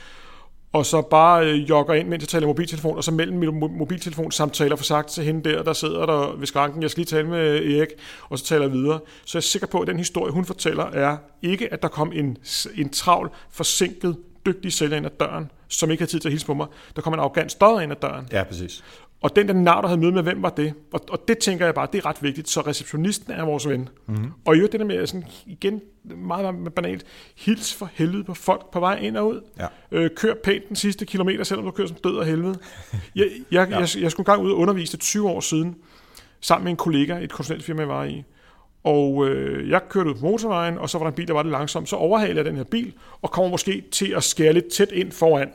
og 0.72 0.87
så 0.87 1.02
bare 1.02 1.46
øh, 1.46 1.68
jogger 1.68 1.94
ind, 1.94 2.08
mens 2.08 2.22
jeg 2.22 2.28
taler 2.28 2.46
mobiltelefon, 2.46 2.96
og 2.96 3.04
så 3.04 3.11
mellem 3.11 3.38
min 3.38 3.78
mobiltelefonsamtaler 3.78 4.76
for 4.76 4.85
sagt 4.85 5.08
til 5.08 5.24
hende 5.24 5.50
der, 5.50 5.62
der 5.62 5.72
sidder 5.72 6.06
der 6.06 6.37
ved 6.37 6.46
skranken, 6.46 6.82
jeg 6.82 6.90
skal 6.90 7.00
lige 7.00 7.16
tale 7.16 7.28
med 7.28 7.66
Erik, 7.66 7.88
og 8.28 8.38
så 8.38 8.44
taler 8.44 8.62
jeg 8.62 8.72
videre. 8.72 9.00
Så 9.24 9.38
jeg 9.38 9.40
er 9.40 9.42
sikker 9.42 9.66
på, 9.66 9.80
at 9.80 9.87
den 9.87 9.98
historie, 9.98 10.32
hun 10.32 10.44
fortæller, 10.44 10.85
er 10.85 11.16
ikke, 11.42 11.72
at 11.72 11.82
der 11.82 11.88
kom 11.88 12.12
en, 12.14 12.37
en 12.74 12.88
travl, 12.90 13.30
forsinket, 13.50 14.16
dygtig 14.46 14.72
sælger 14.72 14.96
ind 14.96 15.06
ad 15.06 15.11
døren, 15.20 15.50
som 15.68 15.90
ikke 15.90 16.02
har 16.02 16.06
tid 16.06 16.20
til 16.20 16.28
at 16.28 16.32
hilse 16.32 16.46
på 16.46 16.54
mig. 16.54 16.66
Der 16.96 17.02
kom 17.02 17.12
en 17.12 17.20
arrogant 17.20 17.52
støder 17.52 17.80
ind 17.80 17.92
ad 17.92 17.96
døren. 18.02 18.28
Ja, 18.32 18.44
præcis. 18.44 18.85
Og 19.22 19.37
den 19.37 19.48
der 19.48 19.54
nar, 19.54 19.80
der 19.80 19.88
havde 19.88 20.00
møde 20.00 20.12
med, 20.12 20.22
hvem 20.22 20.42
var 20.42 20.50
det? 20.50 20.74
Og, 20.92 21.00
og 21.11 21.28
det 21.28 21.38
tænker 21.38 21.64
jeg 21.64 21.74
bare, 21.74 21.88
det 21.92 21.98
er 21.98 22.06
ret 22.06 22.22
vigtigt. 22.22 22.48
Så 22.48 22.61
receptionisten 22.61 23.32
er 23.32 23.44
vores 23.44 23.68
ven. 23.68 23.88
Mm-hmm. 24.06 24.30
Og 24.44 24.58
jo, 24.58 24.62
det 24.62 24.80
der 24.80 24.87
med, 24.87 25.06
sådan, 25.06 25.26
igen, 25.46 25.80
meget, 26.04 26.54
meget 26.54 26.74
banalt, 26.74 27.04
hils 27.37 27.74
for 27.74 27.90
helvede 27.92 28.24
på 28.24 28.35
folk 28.35 28.70
på 28.70 28.80
vej 28.80 28.98
ind 28.98 29.16
og 29.16 29.28
ud. 29.28 29.40
Ja. 29.58 29.66
Øh, 29.92 30.11
kør 30.16 30.35
pænt 30.44 30.68
den 30.68 30.76
sidste 30.76 31.06
kilometer, 31.06 31.44
selvom 31.44 31.64
du 31.64 31.70
kører 31.70 31.88
som 31.88 31.96
død 32.04 32.16
og 32.16 32.26
helvede. 32.26 32.54
Jeg, 33.14 33.26
jeg, 33.50 33.68
ja. 33.70 33.78
jeg, 33.78 33.88
jeg, 33.94 34.02
jeg 34.02 34.11
skulle 34.11 34.24
engang 34.28 34.42
ud 34.42 34.50
og 34.50 34.58
undervise 34.58 34.96
20 34.96 35.28
år 35.28 35.40
siden, 35.40 35.76
sammen 36.40 36.64
med 36.64 36.70
en 36.70 36.76
kollega 36.76 37.16
i 37.16 37.24
et 37.24 37.32
konsulentfirma, 37.32 37.80
jeg 37.80 37.88
var 37.88 38.04
i. 38.04 38.24
Og 38.85 39.28
øh, 39.28 39.70
jeg 39.70 39.80
kørte 39.88 40.11
ud 40.11 40.14
på 40.14 40.20
motorvejen, 40.26 40.78
og 40.78 40.90
så 40.90 40.98
var 40.98 41.04
der 41.04 41.11
en 41.11 41.16
bil, 41.16 41.28
der 41.28 41.35
var 41.35 41.42
lidt 41.42 41.52
langsom. 41.52 41.87
Så 41.87 41.96
overhalede 41.96 42.37
jeg 42.37 42.44
den 42.44 42.56
her 42.56 42.64
bil, 42.64 42.92
og 43.22 43.30
kommer 43.30 43.50
måske 43.50 43.85
til 43.92 44.12
at 44.16 44.24
skære 44.24 44.52
lidt 44.52 44.72
tæt 44.72 44.92
ind 44.92 45.12
foran. 45.12 45.48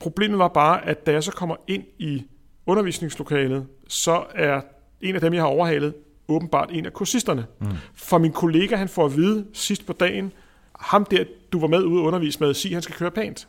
Problemet 0.00 0.38
var 0.38 0.48
bare, 0.48 0.86
at 0.86 1.06
da 1.06 1.12
jeg 1.12 1.22
så 1.22 1.32
kommer 1.32 1.56
ind 1.68 1.84
i 1.98 2.22
undervisningslokalet, 2.66 3.66
så 3.88 4.24
er 4.34 4.60
en 5.00 5.14
af 5.14 5.20
dem, 5.20 5.34
jeg 5.34 5.42
har 5.42 5.48
overhalet, 5.48 5.94
åbenbart 6.28 6.70
en 6.72 6.86
af 6.86 6.92
kursisterne. 6.92 7.46
Mm. 7.60 7.66
For 7.94 8.18
min 8.18 8.32
kollega, 8.32 8.76
han 8.76 8.88
får 8.88 9.04
at 9.04 9.16
vide 9.16 9.46
sidst 9.52 9.86
på 9.86 9.92
dagen, 9.92 10.32
ham 10.80 11.04
der, 11.04 11.24
du 11.52 11.60
var 11.60 11.66
med 11.66 11.82
ude 11.82 12.00
og 12.00 12.06
undervise 12.06 12.40
med, 12.40 12.54
sig, 12.54 12.72
han 12.72 12.82
skal 12.82 12.94
køre 12.94 13.10
pænt. 13.10 13.48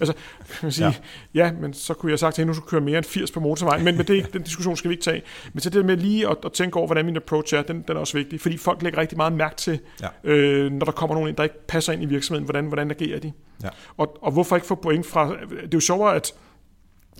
Altså, 0.00 0.14
kan 0.60 0.72
sige, 0.72 0.86
ja. 0.86 0.94
ja, 1.34 1.52
men 1.52 1.74
så 1.74 1.94
kunne 1.94 2.10
jeg 2.10 2.12
have 2.12 2.18
sagt 2.18 2.34
til 2.34 2.42
hende, 2.42 2.50
at 2.50 2.54
du 2.54 2.60
skulle 2.60 2.70
køre 2.70 2.80
mere 2.80 2.98
end 2.98 3.04
80 3.04 3.30
på 3.30 3.40
motorvejen, 3.40 3.84
men, 3.84 3.96
men 3.96 4.06
det, 4.06 4.32
den 4.32 4.42
diskussion 4.42 4.76
skal 4.76 4.88
vi 4.88 4.94
ikke 4.94 5.04
tage. 5.04 5.22
Men 5.52 5.60
så 5.60 5.70
det 5.70 5.84
med 5.84 5.96
lige 5.96 6.28
at, 6.28 6.36
at 6.44 6.52
tænke 6.52 6.76
over, 6.76 6.86
hvordan 6.86 7.04
min 7.06 7.16
approach 7.16 7.54
er, 7.54 7.62
den, 7.62 7.84
den 7.88 7.96
er 7.96 8.00
også 8.00 8.18
vigtig, 8.18 8.40
fordi 8.40 8.56
folk 8.56 8.82
lægger 8.82 9.00
rigtig 9.00 9.16
meget 9.16 9.32
mærke 9.32 9.56
til, 9.56 9.80
ja. 10.00 10.08
øh, 10.24 10.72
når 10.72 10.84
der 10.84 10.92
kommer 10.92 11.14
nogen 11.14 11.28
ind, 11.28 11.36
der 11.36 11.42
ikke 11.42 11.66
passer 11.66 11.92
ind 11.92 12.02
i 12.02 12.06
virksomheden, 12.06 12.44
hvordan, 12.44 12.66
hvordan 12.66 12.90
agerer 12.90 13.20
de. 13.20 13.32
Ja. 13.62 13.68
Og, 13.96 14.18
og 14.22 14.32
hvorfor 14.32 14.56
ikke 14.56 14.68
få 14.68 14.74
point 14.74 15.06
fra, 15.06 15.28
det 15.50 15.64
er 15.64 15.68
jo 15.74 15.80
sjovere, 15.80 16.14
at 16.14 16.34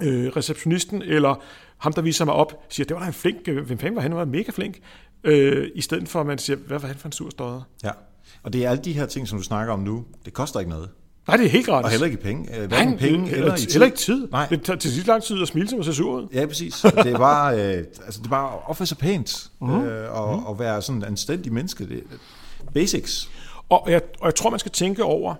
øh, 0.03 0.27
receptionisten, 0.37 1.03
eller 1.03 1.43
ham, 1.79 1.93
der 1.93 2.03
viser 2.03 2.25
mig 2.25 2.35
op, 2.35 2.53
siger, 2.69 2.87
det 2.87 2.95
var 2.95 3.01
da 3.01 3.07
en 3.07 3.13
flink, 3.13 3.39
øh, 3.49 3.67
hvem 3.67 3.79
fanden 3.79 3.97
var 3.97 4.03
han, 4.03 4.15
var 4.15 4.25
mega 4.25 4.51
flink, 4.51 4.79
øh, 5.25 5.69
i 5.75 5.81
stedet 5.81 6.09
for, 6.09 6.21
at 6.21 6.27
man 6.27 6.39
siger, 6.39 6.57
hvad 6.57 6.79
var 6.79 6.89
han 6.89 6.97
for 6.97 7.09
en 7.09 7.13
sur 7.13 7.31
støder? 7.31 7.63
Ja, 7.85 7.91
og 8.43 8.53
det 8.53 8.65
er 8.65 8.71
alle 8.71 8.83
de 8.85 8.93
her 8.93 9.07
ting, 9.07 9.29
som 9.29 9.39
du 9.39 9.45
snakker 9.45 9.73
om 9.73 9.81
nu, 9.81 10.05
det 10.25 10.33
koster 10.33 10.61
ikke 10.61 10.71
noget. 10.71 10.89
Nej, 11.29 11.37
det 11.37 11.47
er 11.47 11.51
helt 11.51 11.67
gratis. 11.67 11.85
Og 11.85 11.91
heller 11.91 12.07
ikke 12.07 12.17
penge. 12.19 12.59
Øh, 12.61 12.71
Nej, 12.71 12.97
penge 12.99 13.27
eller, 13.31 13.37
eller 13.43 13.55
i 13.55 13.59
tid. 13.59 13.71
heller 13.73 13.87
ikke 13.87 13.99
tid. 13.99 14.29
Nej. 14.31 14.47
Det 14.51 14.63
tager 14.63 14.79
til 14.79 14.93
sidst 14.93 15.07
lang 15.07 15.23
tid 15.23 15.43
at 15.43 15.49
smile 15.49 15.79
og 15.79 15.85
se 15.85 15.95
sur 15.95 16.21
ud. 16.21 16.29
Ja, 16.33 16.47
præcis. 16.47 16.75
Det 16.75 17.07
er 17.13 17.19
bare, 17.19 17.55
øh, 17.55 17.85
altså, 18.05 18.21
det 18.21 18.27
er 18.27 18.31
bare 18.31 18.53
at 18.55 18.59
opføre 18.67 18.87
sig 18.87 18.99
pænt, 18.99 19.51
Mhm. 19.61 19.81
øh, 19.85 20.13
og, 20.21 20.47
og 20.47 20.59
være 20.59 20.83
sådan 20.83 20.97
en 20.99 21.05
anstændig 21.05 21.53
menneske. 21.53 21.89
Det, 21.89 22.03
basics. 22.75 23.31
Og 23.69 23.87
jeg, 23.91 24.03
og 24.21 24.27
jeg 24.27 24.35
tror, 24.35 24.51
man 24.51 24.59
skal 24.59 24.73
tænke 24.73 25.05
over, 25.05 25.35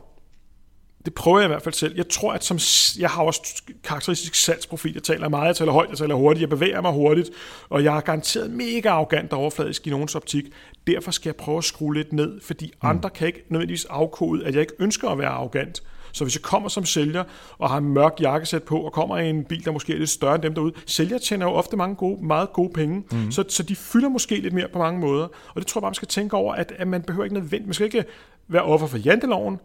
det 1.07 1.15
prøver 1.15 1.39
jeg 1.39 1.47
i 1.47 1.49
hvert 1.49 1.63
fald 1.63 1.75
selv. 1.75 1.97
Jeg 1.97 2.09
tror, 2.09 2.33
at 2.33 2.45
som, 2.45 2.59
jeg 3.01 3.11
har 3.11 3.23
også 3.23 3.63
karakteristisk 3.85 4.35
salgsprofil. 4.35 4.93
Jeg 4.95 5.03
taler 5.03 5.29
meget, 5.29 5.47
jeg 5.47 5.57
taler 5.57 5.73
højt, 5.73 5.91
jeg 5.91 5.99
taler 5.99 6.15
hurtigt, 6.15 6.41
jeg 6.41 6.49
bevæger 6.49 6.81
mig 6.81 6.93
hurtigt, 6.93 7.31
og 7.69 7.85
jeg 7.85 7.97
er 7.97 8.01
garanteret 8.01 8.51
mega 8.51 8.89
arrogant 8.89 9.33
og 9.33 9.39
overfladisk 9.39 9.87
i 9.87 9.91
nogens 9.91 10.15
optik. 10.15 10.45
Derfor 10.87 11.11
skal 11.11 11.29
jeg 11.29 11.37
prøve 11.37 11.59
at 11.59 11.65
skrue 11.65 11.95
lidt 11.95 12.13
ned, 12.13 12.41
fordi 12.41 12.67
mm. 12.67 12.89
andre 12.89 13.11
kan 13.11 13.27
ikke 13.27 13.45
nødvendigvis 13.49 13.85
afkode, 13.85 14.47
at 14.47 14.55
jeg 14.55 14.61
ikke 14.61 14.73
ønsker 14.79 15.09
at 15.09 15.19
være 15.19 15.29
arrogant. 15.29 15.83
Så 16.13 16.25
hvis 16.25 16.35
jeg 16.35 16.43
kommer 16.43 16.69
som 16.69 16.85
sælger 16.85 17.25
og 17.59 17.71
har 17.71 17.79
en 17.79 17.89
mørk 17.89 18.21
jakkesæt 18.21 18.63
på, 18.63 18.79
og 18.79 18.93
kommer 18.93 19.19
i 19.19 19.31
en 19.31 19.45
bil, 19.45 19.65
der 19.65 19.73
måske 19.73 19.93
er 19.93 19.99
lidt 19.99 20.11
større 20.11 20.35
end 20.35 20.43
dem 20.43 20.55
derude, 20.55 20.73
sælger 20.87 21.19
tjener 21.19 21.47
jo 21.47 21.53
ofte 21.53 21.77
mange 21.77 21.97
gode, 21.97 22.27
meget 22.27 22.53
gode 22.53 22.73
penge, 22.73 23.05
mm. 23.13 23.33
så, 23.33 23.45
så 23.49 23.63
de 23.63 23.77
fylder 23.77 24.09
måske 24.09 24.37
lidt 24.37 24.55
mere 24.55 24.69
på 24.73 24.79
mange 24.79 25.01
måder. 25.01 25.25
Og 25.25 25.57
det 25.57 25.67
tror 25.67 25.79
jeg 25.79 25.83
bare, 25.83 25.91
man 25.91 25.95
skal 25.95 26.09
tænke 26.09 26.37
over, 26.37 26.55
at, 26.55 26.73
at 26.77 26.89
man 26.89 27.03
behøver 27.03 27.25
ikke 27.25 27.35
nødvendigt, 27.35 27.67
man 27.67 27.75
skal 27.75 27.85
ikke 27.85 28.05
være 28.49 28.63
offer 28.63 28.87
for 28.87 28.99
janteloven, 28.99 29.59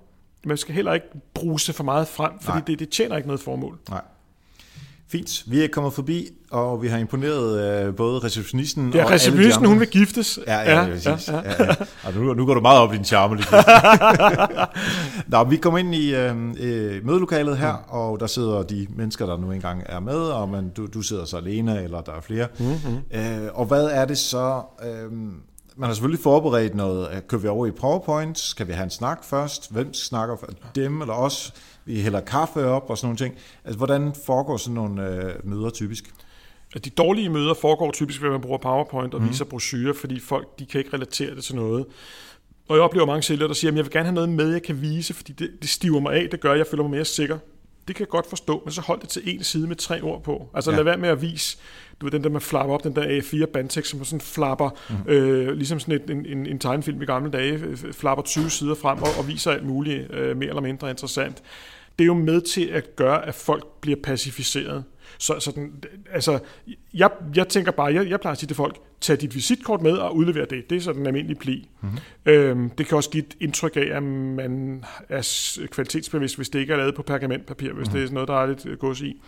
man 0.46 0.58
skal 0.58 0.76
heller 0.76 0.94
ikke 0.94 1.06
bruse 1.34 1.74
for 1.74 1.84
meget 1.84 2.08
frem, 2.08 2.32
fordi 2.42 2.58
Nej. 2.58 2.64
det, 2.68 2.80
det 2.80 2.90
tjener 2.90 3.16
ikke 3.16 3.28
noget 3.28 3.42
formål. 3.42 3.78
Nej. 3.90 4.02
Fint. 5.08 5.44
Vi 5.48 5.64
er 5.64 5.68
kommet 5.68 5.94
forbi, 5.94 6.28
og 6.52 6.82
vi 6.82 6.88
har 6.88 6.98
imponeret 6.98 7.84
øh, 7.88 7.96
både 7.96 8.20
receptionisten 8.20 8.84
Ja, 8.84 8.90
og 8.90 8.96
alle 9.00 9.10
de 9.10 9.16
receptionisten, 9.16 9.66
hun 9.66 9.80
vil 9.80 9.88
giftes. 9.88 10.40
Ja, 10.48 10.58
ja, 10.60 10.80
ja, 10.82 10.86
præcis. 10.90 11.28
ja, 11.28 11.36
Ja, 11.36 11.42
ja. 11.60 11.64
ja. 11.64 11.76
Og 12.04 12.14
nu, 12.14 12.34
nu 12.34 12.46
går 12.46 12.54
du 12.54 12.62
meget 12.62 12.80
op 12.80 12.94
i 12.94 12.96
din 12.98 13.06
charme 13.06 13.36
lige. 13.36 13.48
Nå, 15.28 15.44
vi 15.44 15.58
kommer 15.58 15.78
ind 15.80 15.96
i 15.96 16.16
øh, 16.16 16.36
øh, 16.60 17.06
mødelokalet 17.06 17.58
her, 17.58 17.74
Mm. 17.74 17.84
og 17.90 18.20
der 18.20 18.28
sidder 18.28 18.64
de 18.64 18.88
mennesker, 18.96 19.26
der 19.26 19.38
nu 19.38 19.52
engang 19.52 19.84
er 19.86 20.00
med, 20.00 20.16
og 20.20 20.50
man, 20.50 20.70
du, 20.70 20.86
du 20.88 21.02
sidder 21.02 21.26
så 21.26 21.38
alene, 21.38 21.84
eller 21.84 22.02
der 22.02 22.12
er 22.12 22.22
flere. 22.22 22.48
Mm-hmm. 22.60 22.98
Øh, 23.20 23.50
og 23.54 23.66
hvad 23.66 23.84
er 23.86 24.06
det 24.06 24.18
så... 24.18 24.62
Øh, 24.86 25.12
man 25.82 25.88
har 25.88 25.94
selvfølgelig 25.94 26.24
forberedt 26.24 26.76
noget. 26.76 27.16
Øh, 27.16 27.22
Kører 27.28 27.42
vi 27.42 27.48
over 27.48 27.68
i 27.68 27.72
PowerPoint? 27.72 28.40
Skal 28.40 28.68
vi 28.68 28.74
have 28.74 28.84
en 28.84 28.90
snak 28.90 29.24
først? 29.24 29.72
Hvem 29.72 29.94
snakker 29.94 30.36
for 30.38 30.48
dem 30.76 31.02
eller 31.02 31.14
os? 31.14 31.54
Vi 31.86 32.02
hælder 32.02 32.22
kaffe 32.22 32.66
op 32.66 32.90
og 32.90 32.98
sådan 32.98 33.06
nogle 33.08 33.18
ting. 33.18 33.36
Altså, 33.66 33.78
hvordan 33.78 34.14
foregår 34.26 34.58
sådan 34.58 34.76
nogle 34.76 35.08
øh, 35.08 35.34
møder 35.44 35.70
typisk? 35.70 36.14
De 36.86 36.90
dårlige 36.90 37.30
møder 37.30 37.54
foregår 37.54 37.92
typisk 37.92 38.22
ved, 38.22 38.28
at 38.28 38.32
man 38.32 38.42
bruger 38.42 38.58
PowerPoint 38.58 39.14
og 39.14 39.22
mm. 39.22 39.30
viser 39.30 39.46
brochurer, 39.46 39.94
fordi 39.94 40.20
folk 40.20 40.60
de 40.60 40.66
kan 40.66 40.80
ikke 40.80 40.94
relatere 40.94 41.36
det 41.36 41.44
til 41.44 41.56
noget. 41.56 41.86
Og 42.70 42.76
jeg 42.76 42.84
oplever 42.84 43.06
mange 43.06 43.24
sælgere, 43.24 43.48
der 43.48 43.54
siger, 43.54 43.72
at 43.72 43.78
jeg 43.78 43.86
vil 43.86 43.92
gerne 43.92 44.06
have 44.06 44.16
noget 44.16 44.30
med, 44.30 44.52
jeg 44.52 44.64
kan 44.64 44.82
vise, 44.82 45.14
fordi 45.14 45.34
det, 45.34 45.50
det 45.62 45.70
stiver 45.70 46.00
mig 46.00 46.14
af, 46.14 46.28
det 46.32 46.40
gør, 46.40 46.52
at 46.52 46.58
jeg 46.58 46.68
føler 46.68 46.84
mig 46.84 46.92
mere 46.92 47.06
sikker. 47.06 47.38
Det 47.88 47.96
kan 47.96 48.04
jeg 48.04 48.10
godt 48.10 48.30
forstå, 48.30 48.62
men 48.66 48.72
så 48.72 48.82
hold 48.82 49.02
det 49.02 49.10
til 49.10 49.22
en 49.36 49.44
side 49.44 49.68
med 49.68 49.76
tre 49.76 50.02
ord 50.02 50.24
på. 50.24 50.50
Altså 50.54 50.72
ja. 50.72 50.78
lad 50.78 50.84
være 50.84 50.98
med 50.98 51.10
at 51.10 51.22
vise, 51.22 51.58
du 52.02 52.06
ved, 52.06 52.12
den 52.12 52.24
der 52.24 52.30
man 52.30 52.42
flapper 52.42 52.74
op, 52.74 52.84
den 52.84 52.96
der 52.96 53.20
A4 53.20 53.46
bandtekst, 53.46 53.92
som 53.92 54.06
sådan 54.06 54.22
flapper, 54.22 54.70
mm. 54.90 55.12
øh, 55.12 55.54
ligesom 55.54 55.80
sådan 55.80 55.96
et, 55.96 56.10
en, 56.10 56.26
en, 56.26 56.46
en 56.46 56.60
tegnefilm 56.60 57.02
i 57.02 57.06
gamle 57.06 57.32
dage, 57.32 57.54
øh, 57.54 57.78
flapper 57.94 58.24
20 58.24 58.50
sider 58.50 58.76
frem 58.76 59.02
og, 59.02 59.10
og 59.20 59.28
viser 59.28 59.52
alt 59.52 59.66
muligt 59.66 60.12
øh, 60.14 60.38
mere 60.38 60.50
eller 60.50 60.62
mindre 60.62 60.90
interessant. 60.90 61.44
Det 62.00 62.04
er 62.04 62.08
jo 62.08 62.14
med 62.14 62.42
til 62.42 62.66
at 62.66 62.96
gøre, 62.96 63.26
at 63.26 63.36
folk 63.36 63.68
bliver 63.82 64.00
pacificeret. 64.04 64.84
Så, 65.18 65.40
så 65.40 65.52
den, 65.52 65.84
altså, 66.12 66.40
jeg, 66.94 67.10
jeg 67.36 67.48
tænker 67.48 67.72
bare, 67.72 67.94
jeg, 67.94 68.10
jeg 68.10 68.20
plejer 68.20 68.32
at 68.32 68.40
sige 68.40 68.48
til 68.48 68.56
folk, 68.56 68.78
tag 69.02 69.22
dit 69.22 69.36
visitkort 69.36 69.82
med 69.82 69.92
og 69.92 70.16
udlever 70.16 70.46
det. 70.46 70.70
Det 70.70 70.78
er 70.78 70.82
så 70.82 70.94
den 70.94 71.08
almindelige 71.08 71.40
pli. 71.40 71.70
Mm-hmm. 71.82 71.98
Øhm, 72.26 72.70
det 72.70 72.88
kan 72.88 72.98
også 72.98 73.10
give 73.10 73.24
et 73.24 73.36
indtryk 73.40 73.76
af, 73.76 73.90
at 73.96 74.04
man 74.04 74.84
er 75.10 75.58
kvalitetsbevidst, 75.72 76.36
hvis 76.36 76.50
det 76.50 76.60
ikke 76.60 76.74
er 76.74 76.78
lavet 76.78 76.96
på 76.96 77.02
pergamentpapir, 77.02 77.74
hvis 77.74 77.76
mm-hmm. 77.76 77.94
det 77.94 78.02
er 78.02 78.06
sådan 78.06 78.14
noget, 78.14 78.28
der 78.28 78.42
er 78.42 78.46
lidt 78.46 78.66
øh, 78.66 78.78
gods 78.78 79.02
i. 79.02 79.22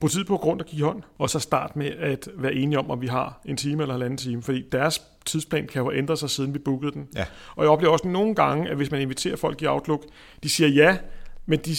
Brug 0.00 0.10
tid 0.10 0.24
på 0.24 0.36
grund 0.36 0.60
og 0.60 0.66
give 0.66 0.86
hånd, 0.86 1.02
og 1.18 1.30
så 1.30 1.38
start 1.38 1.76
med 1.76 1.86
at 1.86 2.28
være 2.36 2.54
enige 2.54 2.78
om, 2.78 2.90
om 2.90 3.00
vi 3.00 3.06
har 3.06 3.40
en 3.44 3.56
time 3.56 3.82
eller 3.82 3.94
halvanden 3.94 4.16
time, 4.16 4.42
fordi 4.42 4.64
deres 4.72 5.02
tidsplan 5.26 5.66
kan 5.66 5.82
jo 5.82 5.92
ændre 5.92 6.16
sig, 6.16 6.30
siden 6.30 6.54
vi 6.54 6.58
bookede 6.58 6.92
den. 6.92 7.08
Ja. 7.16 7.24
Og 7.56 7.64
jeg 7.64 7.70
oplever 7.70 7.92
også 7.92 8.08
nogle 8.08 8.34
gange, 8.34 8.70
at 8.70 8.76
hvis 8.76 8.90
man 8.90 9.00
inviterer 9.00 9.36
folk 9.36 9.62
i 9.62 9.66
Outlook, 9.66 10.04
de 10.42 10.48
siger 10.48 10.68
ja, 10.68 10.98
men 11.46 11.58
de, 11.58 11.76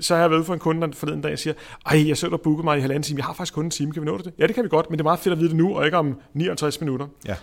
så 0.00 0.14
har 0.14 0.20
jeg 0.20 0.30
været 0.30 0.46
for 0.46 0.54
en 0.54 0.60
kunde 0.60 0.80
der 0.86 0.92
forleden 0.94 1.20
dag, 1.20 1.32
og 1.32 1.38
siger, 1.38 1.54
ej, 1.86 2.08
jeg 2.08 2.16
så 2.16 2.28
du 2.28 2.36
booket 2.36 2.64
mig 2.64 2.78
i 2.78 2.80
halvanden 2.80 3.02
time, 3.02 3.18
jeg 3.18 3.24
har 3.24 3.32
faktisk 3.34 3.54
kun 3.54 3.64
en 3.64 3.70
time, 3.70 3.92
kan 3.92 4.02
vi 4.02 4.06
nå 4.06 4.18
det? 4.18 4.32
Ja, 4.38 4.46
det 4.46 4.54
kan 4.54 4.64
vi 4.64 4.68
godt, 4.68 4.90
men 4.90 4.98
det 4.98 5.02
er 5.02 5.04
meget 5.04 5.20
fedt 5.20 5.32
at 5.32 5.38
vide 5.38 5.48
det 5.48 5.56
nu, 5.56 5.76
og 5.76 5.84
ikke 5.84 5.96
om 5.96 6.20
59 6.34 6.80
minutter. 6.80 7.06
Ja. 7.26 7.36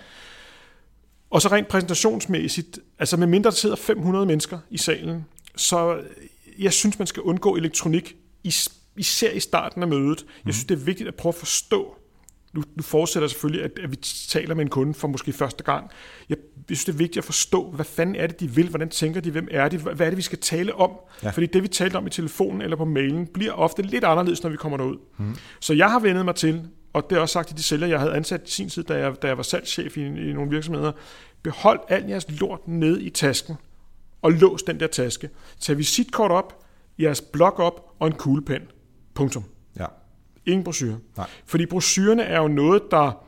Og 1.30 1.42
så 1.42 1.48
rent 1.50 1.68
præsentationsmæssigt, 1.68 2.80
altså 3.00 3.18
med 3.18 3.28
mindre 3.28 3.50
der 3.50 3.56
sidder 3.56 3.76
500 3.76 4.26
mennesker 4.26 4.60
i 4.70 4.78
salen, 4.78 5.26
så 5.56 5.98
jeg 6.60 6.74
synes, 6.74 7.00
man 7.00 7.08
skal 7.08 7.24
undgå 7.24 7.56
elektronik, 7.56 8.16
is- 8.44 8.70
især 8.98 9.32
i 9.32 9.40
starten 9.40 9.82
af 9.82 9.88
mødet. 9.88 10.26
Jeg 10.46 10.54
synes, 10.54 10.66
det 10.66 10.76
er 10.80 10.84
vigtigt 10.86 11.08
at 11.08 11.16
prøve 11.16 11.32
at 11.32 11.36
forstå. 11.36 11.96
Nu, 12.54 12.64
nu 12.76 12.84
forudsætter 12.84 13.26
jeg 13.26 13.30
selvfølgelig, 13.30 13.64
at, 13.64 13.72
at 13.84 13.92
vi 13.92 13.96
taler 14.28 14.56
med 14.56 14.64
en 14.64 14.70
kunde 14.70 14.94
for 14.94 15.08
måske 15.08 15.34
første 15.34 15.64
gang. 15.64 15.90
Jeg, 16.30 16.38
jeg 16.70 16.78
synes, 16.78 16.86
det 16.86 16.94
er 16.94 16.98
vigtigt 16.98 17.18
at 17.18 17.24
forstå, 17.24 17.72
hvad 17.72 17.86
fanden 17.86 18.16
er 18.16 18.28
det, 18.28 18.40
de 18.40 18.52
vil? 18.52 18.70
Hvordan 18.70 18.90
tænker 18.90 19.22
de? 19.22 19.32
Hvem 19.32 19.48
er 19.52 19.70
de? 19.70 19.78
Hvad 19.78 20.06
er 20.06 20.10
det, 20.10 20.18
vi 20.18 20.22
skal 20.22 20.40
tale 20.40 20.76
om? 20.76 20.92
Ja. 21.24 21.30
Fordi 21.30 21.46
det, 21.46 21.64
vi 21.64 21.68
talte 21.68 21.96
om 21.96 22.08
i 22.08 22.10
telefonen 22.10 22.62
eller 22.62 22.78
på 22.78 22.86
mailen, 22.86 23.28
bliver 23.28 23.52
ofte 23.52 23.82
lidt 23.82 24.04
anderledes, 24.04 24.44
når 24.44 24.50
vi 24.50 24.58
kommer 24.58 24.78
derud. 24.78 24.98
Mm. 25.18 25.36
Så 25.60 25.74
jeg 25.74 25.92
har 25.92 26.00
vendet 26.00 26.26
mig 26.26 26.36
til, 26.36 26.68
og 26.94 27.10
det 27.10 27.16
er 27.16 27.20
også 27.20 27.34
sagt 27.34 27.48
til 27.48 27.58
de 27.58 27.64
sælgere, 27.64 27.90
jeg 27.90 28.00
havde 28.00 28.14
ansat 28.14 28.48
i 28.48 28.52
sin 28.52 28.70
tid, 28.70 28.84
da 28.84 28.94
jeg, 28.94 29.22
da 29.22 29.28
jeg 29.28 29.38
var 29.38 29.44
salgschef 29.44 29.98
i, 29.98 30.06
i 30.06 30.34
nogle 30.34 30.50
virksomheder, 30.50 30.92
behold 31.44 31.80
al 31.88 32.06
jeres 32.08 32.26
lort 32.30 32.68
ned 32.68 33.00
i 33.00 33.10
tasken, 33.10 33.56
og 34.22 34.32
lås 34.32 34.64
den 34.64 34.80
der 34.80 34.88
taske. 34.88 35.30
Tag 35.60 35.78
visitkort 35.78 36.32
op, 36.32 36.64
jeres 37.00 37.22
blok 37.22 37.60
op 37.60 37.96
og 38.00 38.08
en 38.08 38.14
kuglepen. 38.14 38.62
Punktum. 39.14 39.44
Ingen 40.50 40.64
brochure. 40.64 40.98
Nej. 41.18 41.28
Fordi 41.46 41.66
brochurerne 41.66 42.24
er 42.24 42.42
jo 42.42 42.48
noget, 42.48 42.82
der 42.92 43.24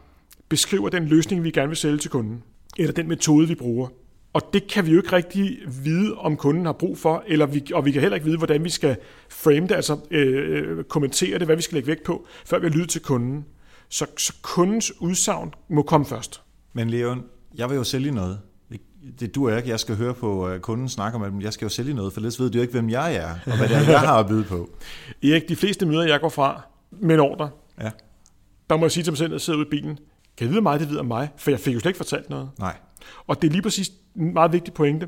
beskriver 0.49 0.89
den 0.89 1.05
løsning, 1.05 1.43
vi 1.43 1.51
gerne 1.51 1.67
vil 1.67 1.77
sælge 1.77 1.97
til 1.97 2.09
kunden. 2.09 2.43
Eller 2.77 2.93
den 2.93 3.07
metode, 3.07 3.47
vi 3.47 3.55
bruger. 3.55 3.87
Og 4.33 4.41
det 4.53 4.67
kan 4.67 4.85
vi 4.85 4.91
jo 4.91 4.97
ikke 4.97 5.11
rigtig 5.11 5.57
vide, 5.83 6.15
om 6.15 6.37
kunden 6.37 6.65
har 6.65 6.73
brug 6.73 6.97
for, 6.97 7.23
eller 7.27 7.45
vi, 7.45 7.63
og 7.73 7.85
vi 7.85 7.91
kan 7.91 8.01
heller 8.01 8.15
ikke 8.15 8.25
vide, 8.25 8.37
hvordan 8.37 8.63
vi 8.63 8.69
skal 8.69 8.95
frame 9.29 9.67
det, 9.67 9.71
altså 9.71 9.97
øh, 10.11 10.77
øh, 10.77 10.83
kommentere 10.83 11.39
det, 11.39 11.47
hvad 11.47 11.55
vi 11.55 11.61
skal 11.61 11.75
lægge 11.75 11.87
vægt 11.87 12.03
på, 12.03 12.25
før 12.45 12.59
vi 12.59 12.65
har 12.65 12.73
lyttet 12.73 12.89
til 12.89 13.01
kunden. 13.01 13.45
Så, 13.89 14.05
så 14.17 14.33
kundens 14.41 15.01
udsagn 15.01 15.53
må 15.69 15.81
komme 15.81 16.05
først. 16.05 16.41
Men 16.73 16.89
Leon, 16.89 17.23
jeg 17.55 17.69
vil 17.69 17.75
jo 17.75 17.83
sælge 17.83 18.11
noget. 18.11 18.39
Det 19.19 19.35
du 19.35 19.45
er 19.45 19.57
ikke. 19.57 19.69
Jeg 19.69 19.79
skal 19.79 19.95
høre 19.95 20.13
på 20.13 20.49
øh, 20.49 20.59
kunden 20.59 20.89
snakke 20.89 21.19
med 21.19 21.31
dem. 21.31 21.41
Jeg 21.41 21.53
skal 21.53 21.65
jo 21.65 21.69
sælge 21.69 21.93
noget, 21.93 22.13
for 22.13 22.19
ellers 22.19 22.39
ved 22.39 22.49
du 22.49 22.57
jo 22.57 22.61
ikke, 22.61 22.71
hvem 22.71 22.89
jeg 22.89 23.15
er, 23.15 23.29
og 23.45 23.57
hvad 23.57 23.69
det 23.69 23.77
er, 23.77 23.91
jeg 23.91 23.99
har 23.99 24.19
at 24.19 24.27
byde 24.27 24.43
på. 24.43 24.69
Erik, 25.23 25.49
de 25.49 25.55
fleste 25.55 25.85
møder, 25.85 26.03
jeg 26.03 26.21
går 26.21 26.29
fra 26.29 26.61
med 26.91 27.15
en 27.15 27.21
ordre, 27.21 27.49
Ja. 27.81 27.89
der 28.69 28.77
må 28.77 28.85
jeg 28.85 28.91
sige 28.91 29.03
til 29.03 29.11
mig 29.11 29.17
selv, 29.17 29.27
at 29.27 29.33
jeg 29.33 29.41
sidder 29.41 29.59
ude 29.59 29.67
i 29.67 29.69
bilen, 29.69 29.95
kan 30.37 30.45
jeg 30.45 30.49
vide 30.49 30.61
hvor 30.61 30.69
meget, 30.69 30.81
det 30.81 30.89
ved 30.89 30.97
om 30.97 31.05
mig? 31.05 31.29
For 31.37 31.51
jeg 31.51 31.59
fik 31.59 31.73
jo 31.73 31.79
slet 31.79 31.89
ikke 31.89 31.97
fortalt 31.97 32.29
noget. 32.29 32.49
Nej. 32.59 32.77
Og 33.27 33.41
det 33.41 33.47
er 33.47 33.51
lige 33.51 33.61
præcis 33.61 33.91
en 34.15 34.33
meget 34.33 34.51
vigtig 34.53 34.73
pointe. 34.73 35.07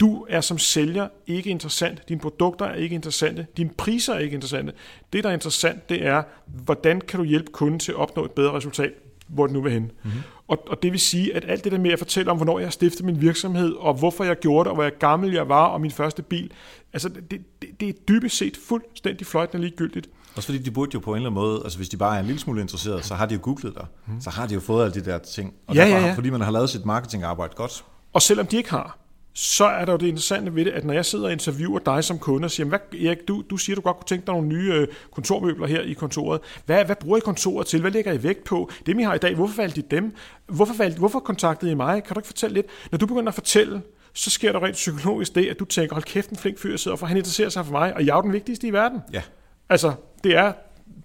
Du 0.00 0.26
er 0.28 0.40
som 0.40 0.58
sælger 0.58 1.08
ikke 1.26 1.50
interessant. 1.50 2.08
Dine 2.08 2.20
produkter 2.20 2.66
er 2.66 2.74
ikke 2.74 2.94
interessante. 2.94 3.46
Dine 3.56 3.70
priser 3.78 4.14
er 4.14 4.18
ikke 4.18 4.34
interessante. 4.34 4.72
Det, 5.12 5.24
der 5.24 5.30
er 5.30 5.34
interessant, 5.34 5.88
det 5.88 6.06
er, 6.06 6.22
hvordan 6.46 7.00
kan 7.00 7.18
du 7.18 7.24
hjælpe 7.24 7.52
kunden 7.52 7.80
til 7.80 7.92
at 7.92 7.96
opnå 7.96 8.24
et 8.24 8.30
bedre 8.30 8.52
resultat, 8.52 8.92
hvor 9.28 9.46
det 9.46 9.54
nu 9.54 9.60
vil 9.62 9.72
hen. 9.72 9.82
Mm-hmm. 9.82 10.20
Og, 10.48 10.64
og 10.68 10.82
det 10.82 10.92
vil 10.92 11.00
sige, 11.00 11.36
at 11.36 11.44
alt 11.48 11.64
det 11.64 11.72
der 11.72 11.78
med 11.78 11.90
at 11.90 11.98
fortælle 11.98 12.30
om, 12.30 12.36
hvornår 12.36 12.58
jeg 12.58 12.66
har 12.66 12.70
stiftet 12.70 13.04
min 13.04 13.20
virksomhed, 13.20 13.72
og 13.72 13.94
hvorfor 13.94 14.24
jeg 14.24 14.36
gjorde 14.38 14.64
det, 14.64 14.70
og 14.70 14.74
hvor 14.74 14.82
jeg 14.82 14.98
gammel 14.98 15.32
jeg 15.32 15.48
var, 15.48 15.66
og 15.66 15.80
min 15.80 15.90
første 15.90 16.22
bil, 16.22 16.52
altså 16.92 17.08
det, 17.08 17.30
det, 17.30 17.80
det 17.80 17.88
er 17.88 17.92
dybest 18.08 18.36
set 18.36 18.56
fuldstændig 18.56 19.26
fløjtende 19.26 19.62
ligegyldigt. 19.62 20.08
Også 20.36 20.46
fordi 20.46 20.58
de 20.58 20.70
burde 20.70 20.90
jo 20.94 21.00
på 21.00 21.10
en 21.10 21.16
eller 21.16 21.30
anden 21.30 21.42
måde, 21.42 21.60
altså 21.64 21.78
hvis 21.78 21.88
de 21.88 21.96
bare 21.96 22.16
er 22.16 22.20
en 22.20 22.26
lille 22.26 22.40
smule 22.40 22.60
interesseret, 22.60 23.04
så 23.04 23.14
har 23.14 23.26
de 23.26 23.34
jo 23.34 23.40
googlet 23.42 23.74
dig. 23.74 23.86
Mm. 24.06 24.20
Så 24.20 24.30
har 24.30 24.46
de 24.46 24.54
jo 24.54 24.60
fået 24.60 24.84
alle 24.84 24.94
de 24.94 25.10
der 25.10 25.18
ting. 25.18 25.54
Og 25.66 25.74
Ja, 25.74 25.84
derfor, 25.84 25.98
ja, 25.98 26.06
ja. 26.06 26.14
fordi 26.14 26.30
man 26.30 26.40
har 26.40 26.50
lavet 26.50 26.70
sit 26.70 26.84
marketingarbejde 26.84 27.52
godt. 27.56 27.84
Og 28.12 28.22
selvom 28.22 28.46
de 28.46 28.56
ikke 28.56 28.70
har, 28.70 28.98
så 29.34 29.64
er 29.64 29.84
der 29.84 29.92
jo 29.92 29.98
det 29.98 30.06
interessante 30.06 30.54
ved 30.54 30.64
det, 30.64 30.70
at 30.70 30.84
når 30.84 30.94
jeg 30.94 31.04
sidder 31.06 31.24
og 31.24 31.32
interviewer 31.32 31.78
dig 31.78 32.04
som 32.04 32.18
kunde 32.18 32.44
og 32.44 32.50
siger, 32.50 32.66
hvad, 32.66 32.78
Erik, 32.94 33.18
du, 33.28 33.42
du 33.50 33.56
siger, 33.56 33.76
du 33.76 33.82
godt 33.82 33.96
kunne 33.96 34.06
tænke 34.06 34.26
dig 34.26 34.34
nogle 34.34 34.48
nye 34.48 34.72
øh, 34.74 34.88
kontormøbler 35.12 35.66
her 35.66 35.80
i 35.80 35.92
kontoret. 35.92 36.40
Hvad, 36.66 36.84
hvad 36.84 36.96
bruger 36.96 37.16
I 37.16 37.20
kontoret 37.20 37.66
til? 37.66 37.80
Hvad 37.80 37.90
lægger 37.90 38.12
I 38.12 38.22
vægt 38.22 38.44
på? 38.44 38.70
Dem, 38.86 38.98
I 38.98 39.02
har 39.02 39.14
i 39.14 39.18
dag, 39.18 39.34
hvorfor 39.34 39.56
valgte 39.56 39.80
I 39.80 39.84
dem? 39.90 40.14
Hvorfor, 40.46 40.74
valgte, 40.74 40.98
hvorfor 40.98 41.20
kontaktede 41.20 41.70
I 41.70 41.74
mig? 41.74 42.04
Kan 42.04 42.14
du 42.14 42.20
ikke 42.20 42.26
fortælle 42.26 42.54
lidt? 42.54 42.66
Når 42.90 42.98
du 42.98 43.06
begynder 43.06 43.28
at 43.28 43.34
fortælle, 43.34 43.82
så 44.14 44.30
sker 44.30 44.52
der 44.52 44.62
rent 44.62 44.74
psykologisk 44.74 45.34
det, 45.34 45.46
at 45.46 45.58
du 45.58 45.64
tænker, 45.64 45.94
hold 45.94 46.04
kæft, 46.04 46.30
en 46.30 46.36
flink 46.36 46.58
fyr, 46.58 46.76
sidder 46.76 46.96
for 46.96 47.06
han 47.06 47.16
interesserer 47.16 47.48
sig 47.48 47.64
for 47.64 47.72
mig, 47.72 47.94
og 47.94 48.06
jeg 48.06 48.16
er 48.16 48.20
den 48.20 48.32
vigtigste 48.32 48.66
i 48.66 48.72
verden. 48.72 49.00
Ja. 49.12 49.22
Altså, 49.68 49.92
det 50.24 50.36
er, 50.36 50.52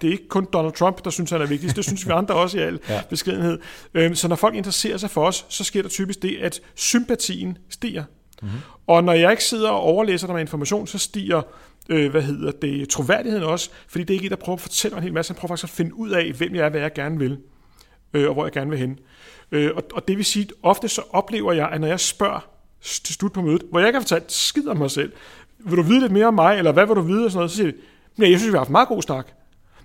det 0.02 0.08
er 0.08 0.12
ikke 0.12 0.28
kun 0.28 0.48
Donald 0.54 0.74
Trump, 0.74 1.04
der 1.06 1.10
synes, 1.10 1.32
han 1.32 1.42
er 1.42 1.46
vigtigst. 1.46 1.76
Det 1.76 1.86
synes 1.86 2.08
vi 2.08 2.12
andre 2.12 2.36
også 2.36 2.58
i 2.58 2.62
al 2.62 2.80
Ja. 2.90 3.02
beskedenhed. 3.10 3.60
Øhm, 3.94 4.16
Så 4.16 4.28
når 4.28 4.36
folk 4.36 4.56
interesserer 4.56 4.98
sig 4.98 5.10
for 5.10 5.26
os, 5.26 5.46
så 5.50 5.64
sker 5.64 5.82
der 5.82 5.90
typisk 5.90 6.22
det, 6.22 6.38
at 6.42 6.62
sympatien 6.76 7.58
stiger. 7.70 8.04
Mm-hmm. 8.42 8.58
Og 8.88 9.04
når 9.04 9.14
jeg 9.14 9.32
ikke 9.32 9.44
sidder 9.44 9.70
og 9.70 9.80
overlæser 9.80 10.28
dig 10.28 10.34
med 10.34 10.42
information, 10.42 10.88
så 10.88 10.98
stiger 10.98 11.42
øh, 11.90 12.12
hvad 12.12 12.22
hedder 12.22 12.52
det, 12.52 12.90
troværdigheden 12.90 13.44
også, 13.48 13.70
fordi 13.88 14.04
det 14.04 14.10
er 14.10 14.14
ikke 14.14 14.26
en, 14.26 14.30
der 14.30 14.36
prøver 14.36 14.56
at 14.58 14.62
fortælle 14.62 14.96
mig 14.96 15.00
en 15.00 15.04
hel 15.04 15.14
masse, 15.14 15.34
han 15.34 15.40
prøver 15.40 15.48
faktisk 15.48 15.64
at 15.74 15.78
finde 15.78 15.96
ud 15.96 16.10
af, 16.10 16.32
hvem 16.32 16.56
jeg 16.56 16.66
er, 16.66 16.70
hvad 16.70 16.82
jeg 16.82 16.94
gerne 16.94 17.20
vil, 17.20 17.38
øh, 18.14 18.28
og 18.28 18.34
hvor 18.34 18.46
jeg 18.46 18.52
gerne 18.52 18.70
vil 18.70 18.80
hen. 18.80 19.00
Øh, 19.52 19.72
og, 19.76 19.84
og 19.94 20.08
det 20.08 20.18
vil 20.18 20.26
sige, 20.26 20.44
at 20.44 20.52
ofte 20.64 20.88
så 20.90 21.02
oplever 21.10 21.54
jeg, 21.54 21.70
at 21.70 21.82
når 21.82 21.88
jeg 21.88 22.00
spørger 22.00 22.48
til 22.82 23.16
slut 23.16 23.32
på 23.34 23.42
mødet, 23.42 23.62
hvor 23.72 23.80
jeg 23.80 23.88
ikke 23.88 23.98
har 23.98 24.02
fortalt 24.02 24.32
skid 24.32 24.68
om 24.68 24.78
mig 24.78 24.92
selv, 24.92 25.12
vil 25.60 25.78
du 25.78 25.82
vide 25.82 26.00
lidt 26.00 26.12
mere 26.12 26.26
om 26.26 26.34
mig, 26.34 26.58
eller 26.58 26.72
hvad 26.72 26.86
vil 26.86 26.96
du 26.96 27.02
vide, 27.02 27.26
og 27.26 27.32
sådan 27.32 27.38
noget, 27.38 27.52
så 27.52 27.58
siger 27.58 27.72
de, 27.72 27.78
nej, 28.18 28.32
jeg 28.32 28.40
synes, 28.40 28.52
vi 28.52 28.56
har 28.56 28.60
haft 28.60 28.70
meget 28.70 28.88
god 28.88 29.02
snak. 29.02 29.28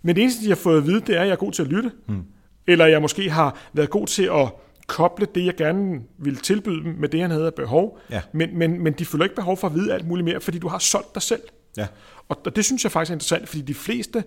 Men 0.02 0.16
det 0.16 0.22
eneste, 0.22 0.44
de 0.44 0.48
har 0.48 0.56
fået 0.56 0.76
at 0.76 0.86
vide, 0.86 1.00
det 1.00 1.16
er, 1.16 1.20
at 1.20 1.26
jeg 1.26 1.32
er 1.32 1.36
god 1.36 1.52
til 1.52 1.62
at 1.62 1.68
lytte. 1.68 1.92
Mm. 2.08 2.24
Eller 2.66 2.86
jeg 2.86 3.02
måske 3.02 3.30
har 3.30 3.58
været 3.72 3.90
god 3.90 4.06
til 4.06 4.22
at 4.22 4.48
koble 4.86 5.26
det, 5.34 5.46
jeg 5.46 5.56
gerne 5.56 6.00
ville 6.18 6.38
tilbyde 6.38 6.84
dem, 6.84 6.94
med 6.98 7.08
det, 7.08 7.20
han 7.20 7.30
havde 7.30 7.46
af 7.46 7.54
behov. 7.54 7.98
Ja. 8.10 8.22
Men, 8.32 8.58
men, 8.58 8.82
men 8.82 8.92
de 8.92 9.04
føler 9.04 9.24
ikke 9.24 9.36
behov 9.36 9.56
for 9.56 9.66
at 9.66 9.74
vide 9.74 9.94
alt 9.94 10.08
muligt 10.08 10.24
mere, 10.24 10.40
fordi 10.40 10.58
du 10.58 10.68
har 10.68 10.78
solgt 10.78 11.14
dig 11.14 11.22
selv. 11.22 11.42
Ja. 11.76 11.86
Og, 12.28 12.38
og 12.44 12.56
det 12.56 12.64
synes 12.64 12.84
jeg 12.84 12.92
faktisk 12.92 13.10
er 13.10 13.14
interessant, 13.14 13.48
fordi 13.48 13.62
de 13.62 13.74
fleste 13.74 14.24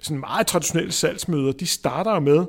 sådan 0.00 0.20
meget 0.20 0.46
traditionelle 0.46 0.92
salgsmøder, 0.92 1.52
de 1.52 1.66
starter 1.66 2.12
jo 2.12 2.20
med, 2.20 2.44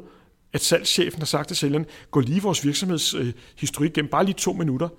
at 0.53 0.61
salgschefen 0.61 1.21
har 1.21 1.25
sagt 1.25 1.47
til 1.47 1.57
sælgeren, 1.57 1.85
gå 2.11 2.19
lige 2.19 2.41
vores 2.41 2.65
virksomhedshistorik 2.65 3.27
øh, 3.27 3.33
historik 3.59 3.93
gennem, 3.93 4.11
bare 4.11 4.25
lige 4.25 4.35
to 4.35 4.53
minutter. 4.53 4.89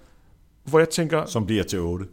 Hvor 0.65 0.79
jeg 0.79 0.89
tænker, 0.89 1.27
Som 1.27 1.47
bliver 1.47 1.63
til 1.63 1.79
8. 1.79 2.07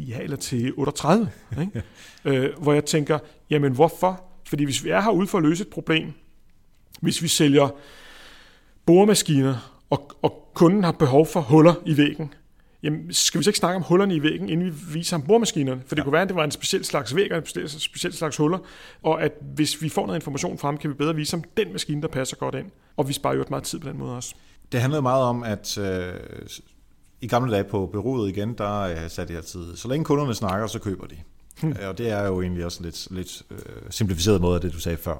ja, 0.08 0.18
eller 0.20 0.36
til 0.36 0.72
38. 0.76 1.30
Ikke? 1.60 1.82
øh, 2.24 2.50
hvor 2.62 2.72
jeg 2.72 2.84
tænker, 2.84 3.18
jamen 3.50 3.72
hvorfor? 3.72 4.24
Fordi 4.48 4.64
hvis 4.64 4.84
vi 4.84 4.90
er 4.90 5.00
herude 5.00 5.26
for 5.26 5.38
at 5.38 5.44
løse 5.44 5.62
et 5.62 5.68
problem, 5.68 6.12
hvis 7.00 7.22
vi 7.22 7.28
sælger 7.28 7.68
boremaskiner, 8.86 9.80
og, 9.90 10.10
og 10.22 10.50
kunden 10.54 10.84
har 10.84 10.92
behov 10.92 11.26
for 11.26 11.40
huller 11.40 11.74
i 11.86 11.96
væggen, 11.96 12.34
jamen 12.82 13.12
skal 13.12 13.38
vi 13.38 13.44
så 13.44 13.50
ikke 13.50 13.58
snakke 13.58 13.76
om 13.76 13.82
hullerne 13.82 14.14
i 14.14 14.22
væggen, 14.22 14.48
inden 14.48 14.66
vi 14.66 14.72
viser 14.92 15.16
ham 15.16 15.26
boremaskinerne? 15.26 15.82
For 15.86 15.94
det 15.94 16.00
ja. 16.00 16.04
kunne 16.04 16.12
være, 16.12 16.22
at 16.22 16.28
det 16.28 16.36
var 16.36 16.44
en 16.44 16.50
speciel 16.50 16.84
slags 16.84 17.16
væg 17.16 17.32
og 17.32 17.38
en 17.38 17.46
speciel, 17.78 18.12
slags 18.12 18.36
huller, 18.36 18.58
og 19.02 19.22
at 19.22 19.32
hvis 19.54 19.82
vi 19.82 19.88
får 19.88 20.06
noget 20.06 20.18
information 20.18 20.58
frem, 20.58 20.78
kan 20.78 20.90
vi 20.90 20.94
bedre 20.94 21.14
vise 21.14 21.36
ham 21.36 21.44
den 21.56 21.72
maskine, 21.72 22.02
der 22.02 22.08
passer 22.08 22.36
godt 22.36 22.54
ind. 22.54 22.70
Og 22.96 23.08
vi 23.08 23.12
sparer 23.12 23.34
jo 23.34 23.44
meget 23.50 23.64
tid 23.64 23.78
på 23.78 23.88
den 23.88 23.98
måde 23.98 24.16
også. 24.16 24.34
Det 24.72 24.80
handlede 24.80 25.02
meget 25.02 25.24
om, 25.24 25.42
at 25.42 25.78
øh, 25.78 26.14
i 27.20 27.26
gamle 27.26 27.52
dage 27.52 27.64
på 27.64 27.90
bureauet 27.92 28.28
igen, 28.28 28.54
der 28.58 28.80
øh, 28.80 29.10
satte 29.10 29.32
jeg 29.32 29.38
altid, 29.38 29.76
så 29.76 29.88
længe 29.88 30.04
kunderne 30.04 30.34
snakker, 30.34 30.66
så 30.66 30.78
køber 30.78 31.06
de. 31.06 31.16
Hmm. 31.62 31.76
Og 31.88 31.98
det 31.98 32.10
er 32.10 32.26
jo 32.26 32.42
egentlig 32.42 32.64
også 32.64 32.82
lidt, 32.82 33.08
lidt 33.10 33.42
øh, 33.50 33.58
simplificeret 33.90 34.40
måde 34.40 34.54
af 34.54 34.60
det, 34.60 34.72
du 34.72 34.78
sagde 34.78 34.98
før. 34.98 35.16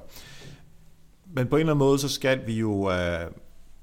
Men 1.33 1.47
på 1.47 1.55
en 1.55 1.59
eller 1.59 1.73
anden 1.73 1.85
måde, 1.85 1.99
så 1.99 2.09
skal 2.09 2.47
vi 2.47 2.59
jo 2.59 2.91
øh, 2.91 3.31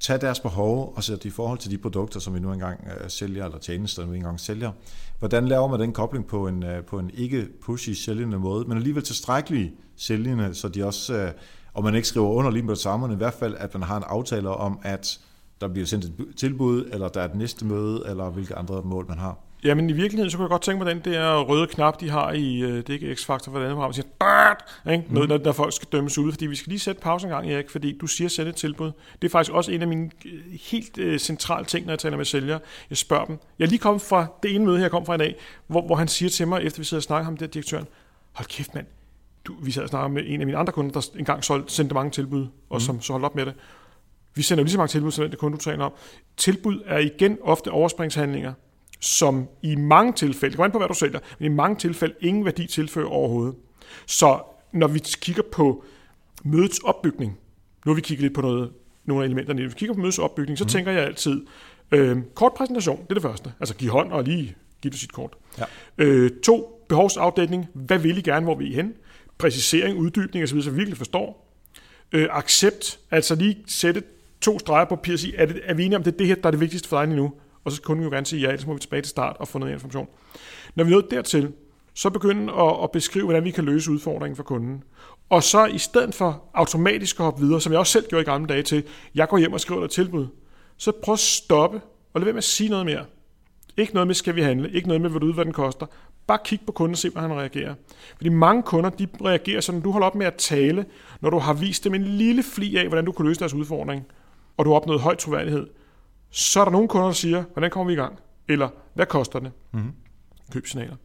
tage 0.00 0.18
deres 0.18 0.40
behov 0.40 0.92
og 0.96 1.04
sætte 1.04 1.22
det 1.22 1.28
i 1.28 1.32
forhold 1.32 1.58
til 1.58 1.70
de 1.70 1.78
produkter, 1.78 2.20
som 2.20 2.34
vi 2.34 2.40
nu 2.40 2.52
engang 2.52 2.80
øh, 2.86 3.10
sælger, 3.10 3.44
eller 3.44 3.58
tjenester, 3.58 4.02
vi 4.02 4.08
nu 4.08 4.14
engang 4.14 4.40
sælger. 4.40 4.72
Hvordan 5.18 5.48
laver 5.48 5.68
man 5.68 5.80
den 5.80 5.92
kobling 5.92 6.26
på 6.26 6.48
en, 6.48 6.62
øh, 6.62 6.84
på 6.84 6.98
en 6.98 7.10
ikke 7.14 7.48
pushy 7.62 7.90
sælgende 7.90 8.38
måde, 8.38 8.64
men 8.64 8.76
alligevel 8.76 9.02
tilstrækkelig 9.02 9.72
sælgende, 9.96 10.54
så 10.54 10.68
de 10.68 10.84
også, 10.84 11.14
øh, 11.14 11.30
og 11.74 11.84
man 11.84 11.94
ikke 11.94 12.08
skriver 12.08 12.28
under 12.28 12.50
lige 12.50 12.62
med 12.62 12.74
det 12.74 12.82
samme, 12.82 13.06
men 13.06 13.14
i 13.14 13.18
hvert 13.18 13.34
fald, 13.34 13.54
at 13.58 13.74
man 13.74 13.82
har 13.82 13.96
en 13.96 14.04
aftale 14.06 14.48
om, 14.48 14.78
at 14.82 15.20
der 15.60 15.68
bliver 15.68 15.86
sendt 15.86 16.04
et 16.04 16.12
tilbud, 16.36 16.84
eller 16.92 17.08
der 17.08 17.20
er 17.20 17.24
et 17.24 17.34
næste 17.34 17.64
møde, 17.64 18.02
eller 18.08 18.30
hvilke 18.30 18.54
andre 18.54 18.82
mål 18.82 19.04
man 19.08 19.18
har. 19.18 19.38
Jamen 19.64 19.90
i 19.90 19.92
virkeligheden, 19.92 20.30
så 20.30 20.36
kunne 20.36 20.44
jeg 20.44 20.50
godt 20.50 20.62
tænke 20.62 20.84
mig 20.84 20.94
den 20.94 21.12
der 21.12 21.40
røde 21.40 21.66
knap, 21.66 22.00
de 22.00 22.10
har 22.10 22.32
i, 22.32 22.60
øh, 22.60 22.76
det 22.76 22.88
er 22.88 22.92
ikke 22.92 23.12
X-Factor 23.12 23.50
for 23.50 23.58
det 23.58 23.64
andet 23.64 23.74
program, 23.74 23.92
siger, 23.92 24.06
Bart! 24.18 24.64
Ikke? 24.90 25.04
Noget, 25.10 25.28
når, 25.28 25.38
når 25.38 25.52
folk 25.52 25.72
skal 25.72 25.88
dømmes 25.92 26.18
ud, 26.18 26.32
fordi 26.32 26.46
vi 26.46 26.56
skal 26.56 26.70
lige 26.70 26.78
sætte 26.78 27.00
pause 27.00 27.26
en 27.26 27.30
gang, 27.30 27.50
Erik, 27.50 27.70
fordi 27.70 27.98
du 27.98 28.06
siger 28.06 28.28
sætte 28.28 28.50
et 28.50 28.56
tilbud. 28.56 28.90
Det 29.22 29.28
er 29.28 29.30
faktisk 29.30 29.52
også 29.52 29.72
en 29.72 29.82
af 29.82 29.88
mine 29.88 30.10
øh, 30.24 30.40
helt 30.70 30.98
øh, 30.98 31.18
centrale 31.18 31.66
ting, 31.66 31.86
når 31.86 31.92
jeg 31.92 31.98
taler 31.98 32.16
med 32.16 32.24
sælgere. 32.24 32.60
Jeg 32.90 32.98
spørger 32.98 33.24
dem. 33.24 33.38
Jeg 33.58 33.64
er 33.64 33.68
lige 33.68 33.78
kommet 33.78 34.02
fra 34.02 34.26
det 34.42 34.54
ene 34.54 34.64
møde, 34.64 34.80
jeg 34.80 34.90
kom 34.90 35.06
fra 35.06 35.14
i 35.14 35.18
dag, 35.18 35.36
hvor, 35.66 35.86
hvor 35.86 35.96
han 35.96 36.08
siger 36.08 36.30
til 36.30 36.48
mig, 36.48 36.62
efter 36.62 36.80
vi 36.80 36.84
sidder 36.84 36.98
og 36.98 37.02
snakker 37.02 37.24
ham, 37.24 37.36
der 37.36 37.46
direktøren, 37.46 37.86
hold 38.32 38.48
kæft 38.48 38.74
mand, 38.74 38.86
du, 39.44 39.54
vi 39.62 39.70
sad 39.70 39.82
og 39.82 39.88
snakkede 39.88 40.14
med 40.14 40.22
en 40.26 40.40
af 40.40 40.46
mine 40.46 40.58
andre 40.58 40.72
kunder, 40.72 40.92
der 40.92 41.18
engang 41.18 41.44
solgte, 41.44 41.72
sendte 41.72 41.94
mange 41.94 42.10
tilbud, 42.10 42.46
og 42.70 42.76
mm. 42.76 42.80
som 42.80 43.00
så 43.00 43.12
holdt 43.12 43.24
op 43.24 43.34
med 43.34 43.46
det. 43.46 43.54
Vi 44.38 44.42
sender 44.42 44.62
jo 44.62 44.64
lige 44.64 44.72
så 44.72 44.78
mange 44.78 44.88
tilbud, 44.88 45.10
som 45.10 45.28
den 45.28 45.38
kunde, 45.38 45.56
du 45.56 45.62
taler 45.62 45.84
om. 45.84 45.92
Tilbud 46.36 46.82
er 46.86 46.98
igen 46.98 47.38
ofte 47.42 47.70
overspringshandlinger, 47.70 48.52
som 49.00 49.48
i 49.62 49.76
mange 49.76 50.12
tilfælde, 50.12 50.50
det 50.50 50.56
kommer 50.56 50.64
an 50.64 50.72
på, 50.72 50.78
hvad 50.78 50.88
du 50.88 50.94
sælger, 50.94 51.18
men 51.38 51.52
i 51.52 51.54
mange 51.54 51.76
tilfælde 51.76 52.14
ingen 52.20 52.44
værdi 52.44 52.66
tilfører 52.66 53.06
overhovedet. 53.06 53.54
Så 54.06 54.40
når 54.72 54.86
vi 54.86 54.98
kigger 54.98 55.42
på 55.52 55.84
mødets 56.44 56.78
opbygning, 56.78 57.38
nu 57.86 57.92
har 57.92 57.94
vi 57.94 58.00
kigget 58.00 58.22
lidt 58.22 58.34
på 58.34 58.40
noget, 58.40 58.70
nogle 59.04 59.22
af 59.22 59.26
elementerne, 59.26 59.62
når 59.62 59.68
vi 59.68 59.74
kigger 59.76 59.94
på 59.94 60.00
mødets 60.00 60.18
opbygning, 60.18 60.58
så 60.58 60.64
mm. 60.64 60.68
tænker 60.68 60.92
jeg 60.92 61.04
altid, 61.04 61.46
øh, 61.92 62.16
kort 62.34 62.52
præsentation, 62.56 63.02
det 63.02 63.10
er 63.10 63.14
det 63.14 63.22
første. 63.22 63.52
Altså 63.60 63.74
give 63.74 63.90
hånd 63.90 64.12
og 64.12 64.24
lige 64.24 64.56
give 64.82 64.90
det 64.90 65.00
sit 65.00 65.12
kort. 65.12 65.32
Ja. 65.58 65.64
Øh, 65.98 66.30
to, 66.44 66.84
behovsafdækning, 66.88 67.66
hvad 67.74 67.98
vil 67.98 68.18
I 68.18 68.20
gerne, 68.20 68.44
hvor 68.44 68.54
vi 68.54 68.70
er 68.70 68.74
hen? 68.74 68.94
Præcisering, 69.38 69.98
uddybning 69.98 70.44
osv., 70.44 70.62
så 70.62 70.70
vi 70.70 70.76
virkelig 70.76 70.98
forstår. 70.98 71.54
Øh, 72.12 72.28
accept, 72.30 72.98
altså 73.10 73.34
lige 73.34 73.58
sætte 73.66 74.02
to 74.40 74.58
streger 74.58 74.84
på 74.84 74.96
papir 74.96 75.12
og 75.12 75.18
sige, 75.18 75.36
er, 75.36 75.46
det, 75.46 75.60
er 75.64 75.74
vi 75.74 75.84
enige 75.84 75.96
om, 75.96 76.02
det 76.02 76.12
er 76.12 76.16
det 76.16 76.26
her, 76.26 76.34
der 76.34 76.46
er 76.46 76.50
det 76.50 76.60
vigtigste 76.60 76.88
for 76.88 76.98
dig 76.98 77.06
lige 77.06 77.16
nu? 77.16 77.32
Og 77.64 77.72
så 77.72 77.82
kunne 77.82 77.98
vi 77.98 78.04
jo 78.04 78.10
gerne 78.10 78.26
sige 78.26 78.40
ja, 78.42 78.48
ellers 78.48 78.66
må 78.66 78.72
vi 78.72 78.80
tilbage 78.80 79.02
til 79.02 79.10
start 79.10 79.36
og 79.38 79.48
få 79.48 79.58
noget 79.58 79.72
information. 79.72 80.08
Når 80.74 80.84
vi 80.84 80.90
nåede 80.90 81.06
dertil, 81.10 81.52
så 81.94 82.10
begynde 82.10 82.52
at, 82.52 82.76
at 82.82 82.90
beskrive, 82.90 83.24
hvordan 83.24 83.44
vi 83.44 83.50
kan 83.50 83.64
løse 83.64 83.90
udfordringen 83.90 84.36
for 84.36 84.42
kunden. 84.42 84.82
Og 85.28 85.42
så 85.42 85.66
i 85.66 85.78
stedet 85.78 86.14
for 86.14 86.42
automatisk 86.54 87.20
at 87.20 87.24
hoppe 87.24 87.40
videre, 87.42 87.60
som 87.60 87.72
jeg 87.72 87.78
også 87.78 87.92
selv 87.92 88.08
gjorde 88.08 88.22
i 88.22 88.24
gamle 88.24 88.48
dage 88.48 88.62
til, 88.62 88.84
jeg 89.14 89.28
går 89.28 89.38
hjem 89.38 89.52
og 89.52 89.60
skriver 89.60 89.84
et 89.84 89.90
tilbud, 89.90 90.26
så 90.76 90.92
prøv 91.02 91.12
at 91.12 91.18
stoppe 91.18 91.80
og 92.14 92.20
lad 92.20 92.24
være 92.24 92.32
med 92.32 92.38
at 92.38 92.44
sige 92.44 92.70
noget 92.70 92.86
mere. 92.86 93.04
Ikke 93.76 93.94
noget 93.94 94.06
med, 94.06 94.14
skal 94.14 94.36
vi 94.36 94.42
handle, 94.42 94.70
ikke 94.70 94.88
noget 94.88 95.00
med, 95.00 95.10
hvad 95.10 95.20
du 95.20 95.26
ud, 95.26 95.34
hvad 95.34 95.44
den 95.44 95.52
koster. 95.52 95.86
Bare 96.26 96.38
kig 96.44 96.60
på 96.66 96.72
kunden 96.72 96.92
og 96.92 96.98
se, 96.98 97.10
hvordan 97.10 97.30
han 97.30 97.38
reagerer. 97.38 97.74
Fordi 98.16 98.28
mange 98.28 98.62
kunder, 98.62 98.90
de 98.90 99.08
reagerer 99.24 99.60
sådan, 99.60 99.80
du 99.80 99.90
holder 99.90 100.06
op 100.06 100.14
med 100.14 100.26
at 100.26 100.34
tale, 100.34 100.84
når 101.20 101.30
du 101.30 101.38
har 101.38 101.52
vist 101.52 101.84
dem 101.84 101.94
en 101.94 102.04
lille 102.04 102.42
fli 102.42 102.76
af, 102.76 102.88
hvordan 102.88 103.04
du 103.04 103.12
kan 103.12 103.26
løse 103.26 103.40
deres 103.40 103.54
udfordring, 103.54 104.06
og 104.58 104.64
du 104.64 104.70
har 104.70 104.76
opnået 104.76 105.00
høj 105.00 105.14
troværdighed 105.14 105.66
så 106.30 106.60
er 106.60 106.64
der 106.64 106.72
nogle 106.72 106.88
kunder, 106.88 107.06
der 107.06 107.12
siger, 107.12 107.44
hvordan 107.52 107.70
kommer 107.70 107.86
vi 107.86 107.92
i 107.92 107.96
gang? 107.96 108.18
Eller, 108.48 108.68
hvad 108.94 109.06
koster 109.06 109.38
det? 109.38 109.52
Mhm. 109.72 109.92
Købsignaler. 110.52 110.96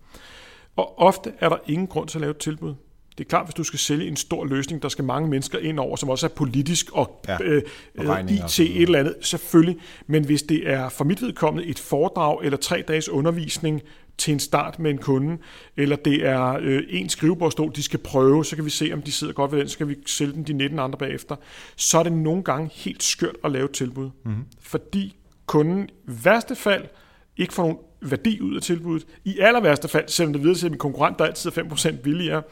Og 0.75 0.99
ofte 0.99 1.33
er 1.39 1.49
der 1.49 1.57
ingen 1.67 1.87
grund 1.87 2.07
til 2.07 2.17
at 2.17 2.21
lave 2.21 2.31
et 2.31 2.37
tilbud. 2.37 2.75
Det 3.17 3.23
er 3.23 3.29
klart, 3.29 3.45
hvis 3.45 3.53
du 3.53 3.63
skal 3.63 3.79
sælge 3.79 4.07
en 4.07 4.15
stor 4.15 4.45
løsning, 4.45 4.81
der 4.81 4.89
skal 4.89 5.05
mange 5.05 5.29
mennesker 5.29 5.59
ind 5.59 5.79
over, 5.79 5.95
som 5.95 6.09
også 6.09 6.27
er 6.27 6.29
politisk 6.29 6.91
og, 6.91 7.23
Ja, 7.27 7.37
øh, 7.43 7.63
øh, 7.95 8.29
IT 8.29 8.51
sådan 8.51 8.71
et 8.71 8.81
eller 8.81 8.99
andet, 8.99 9.15
selvfølgelig. 9.21 9.81
Men 10.07 10.25
hvis 10.25 10.43
det 10.43 10.69
er 10.69 10.89
for 10.89 11.03
mit 11.03 11.21
vedkommende 11.21 11.69
et 11.69 11.79
foredrag 11.79 12.43
eller 12.43 12.57
tre 12.57 12.83
dages 12.87 13.09
undervisning 13.09 13.81
til 14.17 14.33
en 14.33 14.39
start 14.39 14.79
med 14.79 14.91
en 14.91 14.97
kunde, 14.97 15.37
eller 15.77 15.95
det 15.95 16.25
er 16.25 16.57
øh, 16.61 16.83
en 16.89 17.09
skrivebordstol, 17.09 17.71
de 17.75 17.83
skal 17.83 17.99
prøve, 17.99 18.45
så 18.45 18.55
kan 18.55 18.65
vi 18.65 18.69
se, 18.69 18.89
om 18.93 19.01
de 19.01 19.11
sidder 19.11 19.33
godt 19.33 19.51
ved 19.51 19.59
den, 19.59 19.69
så 19.69 19.77
kan 19.77 19.87
vi 19.87 19.95
sælge 20.05 20.33
den 20.33 20.43
de 20.43 20.53
19 20.53 20.79
andre 20.79 20.97
bagefter, 20.97 21.35
så 21.75 21.99
er 21.99 22.03
det 22.03 22.11
nogle 22.11 22.43
gange 22.43 22.69
helt 22.73 23.03
skørt 23.03 23.35
at 23.43 23.51
lave 23.51 23.65
et 23.65 23.71
tilbud. 23.71 24.09
Mm-hmm. 24.25 24.43
Fordi 24.61 25.15
kunden 25.45 25.89
i 25.89 26.11
værste 26.23 26.55
fald 26.55 26.85
ikke 27.37 27.53
får 27.53 27.63
nogen 27.63 27.77
værdi 28.01 28.41
ud 28.41 28.55
af 28.55 28.61
tilbuddet. 28.61 29.07
I 29.23 29.39
aller 29.39 29.61
værste 29.61 29.87
fald, 29.87 30.07
selvom 30.07 30.33
det 30.33 30.41
videre 30.41 30.57
til, 30.57 30.65
at 30.65 30.71
min 30.71 30.79
konkurrent 30.79 31.19
der 31.19 31.25
altid 31.25 31.57
er 31.57 31.63
5% 31.63 32.01
billigere. 32.01 32.43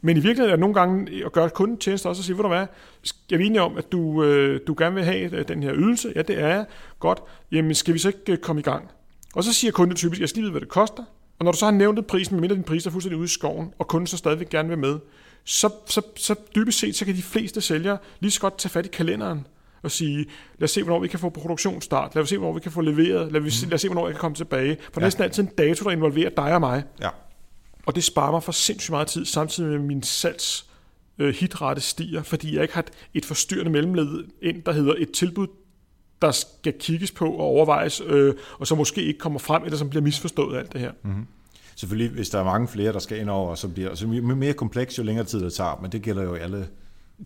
Men 0.00 0.16
i 0.16 0.20
virkeligheden 0.20 0.50
er 0.50 0.56
det 0.56 0.60
nogle 0.60 0.74
gange 0.74 1.24
at 1.24 1.32
gøre 1.32 1.50
kunden 1.50 1.78
tjeneste 1.78 2.06
også 2.06 2.20
og 2.20 2.24
sige, 2.24 2.36
ved 2.36 2.42
du 2.42 2.48
hvad, 2.48 2.66
er 3.32 3.36
vi 3.36 3.46
enige 3.46 3.62
om, 3.62 3.76
at 3.78 3.92
du, 3.92 4.24
øh, 4.24 4.60
du 4.66 4.74
gerne 4.78 4.94
vil 4.94 5.04
have 5.04 5.36
øh, 5.36 5.48
den 5.48 5.62
her 5.62 5.74
ydelse? 5.74 6.12
Ja, 6.16 6.22
det 6.22 6.38
er 6.38 6.48
jeg. 6.48 6.64
Godt. 7.00 7.22
Jamen, 7.52 7.74
skal 7.74 7.94
vi 7.94 7.98
så 7.98 8.08
ikke 8.08 8.32
øh, 8.32 8.38
komme 8.38 8.60
i 8.60 8.62
gang? 8.62 8.90
Og 9.36 9.44
så 9.44 9.52
siger 9.52 9.72
kunden 9.72 9.96
typisk, 9.96 10.20
jeg 10.20 10.28
skal 10.28 10.36
lige 10.36 10.42
vide, 10.42 10.50
hvad 10.50 10.60
det 10.60 10.68
koster. 10.68 11.04
Og 11.38 11.44
når 11.44 11.52
du 11.52 11.58
så 11.58 11.64
har 11.64 11.72
nævnt 11.72 12.06
prisen, 12.06 12.34
medmindre 12.34 12.56
din 12.56 12.64
pris 12.64 12.86
er 12.86 12.90
fuldstændig 12.90 13.18
ude 13.18 13.24
i 13.24 13.28
skoven, 13.28 13.74
og 13.78 13.88
kunden 13.88 14.06
så 14.06 14.16
stadigvæk 14.16 14.48
gerne 14.48 14.68
vil 14.68 14.78
med, 14.78 14.98
så, 15.44 15.70
så, 15.86 16.02
så 16.16 16.34
dybest 16.54 16.78
set, 16.78 16.96
så 16.96 17.04
kan 17.04 17.16
de 17.16 17.22
fleste 17.22 17.60
sælgere 17.60 17.98
lige 18.20 18.30
så 18.30 18.40
godt 18.40 18.58
tage 18.58 18.70
fat 18.70 18.86
i 18.86 18.88
kalenderen 18.88 19.46
og 19.82 19.90
sige, 19.90 20.26
lad 20.58 20.64
os 20.64 20.70
se, 20.70 20.82
hvornår 20.82 21.00
vi 21.00 21.08
kan 21.08 21.18
få 21.18 21.28
produktionsstart, 21.28 22.14
lad 22.14 22.22
os 22.22 22.28
se, 22.28 22.38
hvornår 22.38 22.54
vi 22.54 22.60
kan 22.60 22.72
få 22.72 22.80
leveret, 22.80 23.32
lad 23.32 23.40
os, 23.40 23.62
mm. 23.62 23.68
lad 23.68 23.74
os 23.74 23.80
se, 23.80 23.88
hvornår 23.88 24.06
jeg 24.06 24.14
kan 24.14 24.20
komme 24.20 24.34
tilbage. 24.34 24.76
For 24.92 25.00
ja. 25.00 25.06
næsten 25.06 25.22
altid 25.24 25.42
en 25.42 25.50
dato, 25.58 25.84
der 25.84 25.90
involverer 25.90 26.30
dig 26.30 26.54
og 26.54 26.60
mig. 26.60 26.84
Ja. 27.00 27.08
Og 27.86 27.94
det 27.94 28.04
sparer 28.04 28.30
mig 28.30 28.42
for 28.42 28.52
sindssygt 28.52 28.90
meget 28.90 29.08
tid, 29.08 29.24
samtidig 29.24 29.70
med 29.70 29.78
min 29.78 30.02
salgs 30.02 30.66
øh, 31.18 31.34
hitrate 31.34 31.80
stiger, 31.80 32.22
fordi 32.22 32.54
jeg 32.54 32.62
ikke 32.62 32.74
har 32.74 32.84
et 33.14 33.24
forstyrrende 33.24 33.70
mellemled 33.70 34.24
ind, 34.42 34.62
der 34.62 34.72
hedder 34.72 34.94
et 34.98 35.10
tilbud, 35.10 35.46
der 36.22 36.30
skal 36.30 36.72
kigges 36.80 37.12
på 37.12 37.24
og 37.24 37.40
overvejes, 37.40 38.02
øh, 38.06 38.34
og 38.58 38.66
så 38.66 38.74
måske 38.74 39.02
ikke 39.02 39.18
kommer 39.18 39.38
frem, 39.38 39.64
eller 39.64 39.78
som 39.78 39.90
bliver 39.90 40.02
misforstået 40.02 40.58
alt 40.58 40.72
det 40.72 40.80
her. 40.80 40.92
Mm. 41.02 41.26
Selvfølgelig, 41.76 42.10
hvis 42.10 42.28
der 42.28 42.40
er 42.40 42.44
mange 42.44 42.68
flere, 42.68 42.92
der 42.92 42.98
skal 42.98 43.20
ind 43.20 43.30
over, 43.30 43.54
så 43.54 43.68
bliver 43.68 43.94
så 43.94 44.06
mere 44.06 44.52
kompleks, 44.52 44.98
jo 44.98 45.02
længere 45.02 45.24
tid 45.26 45.40
det 45.40 45.52
tager, 45.52 45.78
men 45.82 45.92
det 45.92 46.02
gælder 46.02 46.22
jo 46.22 46.34
alle 46.34 46.68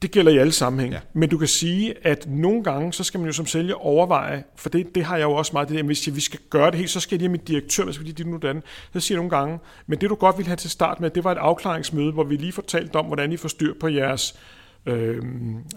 Det 0.03 0.11
gælder 0.11 0.33
i 0.33 0.39
alle 0.39 0.53
sammenhænge. 0.53 0.97
Ja. 0.97 1.01
Men 1.13 1.29
du 1.29 1.39
kan 1.39 1.49
sige, 1.49 2.07
at 2.07 2.27
nogle 2.29 2.65
gange, 2.65 2.93
så 2.93 3.05
skal 3.05 3.21
man 3.21 3.27
jo 3.27 3.33
som 3.33 3.47
sælger 3.47 3.75
overveje, 3.75 4.45
for 4.57 4.69
det, 4.69 4.95
det 4.95 5.05
har 5.05 5.17
jeg 5.17 5.25
jo 5.25 5.33
også 5.33 5.53
meget, 5.53 5.69
det 5.69 5.77
der, 5.77 5.83
hvis 5.83 6.07
jeg, 6.07 6.17
vi 6.17 6.21
skal 6.21 6.41
gøre 6.51 6.71
det 6.71 6.79
helt, 6.79 6.91
så 6.91 7.01
skal 7.01 7.15
jeg 7.15 7.19
lige 7.19 7.29
have 7.29 7.33
mit 7.33 7.49
direktør, 7.49 7.85
hvad 7.85 7.95
skal 7.95 8.07
vi 8.07 8.11
lige 8.11 8.31
nu 8.31 8.37
den. 8.37 8.63
Så 8.93 9.01
siger 9.01 9.17
jeg 9.17 9.29
nogle 9.29 9.37
gange, 9.37 9.59
men 9.87 10.01
det 10.01 10.11
du 10.11 10.15
godt 10.15 10.39
ville 10.39 10.49
have 10.49 10.57
til 10.57 10.71
start 10.71 11.01
med, 11.01 11.11
det 11.11 11.25
var 11.25 11.33
et 11.33 11.39
afklaringsmøde, 11.39 12.13
hvor 12.13 12.25
vi 12.25 12.37
lige 12.37 12.53
fortalte 12.53 12.97
om, 12.97 13.07
hvordan 13.07 13.33
I 13.33 13.37
får 13.37 13.49
styr 13.49 13.75
på 13.81 13.89
jeres 13.89 14.39
øh, 14.87 15.23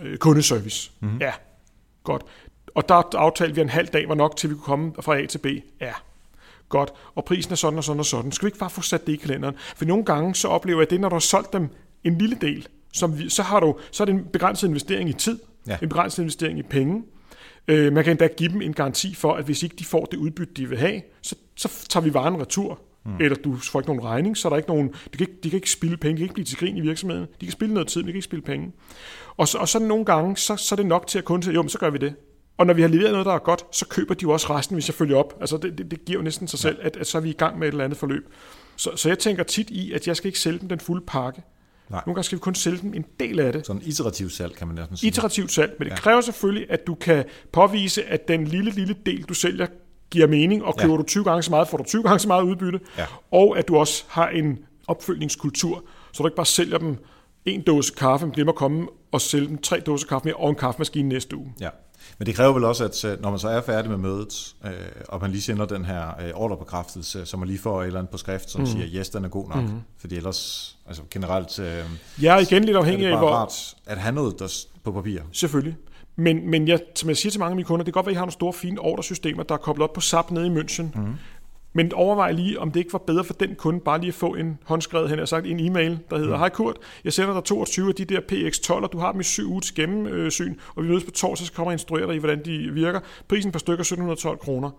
øh, 0.04 0.18
kundeservice. 0.18 0.92
Mm-hmm. 1.00 1.18
Ja, 1.22 1.32
godt. 2.04 2.24
Og 2.76 2.90
der 2.90 3.16
aftalte 3.16 3.56
vi, 3.56 3.62
at 3.62 3.66
en 3.66 3.70
halv 3.70 3.88
dag 3.88 4.10
var 4.10 4.16
nok, 4.16 4.38
til 4.38 4.50
vi 4.50 4.56
kunne 4.56 4.64
komme 4.64 4.94
fra 5.02 5.18
A 5.20 5.26
til 5.26 5.38
B. 5.38 5.46
Ja, 5.82 5.94
godt. 6.70 6.94
Og 7.16 7.26
prisen 7.26 7.52
er 7.52 7.56
sådan 7.56 7.78
og 7.78 7.84
sådan 7.84 8.00
og 8.00 8.06
sådan. 8.06 8.32
Skal 8.32 8.46
vi 8.46 8.48
ikke 8.48 8.58
bare 8.60 8.70
få 8.70 8.82
sat 8.82 9.08
det 9.08 9.14
i 9.14 9.16
kalenderen? 9.16 9.56
For 9.76 9.86
nogle 9.86 10.06
gange, 10.06 10.36
så 10.36 10.48
oplever 10.48 10.80
jeg 10.82 10.90
det, 10.90 11.02
når 11.02 11.10
du 11.10 11.16
har 11.16 11.20
solgt 11.20 11.54
dem 11.54 11.68
en 12.04 12.18
lille 12.18 12.38
del, 12.42 12.68
som 12.94 13.20
vi, 13.20 13.30
så, 13.30 13.44
har 13.44 13.60
du, 13.60 13.76
så 13.92 14.04
er 14.04 14.06
det 14.06 14.14
en 14.16 14.26
begrænset 14.34 14.68
investering 14.68 15.10
i 15.10 15.14
tid, 15.14 15.40
Ja. 15.68 15.78
en 15.82 15.90
begrænset 15.90 16.24
investering 16.24 16.60
i 16.60 16.64
penge. 16.64 17.04
Øh, 17.68 17.94
man 17.94 18.04
kan 18.04 18.12
endda 18.12 18.28
give 18.28 18.50
dem 18.50 18.62
en 18.62 18.74
garanti 18.74 19.16
for, 19.16 19.34
at 19.34 19.46
hvis 19.46 19.64
ikke 19.64 19.76
de 19.80 19.86
får 19.86 20.06
det 20.06 20.18
udbytte, 20.18 20.54
de 20.54 20.70
vil 20.70 20.78
have, 20.78 21.02
så, 21.22 21.36
så 21.56 21.88
tager 21.90 22.04
vi 22.04 22.14
varen 22.14 22.42
retur. 22.42 22.80
mm. 23.06 23.12
eller 23.20 23.36
du 23.38 23.56
får 23.58 23.80
ikke 23.80 23.90
nogen 23.90 24.04
regning, 24.04 24.38
så 24.38 24.48
er 24.48 24.50
der 24.50 24.58
ikke 24.58 24.70
nogen, 24.70 24.88
de 24.88 25.18
kan 25.18 25.28
ikke, 25.28 25.34
de 25.44 25.50
kan 25.50 25.58
ikke 25.58 25.72
spille 25.72 25.98
penge, 25.98 26.14
de 26.14 26.18
kan 26.18 26.24
ikke 26.24 26.34
blive 26.34 26.46
til 26.46 26.58
grin 26.58 26.78
i 26.78 26.82
virksomheden, 26.82 27.26
de 27.42 27.46
kan 27.46 27.52
spille 27.52 27.74
noget 27.74 27.88
tid, 27.88 28.02
men 28.02 28.08
de 28.08 28.12
kan 28.12 28.18
ikke 28.18 28.26
spille 28.26 28.44
penge. 28.44 28.72
Og 29.38 29.48
så, 29.48 29.58
og 29.58 29.70
så 29.70 29.80
nogle 29.80 30.06
gange, 30.06 30.38
så, 30.38 30.56
så 30.56 30.76
er 30.76 30.78
det 30.78 30.86
nok 30.86 31.08
til 31.08 31.18
at 31.18 31.26
kunden 31.26 31.44
siger, 31.44 31.54
jo, 31.54 31.62
men 31.62 31.70
så 31.70 31.80
gør 31.80 31.90
vi 31.90 31.98
det. 31.98 32.16
Og 32.58 32.66
når 32.66 32.74
vi 32.74 32.82
har 32.82 32.90
leveret 32.90 33.12
noget, 33.12 33.26
der 33.26 33.34
er 33.34 33.40
godt, 33.40 33.66
så 33.76 33.88
køber 33.88 34.14
de 34.14 34.24
jo 34.24 34.32
også 34.32 34.56
resten, 34.56 34.74
hvis 34.74 34.88
jeg 34.88 34.96
følger 34.96 35.18
op. 35.18 35.38
Altså 35.40 35.58
det, 35.58 35.78
det, 35.78 35.92
det 35.92 36.06
giver 36.06 36.20
jo 36.20 36.24
næsten 36.24 36.48
sig 36.48 36.60
selv, 36.60 36.78
at, 36.82 36.98
at 36.98 37.08
så 37.08 37.18
er 37.18 37.22
vi 37.22 37.30
i 37.30 37.34
gang 37.34 37.60
med 37.60 37.68
et 37.68 37.72
eller 37.72 37.84
andet 37.84 37.98
forløb. 37.98 38.34
Så, 38.76 38.92
så 38.96 39.10
jeg 39.10 39.20
tænker 39.20 39.44
tit 39.44 39.70
i, 39.70 39.92
at 39.92 40.08
jeg 40.08 40.18
skal 40.18 40.28
ikke 40.28 40.40
sælge 40.40 40.60
dem 40.60 40.70
den 40.70 40.80
fulde 40.80 41.06
pakke. 41.08 41.44
Nej. 41.90 42.02
Nogle 42.06 42.16
gange 42.16 42.24
skal 42.24 42.36
vi 42.36 42.40
kun 42.40 42.56
sælge 42.56 42.78
dem 42.82 42.94
en 42.94 43.06
del 43.20 43.40
af 43.40 43.54
det. 43.54 43.66
Sådan 43.66 43.82
iterativt 43.86 44.32
salg, 44.32 44.56
kan 44.56 44.68
man 44.68 44.76
næsten 44.76 44.98
sige. 44.98 45.08
Iterativt 45.08 45.52
salg, 45.52 45.76
men 45.80 45.86
det 45.86 45.92
ja. 45.92 45.98
kræver 46.00 46.22
selvfølgelig, 46.22 46.72
at 46.72 46.88
du 46.88 46.96
kan 46.96 47.26
påvise, 47.52 48.04
at 48.04 48.28
den 48.28 48.48
lille, 48.48 48.72
lille 48.72 48.96
del, 49.06 49.24
du 49.24 49.34
sælger, 49.34 49.68
giver 50.10 50.28
mening, 50.28 50.64
og 50.64 50.78
køber 50.78 50.94
ja. 50.94 50.98
du 50.98 51.04
20 51.04 51.24
gange 51.24 51.44
så 51.44 51.52
meget, 51.52 51.68
får 51.68 51.78
du 51.78 51.84
20 51.84 52.04
gange 52.04 52.20
så 52.20 52.28
meget 52.28 52.44
udbytte, 52.44 52.80
ja. 52.98 53.06
og 53.32 53.58
at 53.58 53.68
du 53.68 53.78
også 53.78 54.04
har 54.08 54.30
en 54.30 54.60
opfølgningskultur, 54.88 55.84
så 56.12 56.24
du 56.24 56.28
ikke 56.28 56.36
bare 56.36 56.46
sælger 56.46 56.78
dem 56.78 56.98
en 57.46 57.62
dåse 57.62 57.94
kaffe, 57.98 58.26
men 58.26 58.34
glemmer 58.34 58.54
at 58.54 58.58
komme 58.58 58.88
og 59.12 59.22
sælge 59.22 59.48
dem 59.48 59.58
tre 59.58 59.80
dåser 59.80 60.08
kaffe 60.08 60.26
mere 60.26 60.36
og 60.36 60.50
en 60.50 60.56
kaffemaskine 60.56 61.10
næste 61.10 61.36
uge. 61.36 61.54
Ja. 61.62 61.70
Men 62.18 62.26
det 62.26 62.36
kræver 62.36 62.54
vel 62.54 62.64
også, 62.64 62.86
at 62.86 63.06
øh, 63.06 63.22
når 63.22 63.30
man 63.30 63.40
så 63.40 63.50
er 63.50 63.62
færdig 63.62 63.92
med 63.92 63.98
mødet, 63.98 64.56
øh, 64.66 64.72
og 65.10 65.22
man 65.22 65.32
lige 65.32 65.42
sender 65.42 65.66
den 65.66 65.86
her 65.86 66.08
øh, 66.22 66.32
ordrebekræftelse, 66.34 67.26
så 67.26 67.38
man 67.38 67.48
lige 67.48 67.60
får 67.60 67.82
et 67.82 67.88
eller 67.88 68.00
andet 68.00 68.12
på 68.12 68.18
skrift, 68.18 68.50
som 68.50 68.62
mm. 68.62 68.68
siger, 68.68 68.88
yes, 68.96 69.10
den 69.10 69.26
er 69.26 69.30
god 69.30 69.50
nok. 69.50 69.64
Mm. 69.64 69.80
Fordi 69.98 70.16
ellers, 70.16 70.76
altså 70.88 71.04
generelt, 71.12 71.60
øh, 71.60 71.84
ja, 72.22 72.38
igen 72.38 72.64
lidt 72.64 72.78
afhængig 72.78 73.08
af, 73.08 73.18
hvor... 73.18 73.30
rart 73.30 73.76
at 73.86 73.98
have 73.98 74.16
noget 74.16 74.40
der, 74.40 74.66
på 74.84 74.92
papir. 74.92 75.22
Selvfølgelig. 75.32 75.76
Men, 76.16 76.50
men 76.50 76.68
jeg, 76.68 76.80
som 76.96 77.10
jeg 77.10 77.18
siger 77.18 77.32
til 77.32 77.40
mange 77.40 77.52
af 77.52 77.56
mine 77.56 77.66
kunder, 77.66 77.84
det 77.84 77.94
kan 77.94 78.00
godt 78.00 78.06
være, 78.06 78.12
at 78.12 78.16
I 78.16 78.18
har 78.18 78.26
nogle 78.26 78.32
store, 78.32 78.54
fine 78.54 78.80
ordersystemer, 78.80 79.44
der 79.44 79.56
er 79.56 79.60
koblet 79.60 79.84
op 79.84 79.94
på 79.94 80.02
SAP 80.02 80.32
nede 80.32 80.48
i 80.48 80.50
München. 80.50 80.84
Mm. 80.96 81.14
Men 81.74 81.94
overvej 81.94 82.32
lige, 82.32 82.60
om 82.60 82.72
det 82.72 82.80
ikke 82.80 82.94
var 82.94 83.00
bedre 83.00 83.24
for 83.24 83.34
den 83.34 83.56
kunde 83.56 83.80
bare 83.80 84.00
lige 84.00 84.08
at 84.08 84.14
få 84.14 84.36
en 84.36 84.60
håndskrevet, 84.66 85.10
han 85.10 85.20
har 85.20 85.26
sagt, 85.26 85.46
en 85.48 85.60
e-mail, 85.60 86.00
der 86.10 86.18
hedder, 86.18 86.36
mm. 86.36 86.40
hej 86.40 86.50
Kurt, 86.50 86.78
jeg 87.04 87.14
sender 87.14 87.34
dig 87.34 87.44
22 87.44 87.90
af 87.90 87.96
de 87.96 88.06
der 88.06 88.20
PX12, 88.32 88.74
og 88.74 88.92
du 88.92 88.98
har 88.98 89.12
dem 89.12 89.22
i 89.22 89.24
syv 89.24 89.62
til 89.62 89.76
gennemsyn, 89.76 90.56
og 90.76 90.84
vi 90.84 90.88
mødes 90.90 91.04
på 91.04 91.12
torsdag, 91.12 91.48
så 91.48 91.54
kommer 91.54 91.72
jeg 91.72 91.76
instruere 91.76 92.08
dig 92.08 92.16
i, 92.16 92.18
hvordan 92.18 92.46
de 92.46 92.58
virker. 92.74 93.00
Prisen 93.28 93.52
per 93.52 93.60
stykker 93.60 93.82
1712 93.82 94.38
kroner. 94.38 94.70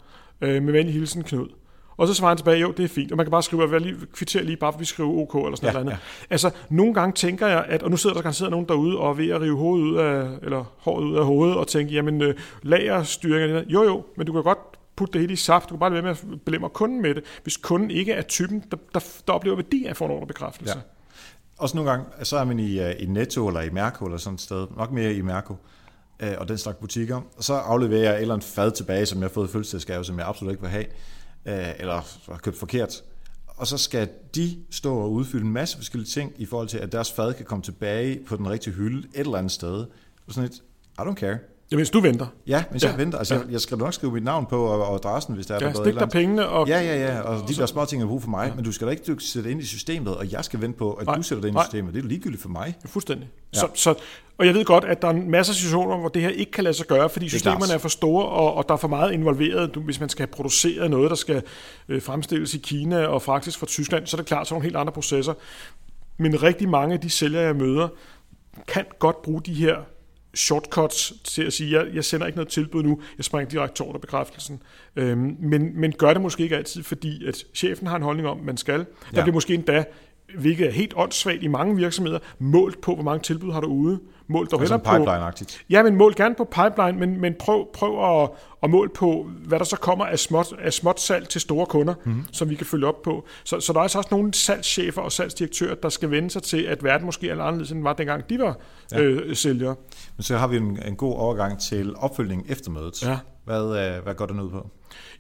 Øh, 0.41 0.63
med 0.63 0.73
venlig 0.73 0.95
hilsen, 0.95 1.23
Knud. 1.23 1.49
Og 1.97 2.09
så 2.09 2.15
svarer 2.15 2.31
han 2.31 2.37
tilbage, 2.37 2.59
jo, 2.59 2.71
det 2.77 2.85
er 2.85 2.89
fint. 2.89 3.13
Og 3.13 3.17
man 3.17 3.27
kan 3.27 3.31
bare 3.31 3.43
skrive, 3.43 3.75
at 3.77 3.83
lige 3.83 3.97
kvittere 4.13 4.45
lige 4.45 4.57
bare, 4.57 4.73
for 4.73 4.79
vi 4.79 4.85
skriver 4.85 5.11
OK 5.11 5.35
eller 5.35 5.57
sådan 5.57 5.69
ja, 5.69 5.83
noget 5.83 5.93
ja. 5.93 5.97
Altså, 6.31 6.51
nogle 6.71 6.95
gange 6.95 7.13
tænker 7.13 7.47
jeg, 7.47 7.65
at, 7.69 7.83
og 7.83 7.91
nu 7.91 7.97
sidder 7.97 8.15
der 8.15 8.23
garanteret 8.23 8.51
nogen 8.51 8.67
derude 8.69 8.99
og 8.99 9.11
er 9.11 9.15
ved 9.15 9.29
at 9.29 9.41
rive 9.41 9.57
hovedet 9.57 9.85
ud 9.85 9.97
af, 9.97 10.29
eller 10.43 10.65
håret 10.79 11.05
ud 11.05 11.17
af 11.17 11.25
hovedet, 11.25 11.57
og 11.57 11.67
tænke, 11.67 11.95
jamen, 11.95 12.23
øh, 12.23 12.35
lagerstyring, 12.63 13.73
jo 13.73 13.83
jo, 13.83 14.05
men 14.17 14.27
du 14.27 14.33
kan 14.33 14.43
godt 14.43 14.59
putte 14.97 15.13
det 15.13 15.21
hele 15.21 15.33
i 15.33 15.37
saft. 15.37 15.69
Du 15.69 15.75
kan 15.75 15.79
bare 15.79 15.91
lade 15.91 16.05
være 16.05 16.15
med 16.15 16.33
at 16.33 16.41
belemre 16.45 16.71
kunden 16.71 17.03
med 17.03 17.15
det, 17.15 17.25
hvis 17.43 17.57
kunden 17.57 17.91
ikke 17.91 18.13
er 18.13 18.23
typen, 18.23 18.65
der, 18.71 18.77
der, 18.95 19.01
der 19.27 19.33
oplever 19.33 19.57
værdi 19.57 19.85
af 19.87 19.91
at 19.91 19.97
få 19.97 20.05
en 20.05 20.11
ordrebekræftelse. 20.11 20.77
Ja. 20.77 20.83
Også 21.59 21.77
nogle 21.77 21.91
gange, 21.91 22.07
så 22.23 22.37
er 22.37 22.45
man 22.45 22.59
i, 22.59 22.81
øh, 22.81 22.95
i 22.99 23.07
Netto 23.07 23.49
eller 23.49 23.61
i 23.61 23.71
Mærko 23.71 24.05
eller 24.05 24.19
sådan 24.19 24.35
et 24.35 24.41
sted, 24.41 24.67
nok 24.77 24.93
mere 24.93 25.15
i 25.15 25.21
Mærko, 25.21 25.57
øh, 26.21 26.33
og 26.39 26.49
den 26.49 26.59
slags 26.59 26.79
butikker, 26.81 27.21
og 27.37 27.45
så 27.45 27.55
afleverer 27.55 28.03
jeg 28.03 28.15
et 28.15 28.21
eller 28.21 28.35
andet 28.35 28.49
fad 28.49 28.71
tilbage, 28.71 29.07
som 29.07 29.19
jeg 29.19 29.25
har 29.25 29.33
fået 29.33 29.49
i 29.49 29.53
fødselsdagsgave, 29.53 30.05
som 30.05 30.19
jeg 30.19 30.27
absolut 30.27 30.53
ikke 30.53 30.63
vil 30.63 30.71
have, 30.71 30.85
øh, 31.47 31.69
eller 31.79 31.95
har 32.33 32.39
købt 32.39 32.57
forkert. 32.57 33.03
Og 33.57 33.67
så 33.67 33.79
skal 33.79 34.09
de 34.35 34.57
stå 34.71 34.97
og 34.97 35.13
udfylde 35.13 35.45
en 35.45 35.53
masse 35.53 35.77
forskellige 35.77 36.09
ting 36.09 36.33
i 36.37 36.47
forhold 36.47 36.69
til, 36.69 36.79
at 36.79 36.93
deres 36.93 37.13
fad 37.13 37.35
kan 37.35 37.45
komme 37.45 37.63
tilbage 37.63 38.21
på 38.27 38.37
den 38.37 38.51
rigtige 38.51 38.75
hylde 38.75 39.09
et 39.15 39.21
eller 39.21 39.39
andet 39.39 39.53
sted. 39.53 39.87
Og 40.27 40.33
sådan 40.33 40.51
et, 40.51 40.63
I 40.99 41.01
don't 41.01 41.15
care. 41.15 41.39
Ja, 41.71 41.77
hvis 41.77 41.91
du 41.91 42.01
venter. 42.01 42.27
Ja, 42.47 42.65
hvis 42.71 42.85
ja. 42.85 42.89
jeg 42.89 42.99
venter. 42.99 43.19
Altså, 43.19 43.35
ja. 43.35 43.41
jeg 43.51 43.61
skal 43.61 43.79
nok 43.79 43.95
skrive 43.95 44.13
mit 44.13 44.25
navn 44.25 44.47
på 44.47 44.65
og, 44.65 44.87
og 44.87 44.95
adressen, 44.95 45.35
hvis 45.35 45.47
der 45.47 45.55
er 45.55 45.59
ja, 45.63 45.67
der 45.67 45.75
stik 45.75 45.95
dig 45.95 46.09
pengene. 46.09 46.49
Og... 46.49 46.69
Ja, 46.69 46.81
ja, 46.81 47.07
ja. 47.07 47.21
Og 47.21 47.49
de 47.49 47.55
der 47.55 47.67
små 47.67 47.85
ting 47.85 48.03
er 48.03 48.07
brug 48.07 48.23
for 48.23 48.31
mig. 48.31 48.47
Ja. 48.49 48.55
Men 48.55 48.65
du 48.65 48.73
skal 48.73 48.87
da 48.87 48.91
ikke 48.91 49.03
du 49.13 49.19
sætte 49.19 49.51
ind 49.51 49.61
i 49.61 49.67
systemet, 49.67 50.17
og 50.17 50.33
jeg 50.33 50.45
skal 50.45 50.61
vente 50.61 50.79
på, 50.79 50.93
at 50.93 51.07
Nej. 51.07 51.17
du 51.17 51.23
sætter 51.23 51.43
det 51.43 51.49
ind 51.49 51.59
i 51.59 51.61
systemet. 51.65 51.95
Det 51.95 52.05
er 52.05 52.09
ligegyldigt 52.09 52.43
for 52.43 52.49
mig. 52.49 52.75
Ja, 52.85 52.89
fuldstændig. 52.89 53.29
Ja. 53.55 53.61
Så, 53.61 53.69
så, 53.75 53.95
og 54.39 54.47
jeg 54.47 54.55
ved 54.55 54.65
godt, 54.65 54.85
at 54.85 55.03
der 55.03 55.09
er 55.09 55.13
en 55.13 55.31
masse 55.31 55.55
situationer, 55.55 55.97
hvor 55.97 56.09
det 56.09 56.23
her 56.23 56.29
ikke 56.29 56.53
kan 56.53 56.65
lade 56.65 56.75
sig 56.75 56.87
gøre, 56.87 57.09
fordi 57.09 57.29
systemerne 57.29 57.73
er, 57.73 57.75
er 57.75 57.79
for 57.79 57.89
store, 57.89 58.27
og, 58.27 58.55
og 58.55 58.65
der 58.69 58.75
er 58.75 58.79
for 58.79 58.89
meget 58.89 59.13
involveret. 59.13 59.75
Du, 59.75 59.81
hvis 59.81 60.01
man 60.01 60.09
skal 60.09 60.27
producere 60.27 60.89
noget, 60.89 61.11
der 61.11 61.17
skal 61.17 61.43
øh, 61.89 62.03
fremstilles 62.03 62.55
i 62.55 62.59
Kina 62.59 63.07
og 63.07 63.23
faktisk 63.23 63.59
fra 63.59 63.67
Tyskland, 63.67 64.07
så 64.07 64.17
er 64.17 64.19
det 64.19 64.27
klart, 64.27 64.49
så 64.49 64.55
er 64.55 64.57
nogle 64.57 64.65
helt 64.65 64.77
andre 64.77 64.93
processer. 64.93 65.35
Men 66.17 66.43
rigtig 66.43 66.69
mange 66.69 66.95
af 66.95 67.01
de 67.01 67.11
sælgere, 67.11 67.43
jeg 67.43 67.57
møder, 67.57 67.89
kan 68.69 68.85
godt 68.99 69.23
bruge 69.23 69.43
de 69.43 69.55
her 69.55 69.77
shortcuts 70.35 71.13
til 71.25 71.43
at 71.43 71.53
sige, 71.53 71.79
jeg, 71.79 71.95
jeg 71.95 72.05
sender 72.05 72.27
ikke 72.27 72.37
noget 72.37 72.49
tilbud 72.49 72.83
nu, 72.83 73.01
jeg 73.19 73.25
springer 73.25 73.51
direkte 73.51 73.77
til 73.77 73.85
ordrebekræftelsen. 73.85 74.63
Øhm, 74.97 75.37
men, 75.41 75.81
men 75.81 75.93
gør 75.93 76.13
det 76.13 76.23
måske 76.23 76.43
ikke 76.43 76.57
altid, 76.57 76.83
fordi 76.83 77.27
at 77.27 77.45
chefen 77.55 77.87
har 77.87 77.97
en 77.97 78.03
holdning 78.03 78.29
om, 78.29 78.39
man 78.39 78.57
skal. 78.57 78.79
Der 78.79 78.85
ja. 79.15 79.23
bliver 79.23 79.35
måske 79.35 79.55
endda, 79.55 79.85
hvilket 80.39 80.67
er 80.67 80.71
helt 80.71 80.93
åndssvagt 80.97 81.43
i 81.43 81.47
mange 81.47 81.77
virksomheder, 81.77 82.19
målt 82.39 82.81
på, 82.81 82.95
hvor 82.95 83.05
mange 83.05 83.23
tilbud 83.23 83.53
har 83.53 83.61
du 83.61 83.67
ude. 83.67 84.01
Mål 84.27 84.47
dog 84.47 84.61
altså 84.61 84.77
pipeline-agtigt. 84.77 85.65
Ja, 85.71 85.83
men 85.83 85.97
mål 85.97 86.15
gerne 86.17 86.35
på 86.35 86.45
pipeline, 86.45 86.99
men, 86.99 87.21
men 87.21 87.35
prøv, 87.39 87.67
prøv 87.73 88.23
at, 88.23 88.31
at 88.63 88.71
måle 88.71 88.91
på, 88.91 89.31
hvad 89.47 89.59
der 89.59 89.65
så 89.65 89.77
kommer 89.77 90.05
af 90.05 90.19
småt, 90.19 90.55
af 90.59 90.73
småt 90.73 91.01
salg 91.01 91.29
til 91.29 91.41
store 91.41 91.67
kunder, 91.67 91.95
mm-hmm. 92.05 92.25
som 92.33 92.51
vi 92.51 92.55
kan 92.55 92.67
følge 92.67 92.87
op 92.87 93.03
på. 93.03 93.27
Så, 93.45 93.61
så 93.61 93.73
der 93.73 93.79
er 93.79 93.83
altså 93.83 93.99
også 93.99 94.09
nogle 94.11 94.35
salgschefer 94.35 95.03
og 95.03 95.13
salgsdirektører, 95.13 95.75
der 95.75 95.89
skal 95.89 96.11
vende 96.11 96.31
sig 96.31 96.43
til, 96.43 96.63
at 96.63 96.85
verden 96.85 97.07
måske 97.07 97.29
er 97.29 97.43
anderledes, 97.43 97.71
end 97.71 97.83
var 97.83 97.93
dengang 97.93 98.31
de 98.31 98.39
var 98.39 98.57
ja. 98.93 99.01
øh, 99.01 99.37
sælgere. 99.37 99.75
Men 100.17 100.23
så 100.23 100.37
har 100.37 100.47
vi 100.47 100.57
en, 100.57 100.79
en 100.87 100.97
god 100.97 101.15
overgang 101.15 101.61
til 101.61 101.97
opfølgning 101.97 102.47
efter 102.49 102.71
mødet. 102.71 103.03
Ja. 103.03 103.19
Hvad, 103.45 103.63
øh, 103.63 104.03
hvad 104.03 104.15
går 104.15 104.27
den 104.27 104.41
ud 104.41 104.51
på? 104.51 104.71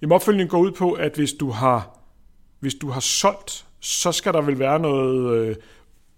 Jamen 0.02 0.12
opfølgningen 0.12 0.50
går 0.50 0.58
ud 0.58 0.72
på, 0.72 0.92
at 0.92 1.12
hvis 1.14 1.32
du 1.32 1.50
har, 1.50 1.98
hvis 2.60 2.74
du 2.74 2.90
har 2.90 3.00
solgt, 3.00 3.66
så 3.80 4.12
skal 4.12 4.32
der 4.32 4.40
vel 4.40 4.58
være 4.58 4.78
noget 4.78 5.38
øh, 5.38 5.56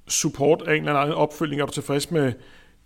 support 0.09 0.62
af 0.66 0.74
en 0.74 0.89
eller 0.89 1.01
anden 1.01 1.14
opfølgning. 1.14 1.62
Er 1.62 1.66
du 1.66 1.72
tilfreds 1.72 2.11
med 2.11 2.32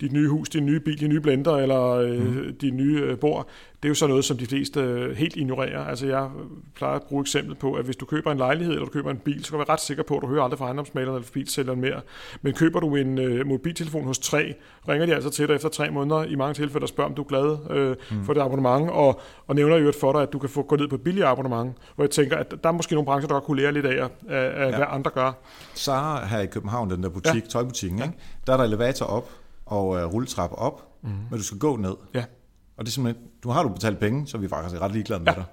dit 0.01 0.13
nye 0.13 0.29
hus, 0.29 0.49
din 0.49 0.67
nye 0.67 0.81
bil, 0.81 1.01
din 1.01 1.09
nye 1.09 1.21
blender 1.21 1.57
eller 1.57 1.87
øh, 1.87 2.37
mm. 2.37 2.55
din 2.61 2.77
nye 2.77 3.01
øh, 3.01 3.19
bord, 3.19 3.49
det 3.83 3.89
er 3.89 3.91
jo 3.91 3.95
så 3.95 4.07
noget, 4.07 4.25
som 4.25 4.37
de 4.37 4.47
fleste 4.47 4.81
øh, 4.81 5.17
helt 5.17 5.37
ignorerer. 5.37 5.85
Altså 5.85 6.07
jeg 6.07 6.29
plejer 6.75 6.95
at 6.95 7.03
bruge 7.03 7.21
eksempel 7.21 7.55
på, 7.55 7.73
at 7.73 7.85
hvis 7.85 7.97
du 7.97 8.07
køber 8.07 8.33
en 8.33 8.39
lejlighed 8.39 8.73
eller 8.73 8.85
du 8.85 8.91
køber 8.91 9.11
en 9.11 9.17
bil, 9.17 9.45
så 9.45 9.51
kan 9.51 9.59
du 9.59 9.65
være 9.65 9.73
ret 9.73 9.81
sikker 9.81 10.03
på, 10.03 10.17
at 10.17 10.23
du 10.23 10.27
hører 10.27 10.43
aldrig 10.43 10.59
fra 10.59 10.65
ejendomsmaleren 10.65 11.17
eller 11.17 11.29
bilsælgeren 11.33 11.81
mere. 11.81 12.01
Men 12.43 12.55
køber 12.55 12.81
du 12.81 12.97
en 12.97 13.19
øh, 13.19 13.47
mobiltelefon 13.47 14.05
hos 14.05 14.19
3, 14.19 14.55
ringer 14.89 15.07
de 15.07 15.15
altså 15.15 15.31
til 15.31 15.49
dig 15.49 15.55
efter 15.55 15.69
tre 15.69 15.91
måneder 15.91 16.25
i 16.25 16.35
mange 16.35 16.55
tilfælde 16.55 16.85
og 16.85 16.89
spørger, 16.89 17.11
om 17.11 17.17
du 17.17 17.23
er 17.23 17.27
glad 17.27 17.59
øh, 17.71 17.97
mm. 18.11 18.25
for 18.25 18.33
det 18.33 18.41
abonnement, 18.41 18.91
og, 18.91 19.21
og 19.47 19.55
nævner 19.55 19.77
jo 19.77 19.93
for 20.01 20.13
dig, 20.13 20.23
at 20.23 20.33
du 20.33 20.39
kan 20.39 20.49
få 20.49 20.63
gå 20.63 20.77
ned 20.77 20.89
på 20.89 20.95
et 20.95 21.03
billigere 21.03 21.29
abonnement. 21.29 21.77
Hvor 21.95 22.05
jeg 22.05 22.11
tænker, 22.11 22.37
at 22.37 22.55
der 22.63 22.69
er 22.69 22.73
måske 22.73 22.95
nogle 22.95 23.07
brancher, 23.07 23.29
der 23.29 23.35
godt 23.35 23.45
kunne 23.45 23.61
lære 23.63 23.73
lidt 23.73 23.87
af, 23.87 24.03
af, 24.03 24.09
af 24.29 24.71
ja. 24.71 24.77
hvad 24.77 24.87
andre 24.89 25.11
gør. 25.11 25.33
Sara 25.75 26.27
her 26.27 26.41
i 26.41 26.47
København, 26.47 26.91
den 26.91 27.03
der 27.03 27.09
butik, 27.09 27.43
ja. 27.43 27.49
tøjbutikken, 27.49 27.99
ja. 27.99 28.05
ikke? 28.05 28.17
der 28.47 28.53
er 28.53 28.57
der 28.57 28.65
elevator 28.65 29.07
op, 29.07 29.31
og 29.71 29.87
uh, 29.89 30.05
rulletrappe 30.15 30.57
op, 30.57 30.83
mm. 31.03 31.09
men 31.31 31.39
du 31.39 31.45
skal 31.45 31.59
gå 31.59 31.77
ned. 31.77 31.97
Ja. 32.15 32.25
Og 32.77 32.85
det 32.85 32.91
er 32.91 32.93
simpelthen, 32.93 33.25
du 33.43 33.51
har 33.51 33.63
du 33.63 33.69
betalt 33.69 33.99
penge, 33.99 34.27
så 34.27 34.37
er 34.37 34.41
vi 34.41 34.49
faktisk 34.49 34.81
ret 34.81 34.93
ligeglade 34.93 35.21
med 35.21 35.33
ja. 35.33 35.39
dig. 35.39 35.45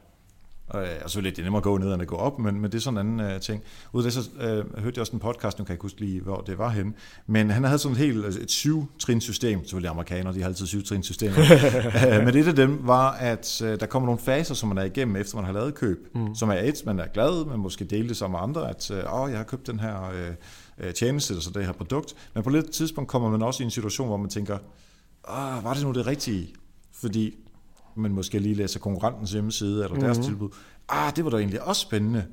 Og, 0.67 0.83
øh, 0.83 0.89
og 1.03 1.09
så 1.09 1.19
er 1.19 1.23
det 1.23 1.37
nemmere 1.37 1.57
at 1.57 1.63
gå 1.63 1.77
ned, 1.77 1.93
end 1.93 2.01
at 2.01 2.07
gå 2.07 2.15
op, 2.15 2.39
men, 2.39 2.61
men 2.61 2.71
det 2.71 2.77
er 2.77 2.81
sådan 2.81 3.07
en 3.07 3.19
anden 3.19 3.35
uh, 3.35 3.41
ting. 3.41 3.63
Ud 3.93 4.03
af 4.03 4.11
det, 4.11 4.13
så 4.13 4.29
uh, 4.35 4.83
hørte 4.83 4.95
jeg 4.95 4.99
også 4.99 5.13
en 5.13 5.19
podcast, 5.19 5.59
nu 5.59 5.63
kan 5.65 5.69
jeg 5.69 5.75
ikke 5.75 5.81
huske 5.81 5.99
lige, 5.99 6.21
hvor 6.21 6.37
det 6.37 6.57
var 6.57 6.69
henne, 6.69 6.93
men 7.27 7.49
han 7.49 7.63
havde 7.63 7.79
sådan 7.79 7.97
et 7.97 8.03
helt 8.03 8.25
et 8.25 8.51
syv-trins-system, 8.51 9.59
selvfølgelig 9.59 9.89
amerikanere, 9.89 10.33
de 10.33 10.41
har 10.41 10.47
altid 10.47 10.65
syv-trins-systemer, 10.65 11.37
uh, 11.37 12.23
men 12.25 12.33
det 12.33 12.47
af 12.47 12.55
dem 12.55 12.79
var, 12.87 13.11
at 13.11 13.61
uh, 13.63 13.67
der 13.67 13.85
kommer 13.85 14.07
nogle 14.07 14.21
faser, 14.21 14.53
som 14.53 14.69
man 14.69 14.77
er 14.77 14.83
igennem, 14.83 15.15
efter 15.15 15.35
man 15.35 15.45
har 15.45 15.53
lavet 15.53 15.75
køb, 15.75 16.07
mm. 16.15 16.35
som 16.35 16.49
er 16.49 16.59
et, 16.59 16.81
man 16.85 16.99
er 16.99 17.07
glad, 17.07 17.45
man 17.45 17.59
måske 17.59 17.85
dele 17.85 18.09
det 18.09 18.17
sammen 18.17 18.37
med 18.37 18.43
andre, 18.43 18.69
at 18.69 18.91
uh, 18.91 19.21
oh, 19.21 19.29
jeg 19.29 19.39
har 19.39 19.45
købt 19.45 19.67
den 19.67 19.79
her... 19.79 20.09
Uh, 20.09 20.35
øh, 20.77 20.93
tjeneste, 20.93 21.33
altså 21.33 21.49
det 21.49 21.65
her 21.65 21.71
produkt. 21.71 22.15
Men 22.33 22.43
på 22.43 22.49
et 22.49 22.71
tidspunkt 22.71 23.09
kommer 23.09 23.29
man 23.29 23.41
også 23.41 23.63
i 23.63 23.65
en 23.65 23.71
situation, 23.71 24.07
hvor 24.07 24.17
man 24.17 24.29
tænker, 24.29 24.57
ah, 25.27 25.63
var 25.63 25.73
det 25.73 25.83
nu 25.83 25.91
det 25.91 26.07
rigtige? 26.07 26.53
Fordi 26.91 27.35
man 27.97 28.11
måske 28.11 28.39
lige 28.39 28.55
læser 28.55 28.79
konkurrentens 28.79 29.31
hjemmeside 29.31 29.83
eller 29.83 29.99
deres 29.99 30.17
mm-hmm. 30.17 30.31
tilbud. 30.31 30.49
Ah, 30.89 31.15
det 31.15 31.23
var 31.23 31.29
da 31.29 31.37
egentlig 31.37 31.61
også 31.61 31.81
spændende. 31.81 32.25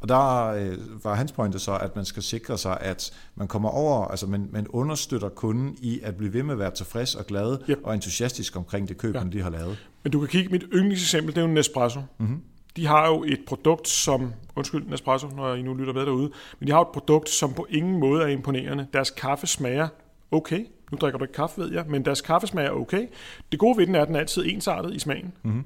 Og 0.00 0.08
der 0.08 0.46
øh, 0.46 1.04
var 1.04 1.14
hans 1.14 1.32
pointe 1.32 1.58
så, 1.58 1.76
at 1.76 1.96
man 1.96 2.04
skal 2.04 2.22
sikre 2.22 2.58
sig, 2.58 2.78
at 2.80 3.12
man 3.34 3.48
kommer 3.48 3.68
over, 3.68 4.06
altså 4.08 4.26
man, 4.26 4.48
man 4.52 4.66
understøtter 4.68 5.28
kunden 5.28 5.76
i 5.82 6.00
at 6.02 6.16
blive 6.16 6.32
ved 6.32 6.42
med 6.42 6.52
at 6.52 6.58
være 6.58 6.70
tilfreds 6.70 7.14
og 7.14 7.26
glad 7.26 7.58
yep. 7.70 7.78
og 7.82 7.94
entusiastisk 7.94 8.56
omkring 8.56 8.88
det 8.88 8.98
køb, 8.98 9.14
ja. 9.14 9.20
man 9.20 9.30
lige 9.30 9.42
har 9.42 9.50
lavet. 9.50 9.78
Men 10.02 10.12
du 10.12 10.18
kan 10.18 10.28
kigge, 10.28 10.50
mit 10.50 10.64
yndlingseksempel, 10.72 11.34
det 11.34 11.40
er 11.40 11.46
jo 11.46 11.52
Nespresso. 11.52 12.00
Mm-hmm 12.18 12.42
de 12.76 12.86
har 12.86 13.06
jo 13.08 13.24
et 13.24 13.40
produkt, 13.46 13.88
som, 13.88 14.32
undskyld 14.56 14.86
Nespresso, 14.86 15.28
når 15.28 15.54
I 15.54 15.62
nu 15.62 15.74
lytter 15.74 15.92
med 15.92 16.06
derude, 16.06 16.30
men 16.60 16.66
de 16.66 16.72
har 16.72 16.80
et 16.80 16.88
produkt, 16.92 17.28
som 17.28 17.52
på 17.52 17.66
ingen 17.70 18.00
måde 18.00 18.22
er 18.22 18.26
imponerende. 18.26 18.86
Deres 18.92 19.10
kaffe 19.10 19.46
smager 19.46 19.88
okay. 20.30 20.66
Nu 20.92 20.98
drikker 21.00 21.18
du 21.18 21.24
ikke 21.24 21.34
kaffe, 21.34 21.60
ved 21.60 21.72
jeg, 21.72 21.84
men 21.88 22.04
deres 22.04 22.20
kaffe 22.20 22.46
smager 22.46 22.70
okay. 22.70 23.06
Det 23.52 23.58
gode 23.58 23.78
ved 23.78 23.86
den 23.86 23.94
er, 23.94 24.02
at 24.02 24.08
den 24.08 24.16
er 24.16 24.20
altid 24.20 24.44
ensartet 24.46 24.94
i 24.94 24.98
smagen. 24.98 25.32
Mm-hmm. 25.42 25.64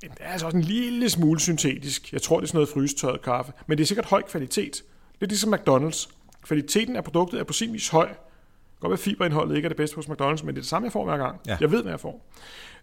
Det 0.00 0.10
er 0.20 0.28
altså 0.28 0.46
også 0.46 0.56
en 0.56 0.62
lille 0.62 1.10
smule 1.10 1.40
syntetisk. 1.40 2.12
Jeg 2.12 2.22
tror, 2.22 2.36
det 2.36 2.42
er 2.44 2.46
sådan 2.46 2.56
noget 2.56 2.68
frysetørret 2.68 3.22
kaffe. 3.22 3.52
Men 3.66 3.78
det 3.78 3.84
er 3.84 3.86
sikkert 3.86 4.06
høj 4.06 4.22
kvalitet. 4.22 4.82
Lidt 5.20 5.30
ligesom 5.30 5.54
McDonald's. 5.54 6.10
Kvaliteten 6.42 6.96
af 6.96 7.04
produktet 7.04 7.40
er 7.40 7.44
på 7.44 7.52
sin 7.52 7.72
vis 7.72 7.88
høj. 7.88 8.08
Godt 8.80 8.90
være 8.90 8.98
fiberindholdet 8.98 9.56
ikke 9.56 9.66
er 9.66 9.68
det 9.68 9.76
bedste 9.76 9.96
hos 9.96 10.06
McDonald's, 10.06 10.44
men 10.44 10.48
det 10.48 10.48
er 10.48 10.62
det 10.62 10.66
samme, 10.66 10.86
jeg 10.86 10.92
får 10.92 11.04
hver 11.04 11.16
gang. 11.16 11.40
Ja. 11.46 11.56
Jeg 11.60 11.70
ved, 11.70 11.82
hvad 11.82 11.92
jeg 11.92 12.00
får. 12.00 12.30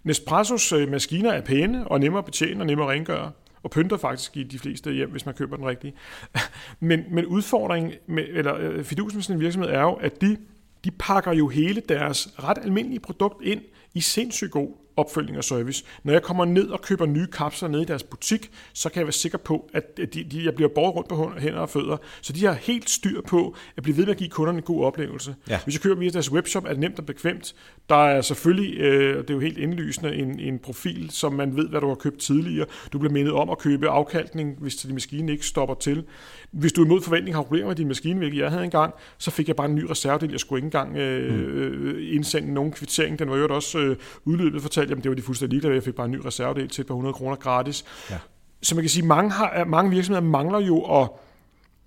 Nespressos 0.04 0.72
øh, 0.72 0.92
maskiner 0.92 1.32
er 1.32 1.42
pæne 1.42 1.88
og 1.88 2.00
nemmere 2.00 2.20
at 2.20 2.26
betjene 2.26 2.62
og 2.62 2.68
nemmere 2.68 2.88
at 2.88 2.92
rengøre. 3.00 3.32
og 3.64 3.72
pynter 3.72 3.98
faktisk 3.98 4.38
i 4.38 4.44
de 4.44 4.60
fleste 4.60 4.92
hjem, 4.92 5.12
hvis 5.12 5.26
man 5.26 5.36
køber 5.36 5.56
den 5.56 5.66
rigtige. 5.66 5.94
men, 6.80 7.04
men 7.12 7.26
udfordringen, 7.26 7.94
med, 8.08 8.24
eller 8.30 8.56
øh, 8.60 8.84
fidusen 8.84 9.18
med 9.18 9.24
sådan 9.24 9.36
en 9.36 9.42
virksomhed, 9.42 9.70
er 9.70 9.82
jo, 9.82 9.94
at 9.94 10.22
de, 10.22 10.38
de 10.86 10.92
pakker 10.92 11.34
jo 11.34 11.48
hele 11.48 11.82
deres 11.90 12.34
ret 12.44 12.58
almindelige 12.58 13.00
produkt 13.00 13.44
ind 13.44 13.62
i 13.94 14.02
sindssygt 14.02 14.52
god 14.52 14.70
opfølgning 15.02 15.38
og 15.38 15.44
service. 15.44 15.84
Når 16.04 16.14
jeg 16.14 16.22
kommer 16.22 16.46
ned 16.46 16.70
og 16.70 16.82
køber 16.82 17.06
nye 17.06 17.28
kapsler 17.28 17.70
ned 17.70 17.82
i 17.82 17.86
deres 17.86 18.04
butik, 18.04 18.52
så 18.74 18.90
kan 18.90 19.00
jeg 19.00 19.06
være 19.06 19.14
sikker 19.14 19.38
på, 19.38 19.70
at 19.74 19.98
de, 19.98 20.06
de, 20.06 20.46
jeg 20.46 20.56
bliver 20.56 20.70
båret 20.76 20.96
rundt 20.96 21.10
på 21.10 21.32
hænder 21.40 21.60
og 21.60 21.70
fødder. 21.70 21.98
Så 22.22 22.34
de 22.34 22.46
har 22.46 22.54
helt 22.54 22.90
styr 22.90 23.22
på 23.22 23.56
at 23.78 23.84
blive 23.84 23.98
ved 23.98 24.06
med 24.06 24.12
at 24.12 24.18
give 24.18 24.30
kunderne 24.30 24.58
en 24.58 24.64
god 24.64 24.86
oplevelse. 24.86 25.36
Ja. 25.50 25.60
Hvis 25.64 25.76
jeg 25.76 25.82
køber 25.82 26.00
via 26.00 26.10
deres 26.10 26.32
webshop, 26.32 26.66
er 26.66 26.70
det 26.70 26.80
nemt 26.80 27.00
og 27.00 27.06
bekvemt. 27.06 27.56
Der 27.90 28.06
er 28.08 28.22
selvfølgelig, 28.22 28.78
øh, 28.78 29.18
det 29.18 29.30
er 29.30 29.34
jo 29.34 29.40
helt 29.40 29.58
indlysende, 29.58 30.16
en, 30.16 30.40
en 30.40 30.60
profil, 30.60 31.10
som 31.10 31.34
man 31.34 31.56
ved, 31.58 31.70
hvad 31.70 31.82
du 31.82 31.88
har 31.88 31.96
købt 31.96 32.20
tidligere. 32.20 32.66
Du 32.94 33.00
bliver 33.00 33.14
mindet 33.14 33.34
om 33.34 33.50
at 33.50 33.58
købe 33.58 33.90
afkalkning, 33.90 34.56
hvis 34.60 34.76
din 34.76 34.94
maskine 34.94 35.32
ikke 35.32 35.46
stopper 35.46 35.76
til. 35.76 36.04
Hvis 36.52 36.74
du 36.74 36.86
imod 36.86 37.02
forventning 37.02 37.36
har 37.36 37.44
problemer 37.44 37.68
med 37.68 37.76
din 37.76 37.88
maskine, 37.88 38.18
hvilket 38.18 38.40
jeg 38.40 38.50
havde 38.50 38.64
engang, 38.64 38.94
så 39.18 39.32
fik 39.32 39.48
jeg 39.48 39.56
bare 39.56 39.68
en 39.70 39.76
ny 39.76 39.84
reservedel. 39.84 40.32
Jeg 40.32 40.40
skulle 40.40 40.58
ikke 40.58 40.66
engang 40.66 40.98
øh, 40.98 41.34
mm. 41.34 41.42
Øh, 41.42 42.16
indsende 42.16 42.54
nogen 42.54 42.72
kvittering. 42.72 43.20
Den 43.20 43.30
var 43.30 43.38
jo 43.38 43.48
også 43.50 43.80
øh, 43.80 43.96
udløbet, 44.26 44.62
fortalte 44.62 44.91
jeg, 44.98 45.04
det 45.04 45.10
var 45.10 45.16
de 45.16 45.22
fuldstændig 45.22 45.54
ligeglade. 45.54 45.76
Jeg 45.76 45.84
fik 45.84 45.96
bare 45.96 46.06
en 46.06 46.12
ny 46.12 46.22
reservedel 46.26 46.70
til 46.70 46.82
et 46.82 46.88
par 46.88 46.96
hundrede 46.96 47.14
kroner 47.14 47.36
gratis. 47.36 47.86
Ja. 48.10 48.18
Så 48.62 48.76
man 48.76 48.84
kan 48.84 48.90
sige, 48.90 49.06
mange, 49.06 49.32
har, 49.32 49.66
mange 49.66 49.92
virksomheder 49.92 50.28
mangler 50.28 50.60
jo 50.60 51.02
at 51.02 51.10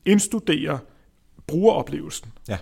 indstudere 0.04 0.78
brugeroplevelsen. 1.46 2.32
Ja. 2.48 2.58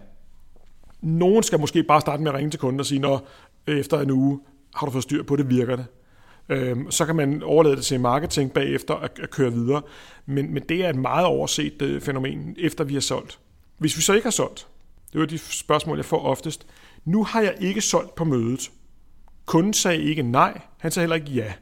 Nogen 1.01 1.43
skal 1.43 1.61
måske 1.61 1.82
bare 1.82 2.01
starte 2.01 2.22
med 2.22 2.30
at 2.30 2.36
ringe 2.36 2.51
til 2.51 2.61
kunden 2.61 2.80
og 2.80 2.86
sige, 2.86 2.99
når 2.99 3.28
efter 3.66 4.01
en 4.01 4.11
uge 4.11 4.40
har 4.74 4.86
du 4.86 4.93
fået 4.93 5.05
styr 5.05 5.22
på 5.22 5.36
det, 5.36 5.51
virker 5.51 5.76
det. 5.76 5.86
Øhm, 6.49 6.90
så 6.90 7.07
kan 7.07 7.16
man 7.16 7.43
overlade 7.43 7.76
det 7.76 7.84
til 7.84 8.01
marketing 8.01 8.53
bagefter 8.53 8.95
at, 8.95 9.18
at 9.22 9.30
køre 9.30 9.53
videre. 9.53 9.82
Men, 10.26 10.55
men 10.55 10.62
det 10.68 10.84
er 10.84 10.88
et 10.88 10.97
meget 10.97 11.26
overset 11.26 11.82
øh, 11.82 12.01
fænomen, 12.01 12.57
efter 12.59 12.84
vi 12.84 12.95
har 12.95 13.01
solgt. 13.01 13.38
Hvis 13.78 13.97
vi 13.97 14.03
så 14.03 14.12
ikke 14.12 14.26
har 14.26 14.30
solgt, 14.30 14.66
det 15.12 15.20
var 15.20 15.26
de 15.26 15.38
spørgsmål, 15.38 15.99
jeg 15.99 16.05
får 16.05 16.20
oftest. 16.20 16.66
Nu 17.05 17.24
har 17.24 17.40
jeg 17.40 17.55
ikke 17.61 17.80
solgt 17.80 18.14
på 18.14 18.24
mødet. 18.24 18.70
Kunden 19.47 19.72
sagde 19.72 20.03
ikke 20.03 20.22
nej, 20.22 20.61
han 20.78 20.90
sagde 20.90 21.05
heller 21.05 21.16
ikke 21.16 21.32
ja. 21.32 21.53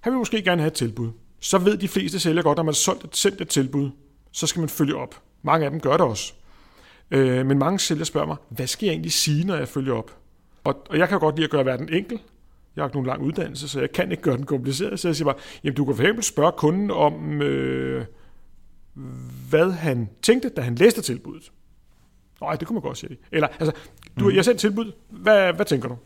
Han 0.00 0.12
vil 0.12 0.18
måske 0.18 0.42
gerne 0.42 0.62
have 0.62 0.66
et 0.66 0.72
tilbud. 0.72 1.10
Så 1.40 1.58
ved 1.58 1.76
de 1.76 1.88
fleste 1.88 2.20
sælgere 2.20 2.42
godt, 2.42 2.58
at 2.58 2.64
man 2.64 2.72
har 2.72 2.76
solgt 2.76 3.04
et, 3.04 3.16
sendt 3.16 3.40
et 3.40 3.48
tilbud, 3.48 3.90
så 4.32 4.46
skal 4.46 4.60
man 4.60 4.68
følge 4.68 4.96
op. 4.96 5.22
Mange 5.42 5.64
af 5.64 5.70
dem 5.70 5.80
gør 5.80 5.92
det 5.92 6.00
også. 6.00 6.32
Øh, 7.10 7.46
men 7.46 7.58
mange 7.58 7.78
sælgere 7.78 8.06
spørger 8.06 8.26
mig, 8.26 8.36
hvad 8.48 8.66
skal 8.66 8.86
jeg 8.86 8.92
egentlig 8.92 9.12
sige, 9.12 9.44
når 9.46 9.56
jeg 9.56 9.68
følger 9.68 9.94
op? 9.94 10.16
Og, 10.64 10.86
og 10.90 10.98
jeg 10.98 11.08
kan 11.08 11.20
godt 11.20 11.34
lide 11.36 11.44
at 11.44 11.50
gøre 11.50 11.64
verden 11.64 11.92
enkel. 11.92 12.20
Jeg 12.76 12.82
har 12.82 12.88
ikke 12.88 12.96
nogen 12.96 13.06
lang 13.06 13.22
uddannelse, 13.22 13.68
så 13.68 13.80
jeg 13.80 13.92
kan 13.92 14.10
ikke 14.10 14.22
gøre 14.22 14.36
den 14.36 14.46
kompliceret. 14.46 15.00
Så 15.00 15.08
jeg 15.08 15.16
siger 15.16 15.24
bare, 15.26 15.40
jamen 15.64 15.76
du 15.76 15.84
kan 15.84 15.94
for 15.94 16.02
eksempel 16.02 16.24
spørge 16.24 16.52
kunden 16.52 16.90
om, 16.90 17.42
øh, 17.42 18.04
hvad 19.50 19.70
han 19.70 20.08
tænkte, 20.22 20.48
da 20.48 20.60
han 20.60 20.74
læste 20.74 21.02
tilbuddet. 21.02 21.52
Nej, 22.40 22.56
det 22.56 22.66
kunne 22.68 22.74
man 22.74 22.82
godt 22.82 22.98
sige. 22.98 23.16
Eller, 23.32 23.48
altså, 23.48 23.72
du, 24.20 24.28
mm. 24.28 24.34
jeg 24.34 24.44
sendt 24.44 24.60
tilbud. 24.60 24.92
Hvad, 25.10 25.52
hvad 25.52 25.66
tænker 25.66 25.88
du? 25.88 25.96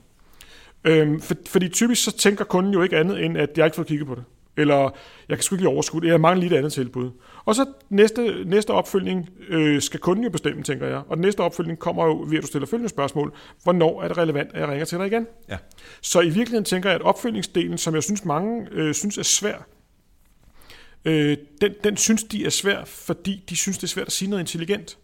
Øhm, 0.84 1.20
for, 1.20 1.34
fordi 1.48 1.68
typisk 1.68 2.04
så 2.04 2.16
tænker 2.16 2.44
kunden 2.44 2.72
jo 2.72 2.82
ikke 2.82 2.96
andet, 2.96 3.24
end 3.24 3.38
at 3.38 3.50
jeg 3.56 3.64
ikke 3.64 3.74
får 3.74 3.82
kigget 3.82 4.06
på 4.06 4.14
det. 4.14 4.24
Eller 4.56 4.90
jeg 5.28 5.36
kan 5.36 5.42
sgu 5.42 5.54
ikke 5.54 5.68
overskue 5.68 6.00
det. 6.00 6.08
Jeg 6.08 6.20
mangler 6.20 6.40
lige 6.40 6.54
et 6.54 6.58
andet 6.58 6.72
tilbud. 6.72 7.10
Og 7.44 7.54
så 7.54 7.66
næste, 7.90 8.44
næste 8.44 8.70
opfølgning 8.70 9.28
øh, 9.48 9.82
skal 9.82 10.00
kunden 10.00 10.24
jo 10.24 10.30
bestemme, 10.30 10.62
tænker 10.62 10.86
jeg. 10.86 11.02
Og 11.08 11.16
den 11.16 11.20
næste 11.20 11.40
opfølgning 11.40 11.78
kommer 11.78 12.04
jo 12.04 12.26
ved, 12.28 12.36
at 12.36 12.42
du 12.42 12.46
stiller 12.46 12.66
følgende 12.66 12.88
spørgsmål. 12.88 13.34
Hvornår 13.62 14.02
er 14.02 14.08
det 14.08 14.18
relevant, 14.18 14.50
at 14.54 14.60
jeg 14.60 14.68
ringer 14.68 14.84
til 14.84 14.98
dig 14.98 15.06
igen? 15.06 15.26
Ja. 15.48 15.56
Så 16.00 16.20
i 16.20 16.24
virkeligheden 16.24 16.64
tænker 16.64 16.88
jeg, 16.88 16.96
at 16.96 17.02
opfølgningsdelen, 17.02 17.78
som 17.78 17.94
jeg 17.94 18.02
synes 18.02 18.24
mange 18.24 18.68
øh, 18.70 18.94
synes 18.94 19.18
er 19.18 19.22
svær, 19.22 19.66
øh, 21.04 21.36
den, 21.60 21.72
den 21.84 21.96
synes 21.96 22.24
de 22.24 22.46
er 22.46 22.50
svær, 22.50 22.84
fordi 22.84 23.44
de 23.48 23.56
synes, 23.56 23.78
det 23.78 23.84
er 23.84 23.88
svært 23.88 24.06
at 24.06 24.12
sige 24.12 24.30
noget 24.30 24.42
intelligent. 24.42 24.98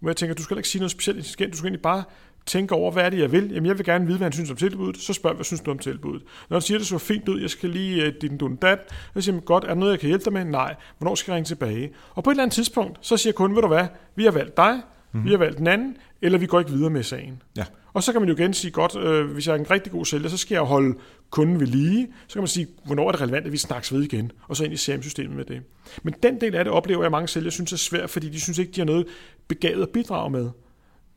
Hvor 0.00 0.10
jeg 0.10 0.16
tænker, 0.16 0.34
du 0.34 0.42
skal 0.42 0.56
ikke 0.56 0.68
sige 0.68 0.80
noget 0.80 0.90
specielt 0.90 1.18
intelligent, 1.18 1.52
du 1.52 1.56
skal 1.56 1.66
egentlig 1.66 1.82
bare 1.82 2.02
tænke 2.46 2.74
over, 2.74 2.92
hvad 2.92 3.04
er 3.04 3.10
det, 3.10 3.18
jeg 3.18 3.32
vil? 3.32 3.50
Jamen, 3.52 3.66
jeg 3.66 3.78
vil 3.78 3.86
gerne 3.86 4.06
vide, 4.06 4.16
hvad 4.16 4.24
han 4.24 4.32
synes 4.32 4.50
om 4.50 4.56
tilbuddet. 4.56 5.02
Så 5.02 5.12
spørg, 5.12 5.34
hvad 5.34 5.44
synes 5.44 5.60
du 5.60 5.70
om 5.70 5.78
tilbuddet? 5.78 6.22
Når 6.48 6.56
han 6.56 6.62
siger, 6.62 6.78
det 6.78 6.86
så 6.86 6.98
fint 6.98 7.28
ud, 7.28 7.40
jeg 7.40 7.50
skal 7.50 7.70
lige 7.70 8.06
uh, 8.06 8.12
din 8.20 8.38
dun 8.38 8.56
dat, 8.56 8.78
så 9.14 9.20
siger 9.20 9.34
man, 9.34 9.42
godt, 9.42 9.64
er 9.64 9.68
der 9.68 9.74
noget, 9.74 9.92
jeg 9.92 10.00
kan 10.00 10.06
hjælpe 10.06 10.24
dig 10.24 10.32
med? 10.32 10.44
Nej. 10.44 10.74
Hvornår 10.98 11.14
skal 11.14 11.32
jeg 11.32 11.36
ringe 11.36 11.46
tilbage? 11.46 11.90
Og 12.14 12.24
på 12.24 12.30
et 12.30 12.34
eller 12.34 12.42
andet 12.42 12.54
tidspunkt, 12.54 12.98
så 13.00 13.16
siger 13.16 13.32
kunden, 13.32 13.56
ved 13.56 13.62
du 13.62 13.68
hvad, 13.68 13.86
vi 14.16 14.24
har 14.24 14.30
valgt 14.30 14.56
dig, 14.56 14.74
mm-hmm. 14.74 15.26
vi 15.26 15.30
har 15.30 15.38
valgt 15.38 15.58
den 15.58 15.66
anden, 15.66 15.96
eller 16.22 16.38
vi 16.38 16.46
går 16.46 16.58
ikke 16.58 16.70
videre 16.70 16.90
med 16.90 17.02
sagen. 17.02 17.42
Ja. 17.56 17.64
Og 17.92 18.02
så 18.02 18.12
kan 18.12 18.20
man 18.20 18.28
jo 18.28 18.34
igen 18.34 18.54
sige, 18.54 18.70
godt, 18.70 18.96
øh, 18.96 19.30
hvis 19.30 19.46
jeg 19.46 19.54
er 19.54 19.58
en 19.58 19.70
rigtig 19.70 19.92
god 19.92 20.04
sælger, 20.04 20.28
så 20.28 20.36
skal 20.36 20.54
jeg 20.54 20.62
holde 20.62 20.98
kunden 21.30 21.60
ved 21.60 21.66
lige. 21.66 22.08
Så 22.26 22.32
kan 22.32 22.42
man 22.42 22.48
sige, 22.48 22.66
hvornår 22.84 23.08
er 23.08 23.12
det 23.12 23.20
relevant, 23.20 23.46
at 23.46 23.52
vi 23.52 23.56
snakkes 23.56 23.92
ved 23.92 24.02
igen, 24.02 24.32
og 24.48 24.56
så 24.56 24.64
ind 24.64 24.72
i 24.72 24.76
CRM-systemet 24.76 25.36
med 25.36 25.44
det. 25.44 25.62
Men 26.02 26.14
den 26.22 26.40
del 26.40 26.54
af 26.54 26.64
det 26.64 26.72
oplever 26.72 27.00
jeg, 27.00 27.06
at 27.06 27.12
mange 27.12 27.28
sælgere 27.28 27.50
synes 27.50 27.72
er 27.72 27.76
svært, 27.76 28.10
fordi 28.10 28.28
de 28.28 28.40
synes 28.40 28.58
ikke, 28.58 28.72
de 28.72 28.80
har 28.80 28.86
noget 28.86 29.06
begavet 29.48 29.82
at 29.82 29.88
bidrage 29.88 30.30
med. 30.30 30.50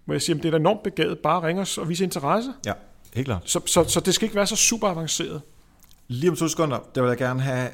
Hvor 0.05 0.13
jeg 0.13 0.21
siger, 0.21 0.37
at 0.37 0.43
det 0.43 0.53
er 0.53 0.57
enormt 0.57 0.83
begavet, 0.83 1.19
bare 1.19 1.47
ringe 1.47 1.61
os 1.61 1.77
og 1.77 1.89
vise 1.89 2.03
interesse. 2.03 2.53
Ja, 2.65 2.73
helt 3.13 3.25
klart. 3.27 3.41
Så, 3.45 3.61
så, 3.65 3.83
så 3.83 3.99
det 3.99 4.13
skal 4.13 4.25
ikke 4.25 4.35
være 4.35 4.47
så 4.47 4.55
super 4.55 4.87
avanceret. 4.87 5.41
Lige 6.07 6.29
om 6.29 6.35
to 6.35 6.47
sekunder, 6.47 6.79
der 6.95 7.01
vil 7.01 7.07
jeg 7.07 7.17
gerne 7.17 7.41
have 7.41 7.69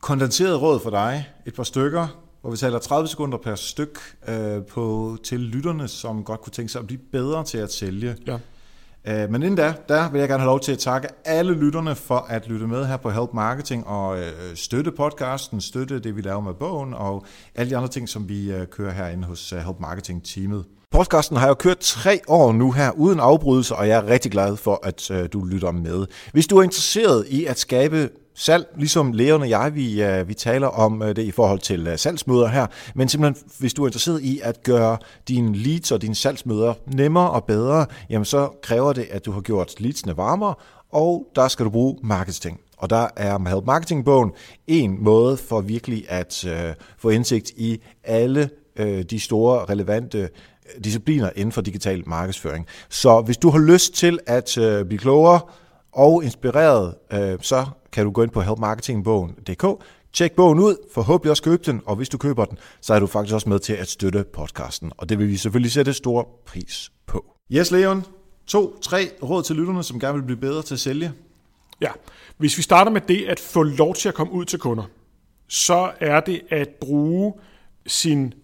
kondenseret 0.00 0.62
råd 0.62 0.80
for 0.80 0.90
dig. 0.90 1.28
Et 1.46 1.54
par 1.54 1.62
stykker, 1.62 2.22
hvor 2.40 2.50
vi 2.50 2.56
taler 2.56 2.78
30 2.78 3.08
sekunder 3.08 3.38
per 3.38 3.54
styk 3.54 3.98
øh, 4.28 4.62
på, 4.64 5.16
til 5.24 5.40
lytterne, 5.40 5.88
som 5.88 6.24
godt 6.24 6.40
kunne 6.40 6.52
tænke 6.52 6.72
sig 6.72 6.80
at 6.80 6.86
blive 6.86 7.00
bedre 7.12 7.44
til 7.44 7.58
at 7.58 7.72
sælge. 7.72 8.16
Ja. 8.26 8.38
Øh, 9.04 9.30
men 9.30 9.42
inden 9.42 9.56
da, 9.56 9.74
der 9.88 10.10
vil 10.10 10.18
jeg 10.18 10.28
gerne 10.28 10.40
have 10.40 10.50
lov 10.50 10.60
til 10.60 10.72
at 10.72 10.78
takke 10.78 11.08
alle 11.24 11.54
lytterne 11.54 11.94
for 11.94 12.18
at 12.18 12.48
lytte 12.48 12.66
med 12.66 12.86
her 12.86 12.96
på 12.96 13.10
Help 13.10 13.34
Marketing 13.34 13.86
og 13.86 14.18
øh, 14.18 14.32
støtte 14.54 14.92
podcasten, 14.92 15.60
støtte 15.60 15.98
det, 15.98 16.16
vi 16.16 16.20
laver 16.20 16.40
med 16.40 16.54
bogen 16.54 16.94
og 16.94 17.26
alle 17.54 17.70
de 17.70 17.76
andre 17.76 17.88
ting, 17.88 18.08
som 18.08 18.28
vi 18.28 18.52
øh, 18.52 18.66
kører 18.66 18.92
herinde 18.92 19.24
hos 19.26 19.50
Help 19.50 19.80
Marketing-teamet. 19.80 20.64
Podcasten 20.92 21.36
har 21.36 21.48
jo 21.48 21.54
kørt 21.54 21.78
tre 21.78 22.20
år 22.28 22.52
nu 22.52 22.72
her 22.72 22.90
uden 22.90 23.20
afbrydelse, 23.20 23.76
og 23.76 23.88
jeg 23.88 23.98
er 23.98 24.06
rigtig 24.06 24.32
glad 24.32 24.56
for, 24.56 24.80
at 24.82 25.10
øh, 25.10 25.28
du 25.32 25.44
lytter 25.44 25.72
med. 25.72 26.06
Hvis 26.32 26.46
du 26.46 26.56
er 26.58 26.62
interesseret 26.62 27.26
i 27.28 27.44
at 27.44 27.58
skabe 27.58 28.08
salg, 28.34 28.66
ligesom 28.76 29.12
Leon 29.12 29.40
og 29.40 29.48
jeg, 29.48 29.74
vi, 29.74 30.02
øh, 30.02 30.28
vi 30.28 30.34
taler 30.34 30.66
om 30.66 31.02
øh, 31.02 31.16
det 31.16 31.22
i 31.22 31.30
forhold 31.30 31.58
til 31.58 31.88
uh, 31.88 31.96
salgsmøder 31.96 32.48
her, 32.48 32.66
men 32.94 33.08
simpelthen, 33.08 33.48
hvis 33.58 33.74
du 33.74 33.82
er 33.82 33.86
interesseret 33.86 34.22
i 34.22 34.40
at 34.42 34.62
gøre 34.62 34.98
dine 35.28 35.56
leads 35.56 35.92
og 35.92 36.02
dine 36.02 36.14
salgsmøder 36.14 36.74
nemmere 36.86 37.30
og 37.30 37.44
bedre, 37.44 37.86
jamen 38.10 38.24
så 38.24 38.48
kræver 38.62 38.92
det, 38.92 39.06
at 39.10 39.26
du 39.26 39.32
har 39.32 39.40
gjort 39.40 39.80
leadsene 39.80 40.16
varmere, 40.16 40.54
og 40.92 41.26
der 41.36 41.48
skal 41.48 41.66
du 41.66 41.70
bruge 41.70 41.96
marketing. 42.02 42.60
Og 42.76 42.90
der 42.90 43.08
er 43.16 43.48
Help 43.48 43.66
Marketing-bogen 43.66 44.30
en 44.66 45.04
måde 45.04 45.36
for 45.36 45.60
virkelig 45.60 46.04
at 46.08 46.44
øh, 46.46 46.74
få 46.98 47.08
indsigt 47.08 47.50
i 47.56 47.80
alle 48.04 48.50
øh, 48.76 49.02
de 49.02 49.20
store 49.20 49.64
relevante 49.64 50.28
discipliner 50.84 51.30
inden 51.36 51.52
for 51.52 51.60
digital 51.60 52.08
markedsføring. 52.08 52.66
Så 52.88 53.20
hvis 53.20 53.36
du 53.36 53.50
har 53.50 53.58
lyst 53.58 53.94
til 53.94 54.18
at 54.26 54.58
uh, 54.58 54.86
blive 54.86 54.98
klogere 54.98 55.40
og 55.92 56.24
inspireret, 56.24 56.94
uh, 57.14 57.40
så 57.40 57.66
kan 57.92 58.04
du 58.04 58.10
gå 58.10 58.22
ind 58.22 58.30
på 58.30 58.40
helpmarketingbogen.dk, 58.40 59.84
tjek 60.12 60.32
bogen 60.32 60.58
ud, 60.58 60.76
forhåbentlig 60.94 61.30
også 61.30 61.42
købe 61.42 61.62
den, 61.66 61.80
og 61.86 61.96
hvis 61.96 62.08
du 62.08 62.18
køber 62.18 62.44
den, 62.44 62.58
så 62.80 62.94
er 62.94 63.00
du 63.00 63.06
faktisk 63.06 63.34
også 63.34 63.48
med 63.48 63.58
til 63.58 63.72
at 63.72 63.88
støtte 63.88 64.24
podcasten, 64.32 64.92
og 64.96 65.08
det 65.08 65.18
vil 65.18 65.28
vi 65.28 65.36
selvfølgelig 65.36 65.72
sætte 65.72 65.92
stor 65.92 66.28
pris 66.46 66.92
på. 67.06 67.24
Yes, 67.52 67.70
Leon. 67.70 68.04
To, 68.46 68.78
tre 68.80 69.10
råd 69.22 69.42
til 69.42 69.56
lytterne, 69.56 69.82
som 69.82 70.00
gerne 70.00 70.14
vil 70.14 70.22
blive 70.22 70.36
bedre 70.36 70.62
til 70.62 70.74
at 70.74 70.80
sælge. 70.80 71.12
Ja, 71.80 71.90
hvis 72.38 72.58
vi 72.58 72.62
starter 72.62 72.90
med 72.90 73.00
det 73.00 73.24
at 73.24 73.40
få 73.40 73.62
lov 73.62 73.94
til 73.94 74.08
at 74.08 74.14
komme 74.14 74.32
ud 74.32 74.44
til 74.44 74.58
kunder, 74.58 74.84
så 75.48 75.92
er 76.00 76.20
det 76.20 76.40
at 76.50 76.68
bruge 76.80 77.32
sin 77.86 78.34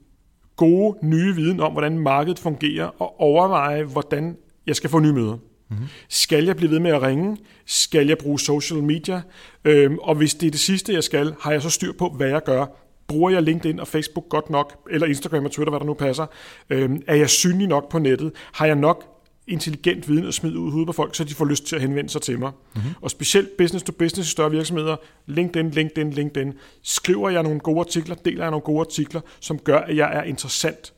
gode 0.58 0.98
nye 1.02 1.34
viden 1.34 1.60
om, 1.60 1.72
hvordan 1.72 1.98
markedet 1.98 2.38
fungerer, 2.38 2.86
og 3.02 3.20
overveje, 3.20 3.84
hvordan 3.84 4.36
jeg 4.66 4.76
skal 4.76 4.90
få 4.90 4.98
nye 4.98 5.12
møder. 5.12 5.36
Mm-hmm. 5.70 5.86
Skal 6.08 6.44
jeg 6.44 6.56
blive 6.56 6.70
ved 6.70 6.78
med 6.78 6.90
at 6.90 7.02
ringe? 7.02 7.36
Skal 7.66 8.06
jeg 8.06 8.18
bruge 8.18 8.40
social 8.40 8.82
media? 8.82 9.22
Øhm, 9.64 9.98
og 9.98 10.14
hvis 10.14 10.34
det 10.34 10.46
er 10.46 10.50
det 10.50 10.60
sidste, 10.60 10.92
jeg 10.92 11.04
skal, 11.04 11.34
har 11.40 11.52
jeg 11.52 11.62
så 11.62 11.70
styr 11.70 11.92
på, 11.98 12.08
hvad 12.08 12.28
jeg 12.28 12.44
gør? 12.44 12.66
Bruger 13.06 13.30
jeg 13.30 13.42
LinkedIn 13.42 13.80
og 13.80 13.88
Facebook 13.88 14.28
godt 14.28 14.50
nok? 14.50 14.72
Eller 14.90 15.06
Instagram 15.06 15.44
og 15.44 15.50
Twitter, 15.50 15.70
hvad 15.70 15.80
der 15.80 15.86
nu 15.86 15.94
passer? 15.94 16.26
Øhm, 16.70 17.02
er 17.06 17.14
jeg 17.14 17.30
synlig 17.30 17.66
nok 17.68 17.90
på 17.90 17.98
nettet? 17.98 18.32
Har 18.52 18.66
jeg 18.66 18.76
nok 18.76 19.17
intelligent 19.48 20.08
viden 20.08 20.26
at 20.26 20.34
smide 20.34 20.58
ud 20.58 20.68
i 20.68 20.70
hovedet 20.70 20.86
på 20.86 20.92
folk, 20.92 21.14
så 21.14 21.24
de 21.24 21.34
får 21.34 21.44
lyst 21.44 21.66
til 21.66 21.76
at 21.76 21.82
henvende 21.82 22.10
sig 22.10 22.22
til 22.22 22.38
mig. 22.38 22.52
Mm-hmm. 22.74 22.90
Og 23.00 23.10
specielt 23.10 23.56
business 23.58 23.84
to 23.84 23.92
business 23.92 24.28
i 24.28 24.30
større 24.30 24.50
virksomheder, 24.50 24.96
LinkedIn, 25.26 25.70
LinkedIn, 25.70 26.10
LinkedIn, 26.10 26.52
skriver 26.82 27.30
jeg 27.30 27.42
nogle 27.42 27.60
gode 27.60 27.80
artikler, 27.80 28.14
deler 28.14 28.44
jeg 28.44 28.50
nogle 28.50 28.64
gode 28.64 28.80
artikler, 28.80 29.20
som 29.40 29.58
gør, 29.58 29.78
at 29.78 29.96
jeg 29.96 30.16
er 30.16 30.22
interessant 30.22 30.92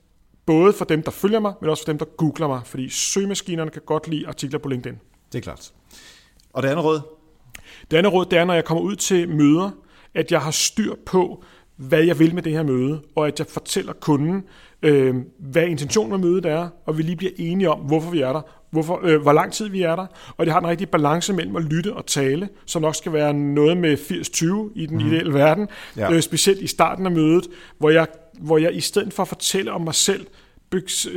Både 0.51 0.73
for 0.73 0.85
dem, 0.85 1.03
der 1.03 1.11
følger 1.11 1.41
mig, 1.41 1.53
men 1.61 1.71
også 1.71 1.83
for 1.85 1.93
dem, 1.93 1.99
der 1.99 2.05
googler 2.05 2.49
mig. 2.49 2.61
Fordi 2.65 2.89
søgemaskinerne 2.89 3.71
kan 3.71 3.83
godt 3.87 4.09
lide 4.09 4.29
artikler 4.29 4.59
på 4.59 4.69
LinkedIn. 4.69 4.99
Det 5.33 5.39
er 5.39 5.43
klart. 5.43 5.73
Og 6.53 6.63
det 6.63 6.69
andet 6.69 6.85
råd? 6.85 7.01
Det 7.91 7.97
andet 7.97 8.13
råd, 8.13 8.25
det 8.25 8.39
er, 8.39 8.45
når 8.45 8.55
jeg 8.55 8.65
kommer 8.65 8.83
ud 8.83 8.97
til 8.97 9.29
møder, 9.29 9.71
at 10.15 10.33
jeg 10.33 10.41
har 10.41 10.51
styr 10.51 10.95
på, 11.07 11.45
hvad 11.89 12.03
jeg 12.03 12.19
vil 12.19 12.35
med 12.35 12.43
det 12.43 12.53
her 12.53 12.63
møde, 12.63 13.01
og 13.17 13.27
at 13.27 13.39
jeg 13.39 13.47
fortæller 13.47 13.93
kunden, 13.93 14.45
øh, 14.83 15.15
hvad 15.39 15.67
intentionen 15.67 16.11
med 16.11 16.31
mødet 16.31 16.47
er, 16.47 16.69
og 16.87 16.99
vi 16.99 17.03
lige 17.03 17.17
bliver 17.17 17.33
enige 17.39 17.71
om, 17.71 17.79
hvorfor 17.79 18.11
vi 18.11 18.21
er 18.21 18.33
der, 18.33 18.41
hvorfor, 18.71 19.01
øh, 19.03 19.23
hvor 19.23 19.33
lang 19.33 19.53
tid 19.53 19.69
vi 19.69 19.83
er 19.83 19.97
der, 19.97 20.07
og 20.37 20.47
det 20.47 20.53
har 20.53 20.61
en 20.61 20.67
rigtig 20.67 20.89
balance 20.89 21.33
mellem 21.33 21.57
at 21.57 21.65
lytte 21.65 21.93
og 21.93 22.07
tale, 22.07 22.49
som 22.67 22.83
nok 22.83 22.95
skal 22.95 23.13
være 23.13 23.35
noget 23.35 23.77
med 23.77 23.97
80-20 23.97 24.73
i 24.75 24.87
den 24.87 24.99
mm. 24.99 25.07
ideelle 25.07 25.35
verden, 25.35 25.69
Ja. 25.97 26.03
ja. 26.03 26.13
øh, 26.13 26.23
specielt 26.23 26.61
i 26.61 26.67
starten 26.67 27.07
af 27.07 27.13
mødet, 27.13 27.47
hvor 27.79 27.91
jeg, 27.91 28.07
hvor 28.41 28.59
jeg 28.59 28.75
i 28.75 28.81
stedet 28.81 29.13
for 29.13 29.23
at 29.23 29.29
fortælle 29.29 29.73
om 29.73 29.81
mig 29.81 29.95
selv, 29.95 30.27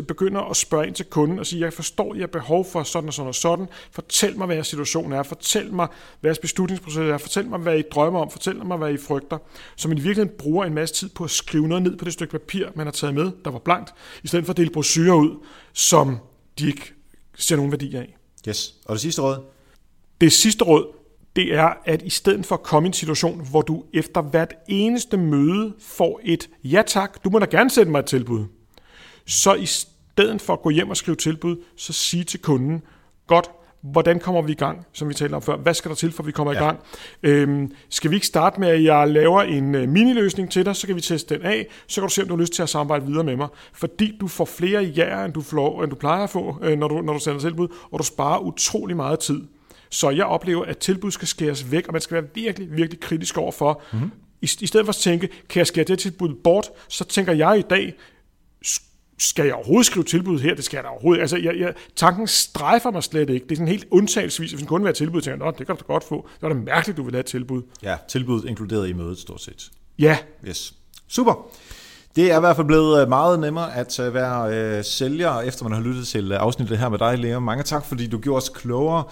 begynder 0.08 0.42
at 0.42 0.58
spørge 0.58 0.88
ind 0.88 0.96
til 0.96 1.06
kunden 1.06 1.40
og 1.40 1.46
sige, 1.46 1.62
jeg 1.62 1.74
forstår, 1.74 2.14
jeg 2.14 2.22
har 2.22 2.28
behov 2.28 2.66
for 2.66 2.84
sådan 2.84 3.08
og 3.08 3.14
sådan 3.14 3.28
og 3.28 3.36
sådan. 3.36 3.68
Fortæl 3.92 4.38
mig, 4.38 4.46
hvad 4.46 4.56
jeres 4.56 4.68
situation 4.68 5.14
er. 5.14 5.24
Fortæl 5.24 5.74
mig, 5.74 5.88
hvad 6.20 6.30
jeres 6.30 6.40
beslutningsproces 6.40 7.00
er. 7.00 7.18
Fortæl 7.18 7.48
mig, 7.48 7.60
hvad 7.60 7.80
I 7.80 7.82
drømmer 7.82 8.20
om. 8.20 8.32
Fortæl 8.32 8.66
mig, 8.66 8.78
hvad 8.78 8.94
I 8.94 8.98
frygter. 8.98 9.38
Så 9.76 9.88
man 9.88 9.98
i 9.98 10.02
virkeligheden 10.02 10.38
bruger 10.38 10.66
en 10.66 10.74
masse 10.74 10.96
tid 10.96 11.10
på 11.10 11.24
at 11.24 11.30
skrive 11.30 11.68
noget 11.68 11.84
ned 11.84 11.98
på 11.98 12.06
det 12.06 12.14
stykke 12.14 12.32
papir, 12.32 12.68
man 12.76 12.88
har 12.88 12.92
taget 12.92 13.16
med, 13.16 13.32
der 13.46 13.52
var 13.52 13.60
blankt, 13.60 13.94
i 14.24 14.28
stedet 14.28 14.46
for 14.46 14.54
at 14.54 14.58
dele 14.58 14.70
brochurer 14.70 15.16
ud, 15.16 15.46
som 15.74 16.18
de 16.60 16.68
ikke 16.68 16.94
ser 17.38 17.56
nogen 17.56 17.72
værdi 17.72 17.96
af. 17.96 18.18
Yes. 18.48 18.76
Og 18.86 18.94
det 18.94 19.02
sidste 19.02 19.22
råd? 19.22 19.38
Det 20.22 20.32
sidste 20.32 20.66
råd, 20.66 20.88
det 21.36 21.56
er, 21.56 21.74
at 21.86 22.02
i 22.02 22.10
stedet 22.10 22.46
for 22.46 22.56
at 22.56 22.64
komme 22.64 22.88
i 22.88 22.90
en 22.90 22.94
situation, 22.94 23.48
hvor 23.50 23.62
du 23.62 23.84
efter 23.94 24.22
hvert 24.22 24.54
eneste 24.68 25.18
møde 25.18 25.74
får 25.80 26.20
et 26.24 26.50
ja 26.64 26.84
tak, 26.88 27.24
du 27.24 27.30
må 27.30 27.40
da 27.40 27.46
gerne 27.46 27.70
sætte 27.70 27.92
mig 27.92 28.00
et 28.00 28.06
tilbud, 28.06 28.46
så 29.28 29.54
i 29.54 29.66
stedet 29.66 30.42
for 30.42 30.54
at 30.54 30.62
gå 30.62 30.70
hjem 30.70 30.90
og 30.90 30.98
skrive 30.98 31.16
tilbud, 31.16 31.58
så 31.78 31.94
sige 31.94 32.24
til 32.24 32.42
kunden, 32.42 32.82
godt, 33.28 33.50
hvordan 33.84 34.20
kommer 34.20 34.42
vi 34.42 34.52
i 34.52 34.56
gang, 34.56 34.86
som 34.94 35.10
vi 35.10 35.14
talte 35.14 35.36
om 35.36 35.42
før? 35.42 35.58
Hvad 35.58 35.74
skal 35.74 35.90
der 35.90 35.96
til, 35.96 36.12
for 36.12 36.24
at 36.24 36.28
vi 36.28 36.32
kommer 36.32 36.54
ja. 36.54 36.60
i 36.60 36.64
gang? 36.64 36.80
Øhm, 37.24 37.72
skal 37.90 38.12
vi 38.12 38.16
ikke 38.16 38.28
starte 38.28 38.60
med, 38.60 38.68
at 38.68 38.84
jeg 38.84 39.08
laver 39.08 39.42
en 39.42 39.76
uh, 39.76 39.90
miniløsning 39.90 40.52
til 40.52 40.66
dig, 40.66 40.76
så 40.76 40.88
kan 40.88 40.96
vi 40.96 41.02
teste 41.02 41.36
den 41.36 41.46
af, 41.46 41.68
så 41.88 42.02
kan 42.02 42.08
du 42.08 42.14
se, 42.14 42.22
om 42.22 42.28
du 42.28 42.36
har 42.36 42.42
lyst 42.42 42.54
til 42.54 42.64
at 42.64 42.70
samarbejde 42.70 43.06
videre 43.06 43.24
med 43.24 43.36
mig. 43.36 43.48
Fordi 43.74 44.18
du 44.22 44.28
får 44.28 44.46
flere 44.46 44.82
ja'er, 44.82 45.26
end 45.26 45.34
du, 45.34 45.42
får, 45.42 45.84
end 45.84 45.90
du 45.90 45.96
plejer 45.96 46.24
at 46.24 46.30
få, 46.30 46.58
øh, 46.62 46.78
når, 46.80 46.88
du, 46.88 47.02
når 47.02 47.14
du 47.14 47.20
sender 47.20 47.40
tilbud, 47.40 47.68
og 47.92 48.00
du 48.00 48.04
sparer 48.04 48.40
utrolig 48.40 48.96
meget 48.96 49.20
tid. 49.20 49.42
Så 49.90 50.10
jeg 50.10 50.26
oplever, 50.26 50.66
at 50.66 50.78
tilbud 50.78 51.12
skal 51.12 51.28
skæres 51.28 51.72
væk, 51.72 51.88
og 51.88 51.94
man 51.94 52.02
skal 52.02 52.16
være 52.16 52.26
virkelig, 52.36 52.78
virkelig 52.78 53.00
kritisk 53.00 53.38
over 53.38 53.52
for. 53.52 53.82
Mm-hmm. 53.94 54.12
I, 54.42 54.50
I 54.62 54.68
stedet 54.68 54.86
for 54.86 54.92
at 54.92 54.96
tænke, 54.96 55.30
kan 55.50 55.60
jeg 55.60 55.68
skære 55.68 55.86
det 55.86 56.00
tilbud 56.00 56.36
bort, 56.44 56.70
så 56.88 57.04
tænker 57.04 57.34
jeg 57.34 57.60
i 57.60 57.62
dag, 57.62 57.94
skal 59.18 59.46
jeg 59.46 59.54
overhovedet 59.54 59.86
skrive 59.86 60.04
tilbud 60.04 60.40
her? 60.40 60.56
Det 60.56 60.64
skal 60.64 60.78
jeg 60.78 60.84
da 60.84 60.90
overhovedet. 60.90 61.22
Altså, 61.22 61.38
jeg, 61.38 61.56
jeg, 61.60 61.74
tanken 61.96 62.28
strejfer 62.28 62.92
mig 62.92 63.04
slet 63.04 63.30
ikke. 63.30 63.44
Det 63.44 63.52
er 63.52 63.56
sådan 63.56 63.68
helt 63.68 63.88
undtagelsesvis, 63.92 64.52
hvis 64.52 64.62
en 64.62 64.68
kunde 64.68 64.84
vil 64.84 64.88
have 64.88 64.94
tilbud, 64.94 65.22
tænker 65.22 65.46
jeg, 65.46 65.54
det 65.58 65.68
kan 65.68 65.76
du 65.76 65.84
godt 65.84 66.04
få. 66.04 66.28
Det 66.34 66.42
var 66.42 66.50
da 66.50 66.56
mærkeligt, 66.56 66.98
du 66.98 67.04
vil 67.04 67.14
have 67.14 67.20
et 67.20 67.26
tilbud. 67.26 67.62
Ja, 67.84 67.98
tilbud 68.08 68.44
inkluderet 68.44 68.90
i 68.90 68.94
mødet 68.94 69.18
stort 69.20 69.42
set. 69.42 69.72
Ja. 70.00 70.18
Yes. 70.48 70.74
Super. 71.08 71.48
Det 72.16 72.32
er 72.32 72.38
i 72.38 72.40
hvert 72.40 72.56
fald 72.56 72.68
blevet 72.68 73.02
øh, 73.02 73.10
meget 73.10 73.40
nemmere 73.40 73.76
at 73.76 74.00
øh, 74.00 74.14
være 74.14 74.56
øh, 74.56 74.84
sælger, 74.84 75.42
efter 75.42 75.64
man 75.64 75.74
har 75.74 75.82
lyttet 75.82 76.08
til 76.08 76.32
øh, 76.32 76.42
afsnittet 76.42 76.78
her 76.78 76.90
med 76.90 77.00
dig, 77.00 77.18
Lea. 77.18 77.40
Mange 77.40 77.64
tak, 77.64 77.86
fordi 77.86 78.08
du 78.08 78.18
gjorde 78.18 78.38
os 78.38 78.50
klogere. 78.50 79.04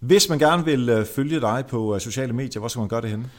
Hvis 0.00 0.28
man 0.28 0.38
gerne 0.38 0.64
vil 0.64 1.06
følge 1.16 1.40
dig 1.40 1.64
på 1.68 1.98
sociale 1.98 2.32
medier, 2.32 2.60
hvor 2.60 2.68
skal 2.68 2.80
man 2.80 2.88
gøre 2.88 3.00
det 3.00 3.10
henne? 3.10 3.30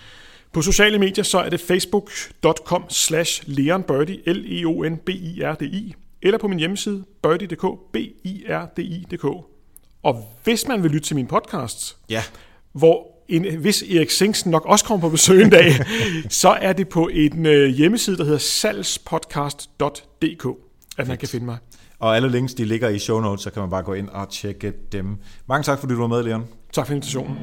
På 0.54 0.62
sociale 0.62 1.00
medier, 1.00 1.24
så 1.24 1.40
er 1.40 1.50
det 1.50 1.62
facebook.com 1.62 2.86
slash 2.90 3.44
leonbirdi, 3.46 4.20
L-E-O-N-B-I-R-D-I, 4.26 5.96
eller 6.26 6.38
på 6.38 6.48
min 6.48 6.60
hjemmeside, 6.60 7.04
birdi.dk, 7.24 7.66
B-I-R-D-I.dk. 7.94 9.26
Og 10.04 10.24
hvis 10.44 10.68
man 10.68 10.84
vil 10.84 10.92
lytte 10.92 11.08
til 11.08 11.16
min 11.16 11.28
podcast, 11.28 11.98
Ja. 12.10 12.24
hvor 12.74 13.08
en, 13.30 13.58
hvis 13.60 13.82
Erik 13.82 14.10
Singsen 14.10 14.52
nok 14.52 14.66
også 14.66 14.86
kommer 14.86 15.02
på 15.02 15.10
besøg 15.10 15.42
en 15.44 15.50
dag, 15.50 15.72
så 16.30 16.50
er 16.50 16.74
det 16.74 16.90
på 16.90 17.10
en 17.14 17.46
øh, 17.46 17.70
hjemmeside, 17.70 18.18
der 18.18 18.24
hedder 18.24 18.38
salgspodcast.dk, 18.40 20.48
at 20.98 21.08
man 21.08 21.18
kan 21.18 21.28
finde 21.28 21.46
mig. 21.46 21.58
Og 22.00 22.16
alle 22.16 22.30
links, 22.32 22.54
de 22.54 22.66
ligger 22.66 22.90
i 22.90 23.00
show 23.00 23.20
notes, 23.22 23.44
så 23.44 23.52
kan 23.52 23.62
man 23.62 23.70
bare 23.70 23.84
gå 23.84 23.94
ind 23.94 24.10
og 24.10 24.30
tjekke 24.30 24.74
dem. 24.92 25.18
Mange 25.48 25.64
tak, 25.64 25.80
fordi 25.80 25.94
du 25.94 26.00
var 26.00 26.08
med, 26.08 26.24
Leon. 26.24 26.46
Tak 26.74 26.86
for 26.88 26.94
invitationen. 26.94 27.38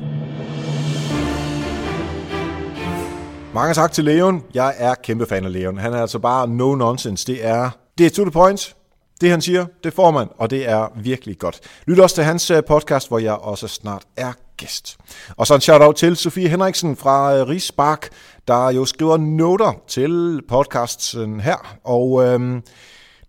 Mange 3.54 3.74
tak 3.74 3.92
til 3.92 4.04
Leon. 4.04 4.42
Jeg 4.54 4.74
er 4.78 4.94
kæmpe 4.94 5.26
fan 5.26 5.44
af 5.44 5.52
Leon. 5.52 5.78
Han 5.78 5.92
er 5.92 6.00
altså 6.00 6.18
bare 6.18 6.48
no 6.48 6.74
nonsense. 6.74 7.26
Det 7.26 7.46
er, 7.46 7.70
det 7.98 8.06
er 8.06 8.10
to 8.10 8.22
the 8.22 8.30
point. 8.30 8.76
Det 9.20 9.30
han 9.30 9.40
siger, 9.40 9.66
det 9.84 9.92
får 9.92 10.10
man, 10.10 10.28
og 10.38 10.50
det 10.50 10.68
er 10.68 10.88
virkelig 10.96 11.38
godt. 11.38 11.60
Lyt 11.86 12.00
også 12.00 12.14
til 12.14 12.24
hans 12.24 12.50
øh, 12.50 12.62
podcast, 12.68 13.08
hvor 13.08 13.18
jeg 13.18 13.32
også 13.32 13.68
snart 13.68 14.02
er 14.16 14.32
gæst. 14.56 14.96
Og 15.36 15.46
så 15.46 15.54
en 15.54 15.60
shout-out 15.60 15.94
til 15.94 16.16
Sofie 16.16 16.48
Henriksen 16.48 16.96
fra 16.96 17.36
øh, 17.36 17.48
Rigspark, 17.48 18.08
der 18.48 18.70
jo 18.70 18.84
skriver 18.84 19.16
noter 19.16 19.72
til 19.88 20.40
podcasten 20.48 21.40
her. 21.40 21.76
Og 21.84 22.24
øhm, 22.24 22.62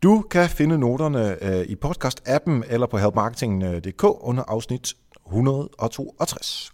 du 0.04 0.24
kan 0.32 0.50
finde 0.50 0.78
noterne 0.78 1.44
øh, 1.44 1.66
i 1.66 1.76
podcast-appen 1.86 2.74
eller 2.74 2.88
på 2.88 2.98
helpmarketing.dk 2.98 4.04
under 4.04 4.44
afsnit 4.48 4.94
162. 5.28 6.74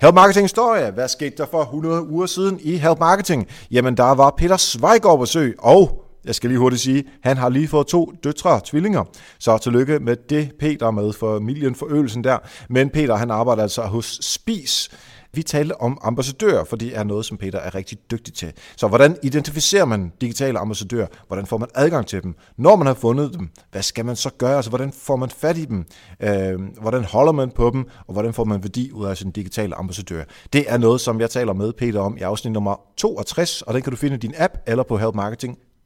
Help 0.00 0.14
Marketing 0.14 0.44
Historie. 0.44 0.90
Hvad 0.90 1.08
skete 1.08 1.36
der 1.36 1.46
for 1.46 1.62
100 1.62 2.08
uger 2.08 2.26
siden 2.26 2.60
i 2.62 2.76
Help 2.76 2.98
Marketing? 2.98 3.48
Jamen, 3.70 3.96
der 3.96 4.14
var 4.14 4.34
Peter 4.36 4.56
Zweigård 4.56 5.18
besøg, 5.18 5.56
og 5.58 6.03
jeg 6.24 6.34
skal 6.34 6.50
lige 6.50 6.58
hurtigt 6.58 6.82
sige, 6.82 7.04
han 7.22 7.36
har 7.36 7.48
lige 7.48 7.68
fået 7.68 7.86
to 7.86 8.12
døtre, 8.24 8.60
tvillinger. 8.64 9.04
Så 9.38 9.58
tillykke 9.58 9.98
med 9.98 10.16
det, 10.16 10.52
Peter, 10.58 10.90
med 10.90 11.12
familien 11.12 11.74
forøgelsen 11.74 12.24
der. 12.24 12.38
Men 12.68 12.90
Peter, 12.90 13.16
han 13.16 13.30
arbejder 13.30 13.62
altså 13.62 13.82
hos 13.82 14.18
Spis. 14.22 14.90
Vi 15.34 15.42
talte 15.42 15.80
om 15.80 15.98
ambassadører, 16.02 16.64
for 16.64 16.76
det 16.76 16.96
er 16.96 17.04
noget, 17.04 17.26
som 17.26 17.36
Peter 17.36 17.58
er 17.58 17.74
rigtig 17.74 17.98
dygtig 18.10 18.34
til. 18.34 18.52
Så 18.76 18.88
hvordan 18.88 19.16
identificerer 19.22 19.84
man 19.84 20.12
digitale 20.20 20.58
ambassadører? 20.58 21.06
Hvordan 21.26 21.46
får 21.46 21.58
man 21.58 21.68
adgang 21.74 22.06
til 22.06 22.22
dem? 22.22 22.34
Når 22.56 22.76
man 22.76 22.86
har 22.86 22.94
fundet 22.94 23.34
dem, 23.38 23.48
hvad 23.72 23.82
skal 23.82 24.04
man 24.04 24.16
så 24.16 24.30
gøre? 24.38 24.56
Altså, 24.56 24.70
hvordan 24.70 24.92
får 24.92 25.16
man 25.16 25.30
fat 25.30 25.58
i 25.58 25.64
dem? 25.64 25.86
Øh, 26.20 26.60
hvordan 26.80 27.04
holder 27.04 27.32
man 27.32 27.50
på 27.50 27.70
dem? 27.70 27.84
Og 28.06 28.12
hvordan 28.12 28.34
får 28.34 28.44
man 28.44 28.62
værdi 28.62 28.92
ud 28.92 29.06
af 29.06 29.16
sin 29.16 29.30
digitale 29.30 29.74
ambassadør? 29.74 30.24
Det 30.52 30.64
er 30.68 30.78
noget, 30.78 31.00
som 31.00 31.20
jeg 31.20 31.30
taler 31.30 31.52
med 31.52 31.72
Peter 31.72 32.00
om 32.00 32.16
i 32.16 32.20
afsnit 32.20 32.52
nummer 32.52 32.80
62, 32.96 33.62
og 33.62 33.74
den 33.74 33.82
kan 33.82 33.90
du 33.90 33.96
finde 33.96 34.16
i 34.16 34.18
din 34.18 34.34
app 34.38 34.54
eller 34.66 34.82
på 34.82 34.96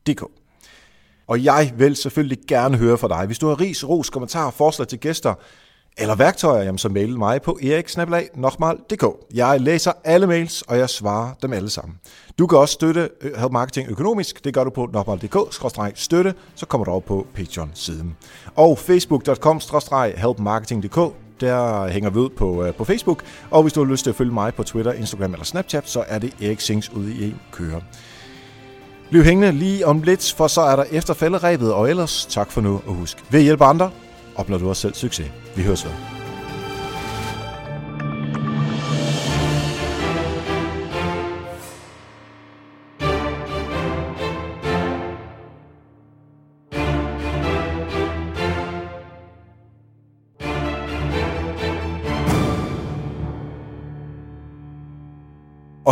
helpmarketing.dk. 0.09 0.25
Og 1.27 1.45
jeg 1.45 1.73
vil 1.77 1.97
selvfølgelig 1.97 2.39
gerne 2.49 2.77
høre 2.77 2.99
fra 2.99 3.09
dig. 3.09 3.27
Hvis 3.27 3.39
du 3.39 3.49
har 3.49 3.61
ris, 3.61 3.89
ros, 3.89 4.11
kommentarer, 4.11 4.51
forslag 4.51 4.89
til 4.89 4.99
gæster 4.99 5.35
eller 5.99 6.15
værktøjer, 6.15 6.63
jamen 6.63 6.79
så 6.79 6.89
mail 6.89 7.19
mig 7.19 7.43
på 7.43 7.59
eriksnabelag.dk. 7.63 9.05
Jeg 9.35 9.61
læser 9.61 9.93
alle 10.05 10.27
mails, 10.27 10.63
og 10.63 10.79
jeg 10.79 10.91
svarer 10.91 11.35
dem 11.43 11.53
alle 11.53 11.71
sammen. 11.71 11.99
Du 12.39 12.47
kan 12.47 12.59
også 12.59 12.73
støtte 12.73 13.11
Help 13.23 13.53
Marketing 13.53 13.91
økonomisk. 13.91 14.45
Det 14.45 14.55
gør 14.55 14.65
du 14.65 14.71
på 14.71 14.89
nokmal.dk-støtte, 14.93 16.35
så 16.55 16.67
kommer 16.67 16.85
du 16.85 16.91
over 16.91 17.01
på 17.01 17.27
Patreon-siden. 17.35 18.17
Og 18.57 18.79
facebook.com-helpmarketing.dk 18.79 21.15
der 21.41 21.89
hænger 21.89 22.11
vi 22.11 22.19
ud 22.19 22.29
på, 22.29 22.67
på 22.79 22.85
Facebook. 22.85 23.23
Og 23.51 23.63
hvis 23.63 23.73
du 23.73 23.85
har 23.85 23.91
lyst 23.91 24.03
til 24.03 24.11
at 24.11 24.17
følge 24.17 24.33
mig 24.33 24.55
på 24.55 24.63
Twitter, 24.63 24.93
Instagram 24.93 25.33
eller 25.33 25.45
Snapchat, 25.45 25.89
så 25.89 26.05
er 26.09 26.19
det 26.19 26.35
Erik 26.43 26.61
Sings 26.61 26.93
ude 26.93 27.15
i 27.15 27.25
en 27.25 27.41
køre. 27.53 27.83
Bliv 29.11 29.25
hængende 29.25 29.53
lige 29.53 29.87
om 29.87 30.03
lidt, 30.03 30.35
for 30.37 30.47
så 30.47 30.61
er 30.61 30.77
der 30.77 30.85
efter 30.91 31.15
falderæbet, 31.15 31.73
og 31.73 31.91
ellers 31.91 32.27
tak 32.27 32.53
for 32.53 32.61
nu, 32.61 32.81
og 32.87 32.95
husk, 32.95 33.25
ved 33.31 33.41
at 33.41 33.45
hjælpe 33.45 33.65
andre, 33.65 33.91
opnår 34.37 34.59
du 34.59 34.69
også 34.69 34.83
selv 34.83 34.95
succes. 34.95 35.31
Vi 35.57 35.63
høres 35.63 35.85
ved. 35.85 36.18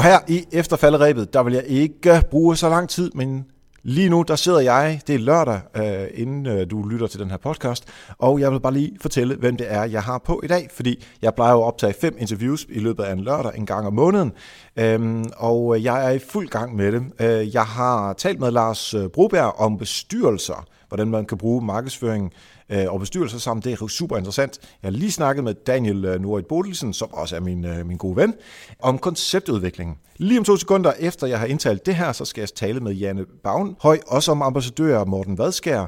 Her 0.07 0.19
i 0.29 0.45
efterfalderæbet, 0.53 1.33
der 1.33 1.43
vil 1.43 1.55
jeg 1.55 1.65
ikke 1.67 2.23
bruge 2.31 2.57
så 2.57 2.69
lang 2.69 2.89
tid, 2.89 3.11
men 3.15 3.45
lige 3.83 4.09
nu, 4.09 4.23
der 4.23 4.37
sidder 4.37 4.61
jeg, 4.61 5.01
det 5.07 5.15
er 5.15 5.19
lørdag, 5.19 5.61
øh, 5.77 6.09
inden 6.15 6.47
øh, 6.47 6.71
du 6.71 6.83
lytter 6.83 7.07
til 7.07 7.21
den 7.21 7.31
her 7.31 7.37
podcast, 7.37 7.85
og 8.19 8.41
jeg 8.41 8.53
vil 8.53 8.61
bare 8.61 8.73
lige 8.73 8.97
fortælle, 9.01 9.37
hvem 9.37 9.57
det 9.57 9.73
er, 9.73 9.85
jeg 9.85 10.03
har 10.03 10.19
på 10.19 10.41
i 10.45 10.47
dag, 10.47 10.69
fordi 10.73 11.05
jeg 11.23 11.35
plejer 11.35 11.55
at 11.55 11.63
optage 11.63 11.95
fem 12.01 12.17
interviews 12.19 12.67
i 12.69 12.79
løbet 12.79 13.05
af 13.05 13.13
en 13.13 13.21
lørdag, 13.21 13.53
en 13.57 13.67
gang 13.67 13.87
om 13.87 13.93
måneden, 13.93 14.33
øhm, 14.77 15.25
og 15.37 15.77
øh, 15.77 15.85
jeg 15.85 16.07
er 16.07 16.11
i 16.11 16.19
fuld 16.19 16.49
gang 16.49 16.77
med 16.77 16.93
det. 16.93 17.03
Øh, 17.21 17.55
jeg 17.55 17.65
har 17.65 18.13
talt 18.13 18.41
med 18.41 18.51
Lars 18.51 18.95
øh, 18.95 19.09
Broberg 19.09 19.61
om 19.61 19.79
bestyrelser, 19.79 20.67
hvordan 20.89 21.09
man 21.09 21.25
kan 21.25 21.39
bruge 21.39 21.65
markedsføring 21.65 22.33
øh, 22.71 22.93
og 22.93 23.01
bestyrelser 23.01 23.39
sammen. 23.39 23.63
Det 23.63 23.73
er 23.73 23.87
super 23.87 24.17
interessant. 24.17 24.59
Jeg 24.83 24.89
har 24.89 24.99
lige 24.99 25.13
snakket 25.13 25.45
med 25.45 25.55
Daniel 25.55 26.05
øh, 26.05 26.21
Norit 26.21 26.47
Bodelsen, 26.47 26.93
som 26.93 27.15
også 27.15 27.37
er 27.37 27.41
min, 27.41 27.65
øh, 27.65 27.87
min 27.87 27.97
gode 27.97 28.17
ven, 28.17 28.35
om 28.81 28.99
konceptudviklingen. 28.99 29.97
Lige 30.17 30.39
om 30.39 30.45
to 30.45 30.57
sekunder 30.57 30.93
efter 30.99 31.27
jeg 31.27 31.39
har 31.39 31.47
indtalt 31.47 31.87
det 31.87 31.95
her, 31.95 32.13
så 32.13 32.25
skal 32.25 32.43
jeg 32.43 32.49
tale 32.49 32.81
med 32.81 32.93
Janne 32.93 33.25
Bagnhøj, 33.45 33.99
også 34.07 34.31
om 34.33 34.43
ambassadør 34.43 35.05
Morten 35.05 35.39
Vadskær, 35.39 35.87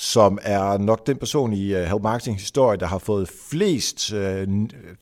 som 0.00 0.38
er 0.42 0.78
nok 0.78 1.06
den 1.06 1.16
person 1.16 1.52
i 1.52 1.74
øh, 1.74 1.84
Help 1.84 2.02
Marketing 2.02 2.36
historie, 2.36 2.78
der 2.78 2.86
har 2.86 2.98
fået 2.98 3.28
flest 3.50 4.12
øh, 4.12 4.48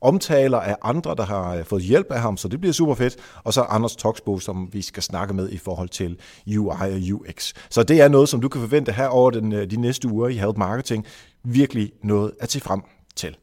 omtaler 0.00 0.58
af 0.58 0.76
andre, 0.82 1.14
der 1.14 1.24
har 1.24 1.54
øh, 1.54 1.64
fået 1.64 1.82
hjælp 1.82 2.06
af 2.10 2.20
ham, 2.20 2.36
så 2.36 2.48
det 2.48 2.60
bliver 2.60 2.72
super 2.72 2.94
fedt. 2.94 3.16
Og 3.44 3.52
så 3.52 3.62
Anders 3.62 3.96
Toxbo, 3.96 4.38
som 4.38 4.68
vi 4.72 4.82
skal 4.82 5.02
snakke 5.02 5.34
med 5.34 5.50
i 5.50 5.58
forhold 5.58 5.88
til 5.88 6.18
UI 6.56 7.12
og 7.12 7.18
UX. 7.18 7.52
Så 7.70 7.82
det 7.82 8.00
er 8.00 8.08
noget, 8.08 8.28
som 8.28 8.40
du 8.40 8.48
kan 8.48 8.60
forvente 8.60 8.92
her 8.92 9.06
over 9.06 9.30
den, 9.30 9.52
øh, 9.52 9.70
de 9.70 9.80
næste 9.80 10.08
uger 10.08 10.28
i 10.28 10.36
Help 10.36 10.56
Marketing. 10.56 11.06
Virkelig 11.44 11.92
noget 12.02 12.32
at 12.40 12.50
se 12.52 12.60
frem 12.60 12.80
til. 13.16 13.36